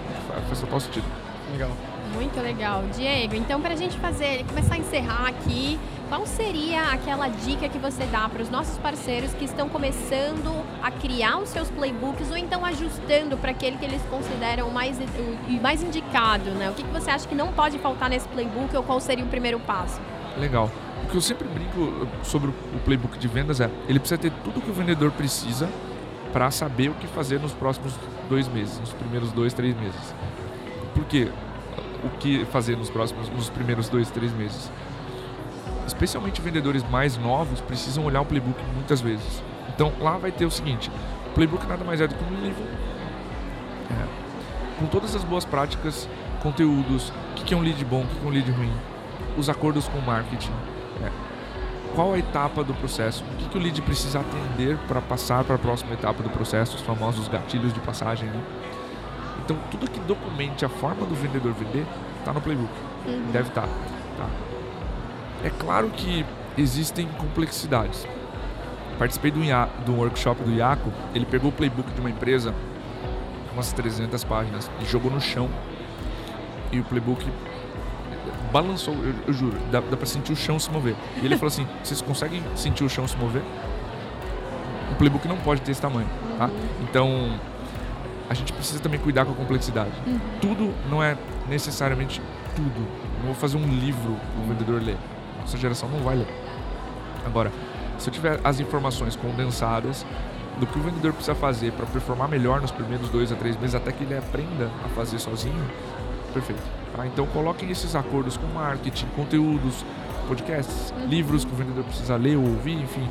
faz 0.49 0.61
total 0.61 0.81
sentido. 0.81 1.05
Legal. 1.53 1.71
Muito 2.15 2.41
legal. 2.41 2.85
Diego, 2.95 3.35
então 3.35 3.61
para 3.61 3.75
a 3.75 3.77
gente 3.77 3.99
fazer, 3.99 4.45
começar 4.45 4.75
a 4.75 4.79
encerrar 4.79 5.29
aqui, 5.29 5.79
qual 6.09 6.27
seria 6.27 6.91
aquela 6.93 7.29
dica 7.29 7.69
que 7.69 7.79
você 7.79 8.05
dá 8.07 8.29
para 8.29 8.43
os 8.43 8.49
nossos 8.49 8.79
parceiros 8.79 9.33
que 9.35 9.45
estão 9.45 9.69
começando 9.69 10.65
a 10.83 10.91
criar 10.91 11.39
os 11.39 11.51
seus 11.51 11.71
playbooks 11.71 12.31
ou 12.31 12.37
então 12.37 12.65
ajustando 12.65 13.37
para 13.37 13.51
aquele 13.51 13.77
que 13.77 13.85
eles 13.85 14.01
consideram 14.11 14.71
mais, 14.71 14.99
o 14.99 15.61
mais 15.61 15.83
indicado, 15.83 16.51
né? 16.53 16.71
O 16.71 16.73
que, 16.73 16.83
que 16.83 16.91
você 16.91 17.11
acha 17.11 17.29
que 17.29 17.35
não 17.35 17.53
pode 17.53 17.79
faltar 17.79 18.09
nesse 18.09 18.27
playbook 18.29 18.75
ou 18.75 18.83
qual 18.83 19.01
seria 19.01 19.25
o 19.25 19.29
primeiro 19.29 19.61
passo? 19.61 20.01
Legal. 20.39 20.71
O 21.05 21.11
que 21.11 21.17
eu 21.17 21.21
sempre 21.21 21.47
brinco 21.47 22.09
sobre 22.23 22.51
o 22.51 22.79
playbook 22.85 23.19
de 23.19 23.29
vendas 23.29 23.61
é, 23.61 23.71
ele 23.87 23.99
precisa 23.99 24.19
ter 24.19 24.33
tudo 24.43 24.61
que 24.61 24.71
o 24.71 24.75
vendedor 24.75 25.11
precisa 25.13 25.69
para 26.33 26.51
saber 26.51 26.89
o 26.91 26.95
que 26.95 27.07
fazer 27.07 27.39
nos 27.39 27.53
próximos 27.53 27.95
dois 28.29 28.49
meses, 28.49 28.79
nos 28.79 28.93
primeiros 28.93 29.31
dois, 29.33 29.53
três 29.53 29.77
meses. 29.77 30.15
Por 30.95 31.05
quê? 31.05 31.29
O 32.03 32.09
que 32.19 32.45
fazer 32.47 32.77
nos 32.77 32.91
próximos, 32.91 33.29
nos 33.31 33.51
primeiros 33.51 33.89
dois, 33.89 34.11
três 34.11 34.33
meses? 34.33 34.71
Especialmente 35.89 36.41
vendedores 36.41 36.89
mais 36.91 37.17
novos 37.17 37.61
precisam 37.63 38.05
olhar 38.05 38.21
o 38.21 38.27
playbook 38.27 38.61
muitas 38.75 39.01
vezes. 39.01 39.43
Então 39.75 39.93
lá 40.01 40.19
vai 40.19 40.31
ter 40.31 40.45
o 40.45 40.51
seguinte: 40.51 40.91
o 41.27 41.31
playbook 41.31 41.67
nada 41.67 41.85
mais 41.85 42.01
é 42.01 42.07
do 42.07 42.15
que 42.15 42.25
um 42.25 42.41
livro 42.41 42.63
é, 43.91 44.79
com 44.79 44.87
todas 44.87 45.17
as 45.17 45.25
boas 45.25 45.45
práticas, 45.45 46.09
conteúdos, 46.43 47.11
o 47.33 47.45
que 47.45 47.55
é 47.55 47.57
um 47.57 47.63
lead 47.63 47.83
bom, 47.87 48.03
o 48.03 48.07
que 48.07 48.25
é 48.25 48.29
um 48.29 48.31
lead 48.31 48.51
ruim, 48.51 48.73
os 49.37 49.49
acordos 49.49 49.89
com 49.89 49.99
o 49.99 50.03
marketing. 50.03 50.53
É, 51.03 51.11
qual 51.95 52.13
a 52.13 52.19
etapa 52.19 52.63
do 52.63 52.75
processo, 52.75 53.25
o 53.25 53.37
que, 53.37 53.49
que 53.49 53.57
o 53.57 53.61
lead 53.61 53.81
precisa 53.83 54.21
atender 54.21 54.77
para 54.87 55.01
passar 55.01 55.43
para 55.43 55.57
a 55.57 55.59
próxima 55.59 55.95
etapa 55.95 56.23
do 56.23 56.29
processo, 56.29 56.77
os 56.77 56.83
famosos 56.83 57.29
gatilhos 57.29 57.73
de 57.73 57.81
passagem. 57.81 58.29
Né? 58.29 58.43
Então, 59.45 59.57
tudo 59.71 59.91
que 59.91 59.99
documente 60.01 60.65
a 60.65 60.69
forma 60.69 61.07
do 61.07 61.15
vendedor 61.15 61.53
vender 61.55 61.87
está 62.19 62.33
no 62.33 62.41
playbook. 62.41 62.73
Uhum. 63.07 63.31
Deve 63.33 63.49
estar. 63.49 63.63
Tá, 63.63 63.69
tá. 64.19 64.48
É 65.45 65.51
claro 65.51 65.91
que 65.91 66.25
existem 66.57 67.07
complexidades. 67.19 68.07
Participei 68.99 69.31
do, 69.31 69.41
do 69.87 69.95
workshop 69.95 70.43
do 70.43 70.51
Iaco, 70.51 70.93
ele 71.15 71.25
pegou 71.25 71.51
o 71.51 71.53
playbook 71.53 71.91
de 71.93 72.01
uma 72.01 72.11
empresa, 72.11 72.53
umas 73.53 73.73
300 73.73 74.25
páginas, 74.25 74.69
e 74.81 74.85
jogou 74.85 75.11
no 75.11 75.21
chão. 75.21 75.49
E 76.73 76.81
o 76.81 76.85
playbook 76.85 77.25
balançou, 78.53 78.95
eu, 78.95 79.15
eu 79.29 79.33
juro, 79.33 79.57
dá, 79.71 79.81
dá 79.81 79.97
pra 79.97 80.07
sentir 80.07 80.33
o 80.33 80.37
chão 80.37 80.59
se 80.59 80.71
mover. 80.71 80.97
E 81.23 81.25
ele 81.25 81.37
falou 81.37 81.49
assim: 81.49 81.67
vocês 81.83 82.03
conseguem 82.03 82.43
sentir 82.57 82.83
o 82.83 82.89
chão 82.89 83.07
se 83.07 83.17
mover? 83.17 83.43
O 84.91 84.95
playbook 84.97 85.29
não 85.29 85.37
pode 85.37 85.61
ter 85.61 85.71
esse 85.71 85.81
tamanho, 85.81 86.09
tá? 86.37 86.51
Então, 86.83 87.39
a 88.29 88.35
gente 88.35 88.53
precisa 88.53 88.81
também 88.81 88.99
cuidar 88.99 89.25
com 89.25 89.33
a 89.33 89.35
complexidade. 89.35 89.93
Uhum. 90.07 90.19
Tudo 90.41 90.75
não 90.91 91.03
é 91.03 91.17
necessariamente 91.49 92.21
tudo. 92.57 92.81
Não 93.19 93.27
vou 93.27 93.35
fazer 93.35 93.57
um 93.57 93.67
livro 93.67 94.17
para 94.35 94.45
o 94.45 94.49
vendedor 94.49 94.83
ler. 94.83 94.97
Nossa 95.49 95.57
geração 95.57 95.89
não 95.89 96.01
vai 96.01 96.15
ler. 96.15 96.27
Agora, 97.25 97.51
se 97.97 98.11
eu 98.11 98.13
tiver 98.13 98.39
as 98.45 98.61
informações 98.61 99.17
condensadas 99.17 100.05
do 100.61 100.67
que 100.67 100.79
o 100.79 100.83
vendedor 100.83 101.15
precisa 101.15 101.35
fazer 101.35 101.73
para 101.73 101.87
performar 101.87 102.29
melhor 102.29 102.61
nos 102.61 102.71
primeiros 102.71 103.09
dois 103.09 103.33
a 103.33 103.35
três 103.35 103.59
meses, 103.59 103.75
até 103.75 103.91
que 103.91 104.05
ele 104.05 104.15
aprenda 104.15 104.71
a 104.85 104.89
fazer 104.91 105.19
sozinho, 105.19 105.65
perfeito. 106.35 106.61
Tá? 106.95 107.07
Então 107.07 107.27
coloquem 107.29 107.71
esses 107.71 107.97
acordos 107.97 108.37
com 108.37 108.47
marketing, 108.49 109.07
conteúdos, 109.17 109.87
podcasts, 110.27 110.91
uhum. 110.91 111.07
livros 111.07 111.47
que 111.47 111.53
o 111.53 111.57
vendedor 111.57 111.85
precisa 111.85 112.17
ler 112.17 112.37
ou 112.37 112.47
ouvir, 112.47 112.79
enfim, 112.79 113.09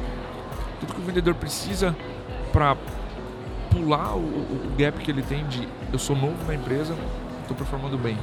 tudo 0.80 0.94
que 0.94 1.02
o 1.02 1.04
vendedor 1.04 1.34
precisa 1.34 1.96
para 2.54 2.78
pular 3.72 4.16
o, 4.16 4.20
o, 4.20 4.76
gap 4.78 5.00
que 5.00 5.10
ele 5.10 5.24
tem 5.24 5.44
de 5.48 5.68
eu 5.92 5.98
sou 5.98 6.16
novo 6.16 6.38
na 6.46 6.54
empresa, 6.54 6.96
estou 7.42 7.58
performando 7.58 7.98
bem. 7.98 8.16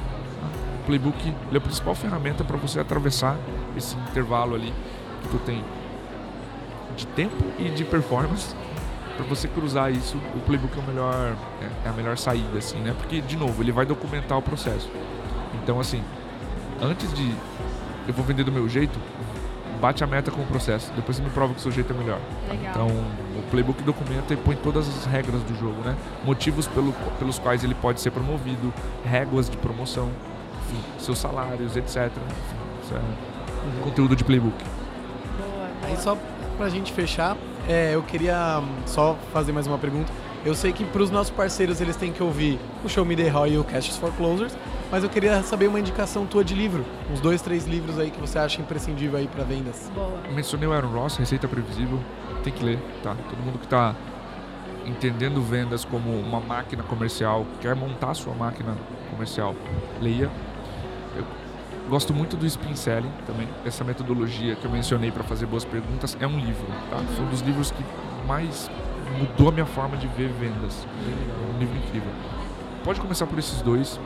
O 0.85 0.87
playbook 0.87 1.33
é 1.51 1.57
a 1.57 1.59
principal 1.59 1.95
ferramenta 1.95 2.43
para 2.43 2.57
você 2.57 2.79
atravessar 2.79 3.35
esse 3.75 3.95
intervalo 4.09 4.53
ali 4.53 4.71
que 5.23 5.29
tu 5.29 5.39
tem 5.39 5.63
de 6.95 7.07
tempo 7.07 7.43
e 7.57 7.69
de 7.69 7.83
performance 7.83 8.55
para 9.17 9.25
você 9.25 9.47
cruzar 9.47 9.91
isso, 9.91 10.15
o 10.35 10.39
playbook 10.41 10.77
é, 10.77 10.79
o 10.79 10.83
melhor, 10.83 11.35
é, 11.59 11.87
é 11.87 11.89
a 11.89 11.93
melhor 11.93 12.17
saída, 12.19 12.59
assim, 12.59 12.77
né? 12.77 12.93
Porque, 12.95 13.19
de 13.19 13.35
novo, 13.35 13.63
ele 13.63 13.71
vai 13.71 13.85
documentar 13.85 14.37
o 14.37 14.41
processo. 14.43 14.87
Então, 15.63 15.79
assim, 15.79 16.03
antes 16.79 17.11
de 17.13 17.33
eu 18.07 18.13
vou 18.13 18.23
vender 18.23 18.43
do 18.43 18.51
meu 18.51 18.69
jeito, 18.69 18.99
bate 19.81 20.03
a 20.03 20.07
meta 20.07 20.29
com 20.29 20.41
o 20.41 20.45
processo. 20.45 20.91
Depois 20.95 21.17
você 21.17 21.23
me 21.23 21.29
prova 21.31 21.53
que 21.53 21.59
o 21.59 21.63
seu 21.63 21.71
jeito 21.71 21.91
é 21.93 21.97
melhor. 21.97 22.19
Legal. 22.47 22.69
Então, 22.69 22.87
o 22.87 23.41
playbook 23.49 23.81
documenta 23.81 24.33
e 24.35 24.37
põe 24.37 24.55
todas 24.55 24.87
as 24.87 25.05
regras 25.05 25.41
do 25.41 25.55
jogo, 25.55 25.81
né? 25.81 25.95
Motivos 26.23 26.67
pelo, 26.67 26.93
pelos 27.17 27.39
quais 27.39 27.63
ele 27.63 27.73
pode 27.73 28.01
ser 28.01 28.11
promovido, 28.11 28.71
regras 29.03 29.49
de 29.49 29.57
promoção, 29.57 30.11
seus 30.97 31.17
salários, 31.17 31.75
etc. 31.75 32.07
Enfim, 32.07 32.57
isso 32.83 32.93
é 32.93 32.97
uhum. 32.97 33.81
conteúdo 33.83 34.15
de 34.15 34.23
playbook. 34.23 34.55
Aí 35.83 35.97
só 35.97 36.17
pra 36.57 36.69
gente 36.69 36.91
fechar, 36.93 37.37
é, 37.67 37.95
eu 37.95 38.03
queria 38.03 38.59
hum, 38.59 38.67
só 38.85 39.17
fazer 39.31 39.51
mais 39.51 39.67
uma 39.67 39.77
pergunta. 39.77 40.11
Eu 40.45 40.53
sei 40.53 40.71
que 40.71 40.85
para 40.85 41.01
os 41.01 41.09
nossos 41.09 41.31
parceiros 41.31 41.81
eles 41.81 41.95
têm 41.95 42.11
que 42.11 42.21
ouvir 42.21 42.59
o 42.83 42.89
Show 42.89 43.03
Me 43.03 43.15
The 43.15 43.27
Roy 43.29 43.53
e 43.53 43.57
o 43.57 43.63
Casts 43.63 43.97
for 43.97 44.11
Closers, 44.13 44.55
mas 44.91 45.03
eu 45.03 45.09
queria 45.09 45.41
saber 45.41 45.67
uma 45.67 45.79
indicação 45.79 46.25
tua 46.25 46.43
de 46.43 46.53
livro. 46.53 46.85
Uns 47.11 47.19
dois, 47.19 47.41
três 47.41 47.65
livros 47.65 47.97
aí 47.97 48.11
que 48.11 48.19
você 48.19 48.37
acha 48.37 48.61
imprescindível 48.61 49.17
aí 49.17 49.27
para 49.27 49.43
vendas. 49.43 49.91
Boa. 49.95 50.19
Mencionei 50.31 50.67
o 50.67 50.73
Aaron 50.73 50.89
Ross, 50.89 51.17
Receita 51.17 51.47
Previsível. 51.47 51.99
Tem 52.43 52.53
que 52.53 52.63
ler, 52.63 52.79
tá? 53.01 53.15
Todo 53.27 53.39
mundo 53.39 53.57
que 53.57 53.65
está 53.65 53.95
entendendo 54.85 55.41
vendas 55.41 55.83
como 55.83 56.11
uma 56.11 56.39
máquina 56.39 56.83
comercial, 56.83 57.45
quer 57.59 57.75
montar 57.75 58.13
sua 58.13 58.35
máquina 58.35 58.75
comercial, 59.09 59.55
leia. 59.99 60.29
Gosto 61.89 62.13
muito 62.13 62.35
do 62.35 62.45
Spin 62.47 62.75
Selling 62.75 63.11
também. 63.27 63.47
Essa 63.63 63.83
metodologia 63.83 64.55
que 64.55 64.65
eu 64.65 64.71
mencionei 64.71 65.11
para 65.11 65.23
fazer 65.23 65.45
boas 65.45 65.63
perguntas 65.63 66.17
é 66.19 66.25
um 66.25 66.39
livro, 66.39 66.65
tá? 66.89 66.97
Foi 67.15 67.25
um 67.25 67.29
dos 67.29 67.41
livros 67.41 67.71
que 67.71 67.83
mais 68.27 68.69
mudou 69.19 69.49
a 69.49 69.51
minha 69.51 69.65
forma 69.65 69.95
de 69.95 70.07
ver 70.07 70.29
vendas. 70.29 70.85
É 70.85 71.55
um 71.55 71.59
livro 71.59 71.77
incrível. 71.77 72.11
Pode 72.83 72.99
começar 72.99 73.27
por 73.27 73.37
esses 73.37 73.61
dois, 73.61 73.99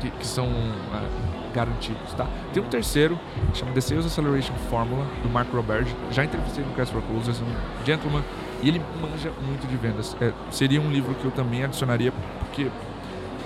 que, 0.00 0.10
que 0.10 0.26
são 0.26 0.46
uh, 0.46 1.52
garantidos, 1.54 2.12
tá? 2.14 2.26
Tem 2.52 2.62
um 2.62 2.68
terceiro, 2.68 3.18
que 3.52 3.58
chama 3.58 3.72
The 3.72 3.80
Sales 3.80 4.06
Acceleration 4.06 4.54
Formula, 4.70 5.06
do 5.22 5.28
Mark 5.28 5.52
Roberge. 5.52 5.94
Já 6.10 6.24
entrevistei 6.24 6.64
no 6.64 6.72
Cast 6.72 6.92
for 6.92 7.02
Closers, 7.02 7.40
um 7.40 7.84
gentleman, 7.84 8.22
e 8.62 8.68
ele 8.68 8.82
manja 9.00 9.30
muito 9.46 9.66
de 9.66 9.76
vendas. 9.76 10.16
É, 10.20 10.32
seria 10.50 10.80
um 10.80 10.90
livro 10.90 11.14
que 11.14 11.24
eu 11.24 11.30
também 11.30 11.64
adicionaria, 11.64 12.12
porque, 12.40 12.70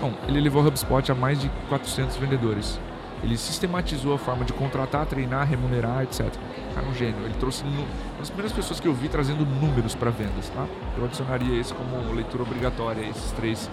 bom, 0.01 0.13
ele 0.27 0.41
levou 0.41 0.63
o 0.63 0.67
HubSpot 0.67 1.11
a 1.11 1.15
mais 1.15 1.41
de 1.41 1.49
400 1.69 2.17
vendedores. 2.17 2.81
Ele 3.23 3.37
sistematizou 3.37 4.15
a 4.15 4.19
forma 4.19 4.45
de 4.45 4.53
contratar, 4.53 5.07
treinar, 5.07 5.47
remunerar, 5.47 6.03
etc. 6.03 6.27
Cara, 6.75 6.87
um 6.87 6.95
gênio. 6.95 7.25
Ele 7.25 7.35
trouxe 7.35 7.65
uma 7.65 7.87
das 8.19 8.29
primeiras 8.29 8.53
pessoas 8.53 8.79
que 8.79 8.87
eu 8.87 8.95
vi 8.95 9.09
trazendo 9.09 9.45
números 9.45 9.95
para 9.95 10.11
vendas, 10.11 10.49
tá? 10.51 10.67
Eu 10.97 11.05
adicionaria 11.05 11.61
esse 11.61 11.75
como 11.75 12.13
leitura 12.13 12.43
obrigatória, 12.43 13.03
esses 13.03 13.33
três 13.33 13.69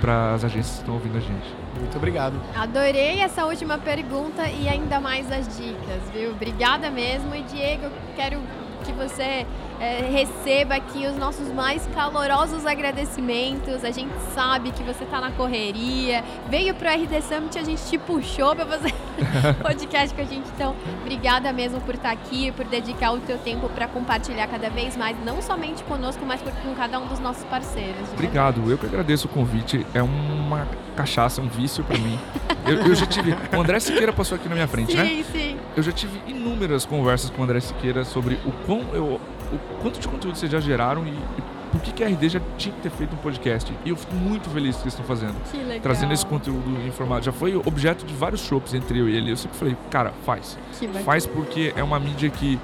para 0.00 0.34
as 0.34 0.44
agências 0.44 0.74
que 0.74 0.80
estão 0.80 0.94
ouvindo 0.94 1.16
a 1.16 1.20
gente. 1.20 1.54
Muito 1.78 1.96
obrigado. 1.96 2.34
Adorei 2.56 3.20
essa 3.20 3.46
última 3.46 3.78
pergunta 3.78 4.48
e 4.48 4.68
ainda 4.68 5.00
mais 5.00 5.30
as 5.30 5.56
dicas, 5.56 6.02
viu? 6.12 6.32
Obrigada 6.32 6.90
mesmo. 6.90 7.32
E 7.36 7.42
Diego, 7.42 7.88
quero 8.16 8.40
que 8.84 8.92
você 8.92 9.46
é, 9.82 10.08
receba 10.08 10.76
aqui 10.76 11.08
os 11.08 11.16
nossos 11.16 11.52
mais 11.52 11.84
calorosos 11.92 12.64
agradecimentos. 12.64 13.84
A 13.84 13.90
gente 13.90 14.12
sabe 14.32 14.70
que 14.70 14.80
você 14.84 15.02
está 15.02 15.20
na 15.20 15.32
correria, 15.32 16.22
veio 16.48 16.72
para 16.72 16.92
o 16.92 17.02
RD 17.02 17.20
Summit, 17.20 17.58
a 17.58 17.64
gente 17.64 17.82
te 17.90 17.98
puxou 17.98 18.54
para 18.54 18.64
fazer 18.64 18.94
podcast 19.60 20.14
com 20.14 20.20
a 20.20 20.24
gente. 20.24 20.48
Então, 20.54 20.76
obrigada 21.00 21.52
mesmo 21.52 21.80
por 21.80 21.96
estar 21.96 22.10
tá 22.10 22.14
aqui, 22.14 22.52
por 22.52 22.64
dedicar 22.64 23.10
o 23.10 23.18
teu 23.18 23.36
tempo 23.38 23.68
para 23.70 23.88
compartilhar 23.88 24.46
cada 24.46 24.70
vez 24.70 24.96
mais, 24.96 25.16
não 25.24 25.42
somente 25.42 25.82
conosco, 25.82 26.24
mas 26.24 26.40
com 26.40 26.74
cada 26.76 27.00
um 27.00 27.08
dos 27.08 27.18
nossos 27.18 27.42
parceiros. 27.44 28.08
Obrigado, 28.12 28.70
eu 28.70 28.78
que 28.78 28.86
agradeço 28.86 29.26
o 29.26 29.30
convite. 29.30 29.84
É 29.92 30.02
uma 30.02 30.68
cachaça, 30.94 31.42
um 31.42 31.48
vício 31.48 31.82
para 31.82 31.98
mim. 31.98 32.16
Eu, 32.64 32.86
eu, 32.86 32.94
já 32.94 33.06
tive. 33.06 33.34
O 33.52 33.60
André 33.60 33.80
Siqueira 33.80 34.12
passou 34.12 34.36
aqui 34.36 34.48
na 34.48 34.54
minha 34.54 34.68
frente, 34.68 34.92
sim, 34.92 34.98
né? 34.98 35.04
Sim, 35.06 35.24
sim. 35.32 35.58
Eu 35.76 35.82
já 35.82 35.90
tive 35.90 36.22
inúmeras 36.28 36.86
conversas 36.86 37.30
com 37.30 37.40
o 37.40 37.44
André 37.44 37.58
Siqueira 37.58 38.04
sobre 38.04 38.38
o 38.46 38.52
quão 38.64 38.82
eu 38.92 39.20
o 39.54 39.58
quanto 39.82 40.00
de 40.00 40.08
conteúdo 40.08 40.36
vocês 40.36 40.50
já 40.50 40.60
geraram 40.60 41.06
e, 41.06 41.10
e 41.10 41.42
por 41.72 41.80
que, 41.80 41.90
que 41.90 42.04
a 42.04 42.08
RD 42.08 42.28
já 42.28 42.40
tinha 42.58 42.74
que 42.74 42.82
ter 42.82 42.90
feito 42.90 43.14
um 43.14 43.18
podcast. 43.18 43.72
E 43.84 43.88
eu 43.88 43.96
fico 43.96 44.14
muito 44.14 44.50
feliz 44.50 44.76
que 44.76 44.82
eles 44.82 44.92
estão 44.92 45.06
fazendo. 45.06 45.34
Que 45.50 45.56
legal. 45.56 45.80
Trazendo 45.80 46.12
esse 46.12 46.24
conteúdo 46.26 46.70
informado. 46.86 47.24
Já 47.24 47.32
foi 47.32 47.56
objeto 47.56 48.04
de 48.04 48.12
vários 48.12 48.42
shows 48.42 48.74
entre 48.74 48.98
eu 48.98 49.08
e 49.08 49.16
ele. 49.16 49.30
Eu 49.32 49.36
sempre 49.36 49.56
falei, 49.56 49.76
cara, 49.90 50.12
faz. 50.24 50.58
Faz 51.02 51.26
porque 51.26 51.72
é 51.74 51.82
uma 51.82 51.98
mídia 51.98 52.28
que 52.28 52.60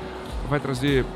vai 0.51 0.61
trazer 0.61 1.07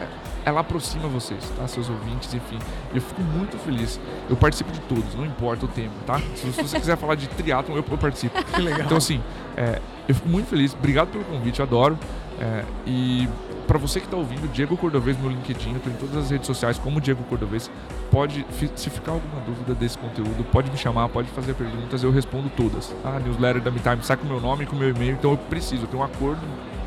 é, 0.00 0.06
ela 0.46 0.60
aproxima 0.60 1.06
vocês, 1.06 1.44
tá? 1.56 1.68
Seus 1.68 1.90
ouvintes, 1.90 2.32
enfim. 2.32 2.58
Eu 2.94 3.02
fico 3.02 3.20
muito 3.20 3.58
feliz. 3.58 4.00
Eu 4.30 4.36
participo 4.36 4.72
de 4.72 4.80
todos, 4.80 5.14
não 5.14 5.26
importa 5.26 5.66
o 5.66 5.68
tema, 5.68 5.92
tá? 6.06 6.18
Se, 6.34 6.50
se 6.50 6.62
você 6.62 6.80
quiser 6.80 6.96
falar 6.96 7.14
de 7.14 7.28
triatlon, 7.28 7.76
eu, 7.76 7.84
eu 7.88 7.98
participo. 7.98 8.42
Que 8.54 8.62
legal. 8.62 8.80
Então, 8.86 8.96
assim, 8.96 9.20
é, 9.54 9.80
eu 10.08 10.14
fico 10.14 10.28
muito 10.28 10.48
feliz. 10.48 10.72
Obrigado 10.72 11.08
pelo 11.08 11.24
convite, 11.24 11.60
eu 11.60 11.66
adoro. 11.66 11.98
É, 12.40 12.64
e 12.86 13.28
para 13.66 13.78
você 13.78 14.00
que 14.00 14.06
está 14.06 14.16
ouvindo, 14.16 14.50
Diego 14.52 14.76
Cordovez, 14.76 15.18
meu 15.18 15.30
LinkedIn, 15.30 15.74
eu 15.74 15.80
tô 15.80 15.90
em 15.90 15.94
todas 15.94 16.16
as 16.16 16.30
redes 16.30 16.46
sociais 16.46 16.78
como 16.78 17.00
Diego 17.00 17.22
Cordovez. 17.24 17.70
Pode, 18.10 18.46
se 18.76 18.90
ficar 18.90 19.12
alguma 19.12 19.40
dúvida 19.42 19.74
desse 19.74 19.98
conteúdo, 19.98 20.44
pode 20.50 20.70
me 20.70 20.76
chamar, 20.76 21.08
pode 21.08 21.28
fazer 21.30 21.54
perguntas, 21.54 22.02
eu 22.02 22.10
respondo 22.10 22.48
todas. 22.50 22.94
Ah, 23.04 23.18
newsletter 23.18 23.60
da 23.60 23.70
MeTime 23.70 24.02
sai 24.02 24.16
com 24.16 24.26
meu 24.26 24.40
nome 24.40 24.64
e 24.64 24.66
com 24.66 24.76
meu 24.76 24.88
e-mail, 24.88 25.12
então 25.12 25.32
eu 25.32 25.36
preciso, 25.36 25.82
eu 25.82 25.88
tenho 25.88 26.02
um 26.02 26.06
acordo 26.06 26.40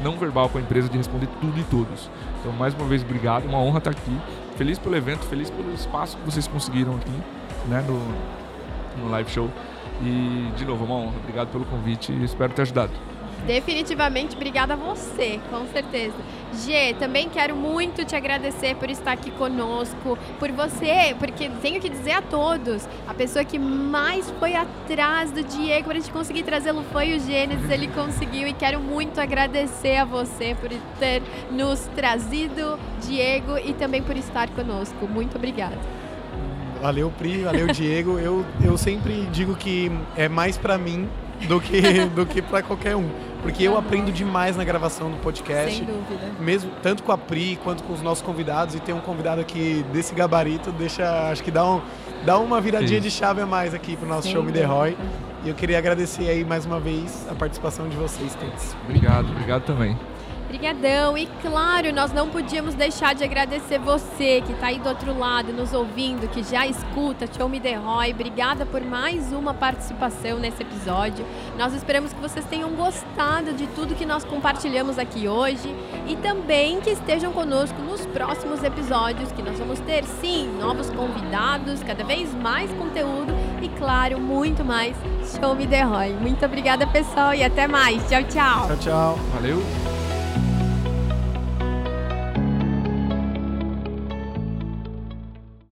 não 0.03 0.17
verbal 0.17 0.49
com 0.49 0.57
a 0.57 0.61
empresa 0.61 0.89
de 0.89 0.97
responder 0.97 1.27
tudo 1.39 1.59
e 1.59 1.63
todos. 1.63 2.09
Então, 2.39 2.51
mais 2.53 2.73
uma 2.73 2.85
vez, 2.85 3.03
obrigado, 3.03 3.45
uma 3.45 3.59
honra 3.59 3.77
estar 3.77 3.91
aqui. 3.91 4.19
Feliz 4.57 4.77
pelo 4.79 4.95
evento, 4.95 5.23
feliz 5.25 5.49
pelo 5.49 5.71
espaço 5.73 6.17
que 6.17 6.25
vocês 6.25 6.47
conseguiram 6.47 6.95
aqui, 6.95 7.11
né, 7.67 7.83
no, 7.87 9.03
no 9.03 9.11
live 9.11 9.29
show. 9.29 9.49
E, 10.01 10.51
de 10.57 10.65
novo, 10.65 10.83
uma 10.85 10.95
honra. 10.95 11.17
Obrigado 11.19 11.49
pelo 11.51 11.65
convite 11.65 12.11
e 12.11 12.23
espero 12.23 12.51
ter 12.53 12.63
ajudado. 12.63 12.91
Definitivamente, 13.45 14.35
obrigada 14.35 14.73
a 14.73 14.77
você, 14.77 15.39
com 15.49 15.65
certeza. 15.67 16.15
G, 16.53 16.93
também 16.99 17.29
quero 17.29 17.55
muito 17.55 18.05
te 18.05 18.15
agradecer 18.15 18.75
por 18.75 18.89
estar 18.89 19.13
aqui 19.13 19.31
conosco, 19.31 20.17
por 20.37 20.51
você, 20.51 21.15
porque 21.17 21.49
tenho 21.61 21.79
que 21.79 21.89
dizer 21.89 22.11
a 22.11 22.21
todos, 22.21 22.87
a 23.07 23.13
pessoa 23.13 23.43
que 23.43 23.57
mais 23.57 24.29
foi 24.39 24.55
atrás 24.55 25.31
do 25.31 25.43
Diego 25.43 25.85
para 25.85 25.95
gente 25.95 26.11
conseguir 26.11 26.43
trazê-lo 26.43 26.83
foi 26.91 27.15
o 27.15 27.19
Gênesis, 27.19 27.69
ele 27.69 27.87
conseguiu 27.87 28.47
e 28.47 28.53
quero 28.53 28.79
muito 28.79 29.19
agradecer 29.19 29.97
a 29.97 30.05
você 30.05 30.55
por 30.59 30.69
ter 30.99 31.23
nos 31.49 31.79
trazido 31.95 32.77
Diego 33.01 33.57
e 33.57 33.73
também 33.73 34.03
por 34.03 34.15
estar 34.17 34.49
conosco. 34.49 35.07
Muito 35.07 35.37
obrigada. 35.37 35.77
Valeu, 36.81 37.11
Pri, 37.17 37.43
valeu, 37.43 37.67
Diego. 37.67 38.17
Eu, 38.17 38.43
eu 38.63 38.77
sempre 38.77 39.25
digo 39.31 39.55
que 39.55 39.91
é 40.15 40.27
mais 40.27 40.57
para 40.57 40.77
mim 40.77 41.07
do 41.47 41.59
que, 41.59 42.05
do 42.15 42.25
que 42.25 42.41
para 42.41 42.61
qualquer 42.61 42.95
um. 42.95 43.09
Porque 43.41 43.63
eu 43.63 43.77
aprendo 43.77 44.11
demais 44.11 44.55
na 44.55 44.63
gravação 44.63 45.09
do 45.09 45.17
podcast. 45.17 45.75
Sem 45.75 45.85
dúvida. 45.85 46.31
Mesmo, 46.39 46.71
tanto 46.81 47.01
com 47.01 47.11
a 47.11 47.17
Pri 47.17 47.59
quanto 47.63 47.83
com 47.83 47.93
os 47.93 48.01
nossos 48.01 48.23
convidados. 48.23 48.75
E 48.75 48.79
ter 48.79 48.93
um 48.93 48.99
convidado 48.99 49.41
aqui 49.41 49.83
desse 49.91 50.13
gabarito 50.13 50.71
deixa, 50.71 51.29
acho 51.31 51.43
que 51.43 51.49
dá, 51.49 51.65
um, 51.65 51.81
dá 52.23 52.37
uma 52.37 52.61
viradinha 52.61 53.01
Sim. 53.01 53.07
de 53.07 53.11
chave 53.11 53.41
a 53.41 53.45
mais 53.45 53.73
aqui 53.73 53.97
pro 53.97 54.07
nosso 54.07 54.23
Sem 54.23 54.33
show 54.33 54.43
Me 54.43 54.51
The 54.51 54.63
Roy. 54.63 54.95
E 55.43 55.49
eu 55.49 55.55
queria 55.55 55.79
agradecer 55.79 56.29
aí 56.29 56.45
mais 56.45 56.65
uma 56.65 56.79
vez 56.79 57.25
a 57.29 57.33
participação 57.33 57.89
de 57.89 57.97
vocês 57.97 58.35
todos. 58.35 58.75
Obrigado, 58.85 59.31
obrigado 59.31 59.63
também. 59.63 59.97
Obrigadão. 60.51 61.17
E 61.17 61.27
claro, 61.41 61.93
nós 61.93 62.11
não 62.11 62.27
podíamos 62.27 62.75
deixar 62.75 63.15
de 63.15 63.23
agradecer 63.23 63.79
você 63.79 64.41
que 64.45 64.51
está 64.51 64.67
aí 64.67 64.79
do 64.79 64.89
outro 64.89 65.17
lado, 65.17 65.53
nos 65.53 65.71
ouvindo, 65.71 66.27
que 66.27 66.43
já 66.43 66.67
escuta 66.67 67.25
Show 67.25 67.47
Me 67.47 67.57
The 67.57 67.75
Roy. 67.75 68.11
Obrigada 68.11 68.65
por 68.65 68.81
mais 68.81 69.31
uma 69.31 69.53
participação 69.53 70.39
nesse 70.39 70.61
episódio. 70.61 71.25
Nós 71.57 71.73
esperamos 71.73 72.11
que 72.11 72.19
vocês 72.19 72.43
tenham 72.47 72.69
gostado 72.71 73.53
de 73.53 73.65
tudo 73.67 73.95
que 73.95 74.05
nós 74.05 74.25
compartilhamos 74.25 74.99
aqui 74.99 75.25
hoje 75.25 75.73
e 76.05 76.17
também 76.17 76.81
que 76.81 76.89
estejam 76.89 77.31
conosco 77.31 77.81
nos 77.81 78.05
próximos 78.07 78.61
episódios, 78.61 79.31
que 79.31 79.41
nós 79.41 79.57
vamos 79.57 79.79
ter, 79.79 80.03
sim, 80.03 80.49
novos 80.59 80.89
convidados, 80.89 81.81
cada 81.81 82.03
vez 82.03 82.33
mais 82.33 82.69
conteúdo 82.73 83.33
e, 83.61 83.69
claro, 83.69 84.19
muito 84.19 84.65
mais 84.65 84.97
Show 85.39 85.55
Me 85.55 85.65
The 85.65 85.83
Roy. 85.83 86.09
Muito 86.09 86.45
obrigada, 86.45 86.85
pessoal, 86.87 87.33
e 87.33 87.41
até 87.41 87.69
mais. 87.69 88.05
Tchau, 88.09 88.23
tchau. 88.23 88.67
Tchau, 88.67 88.77
tchau. 88.77 89.19
Valeu! 89.33 89.90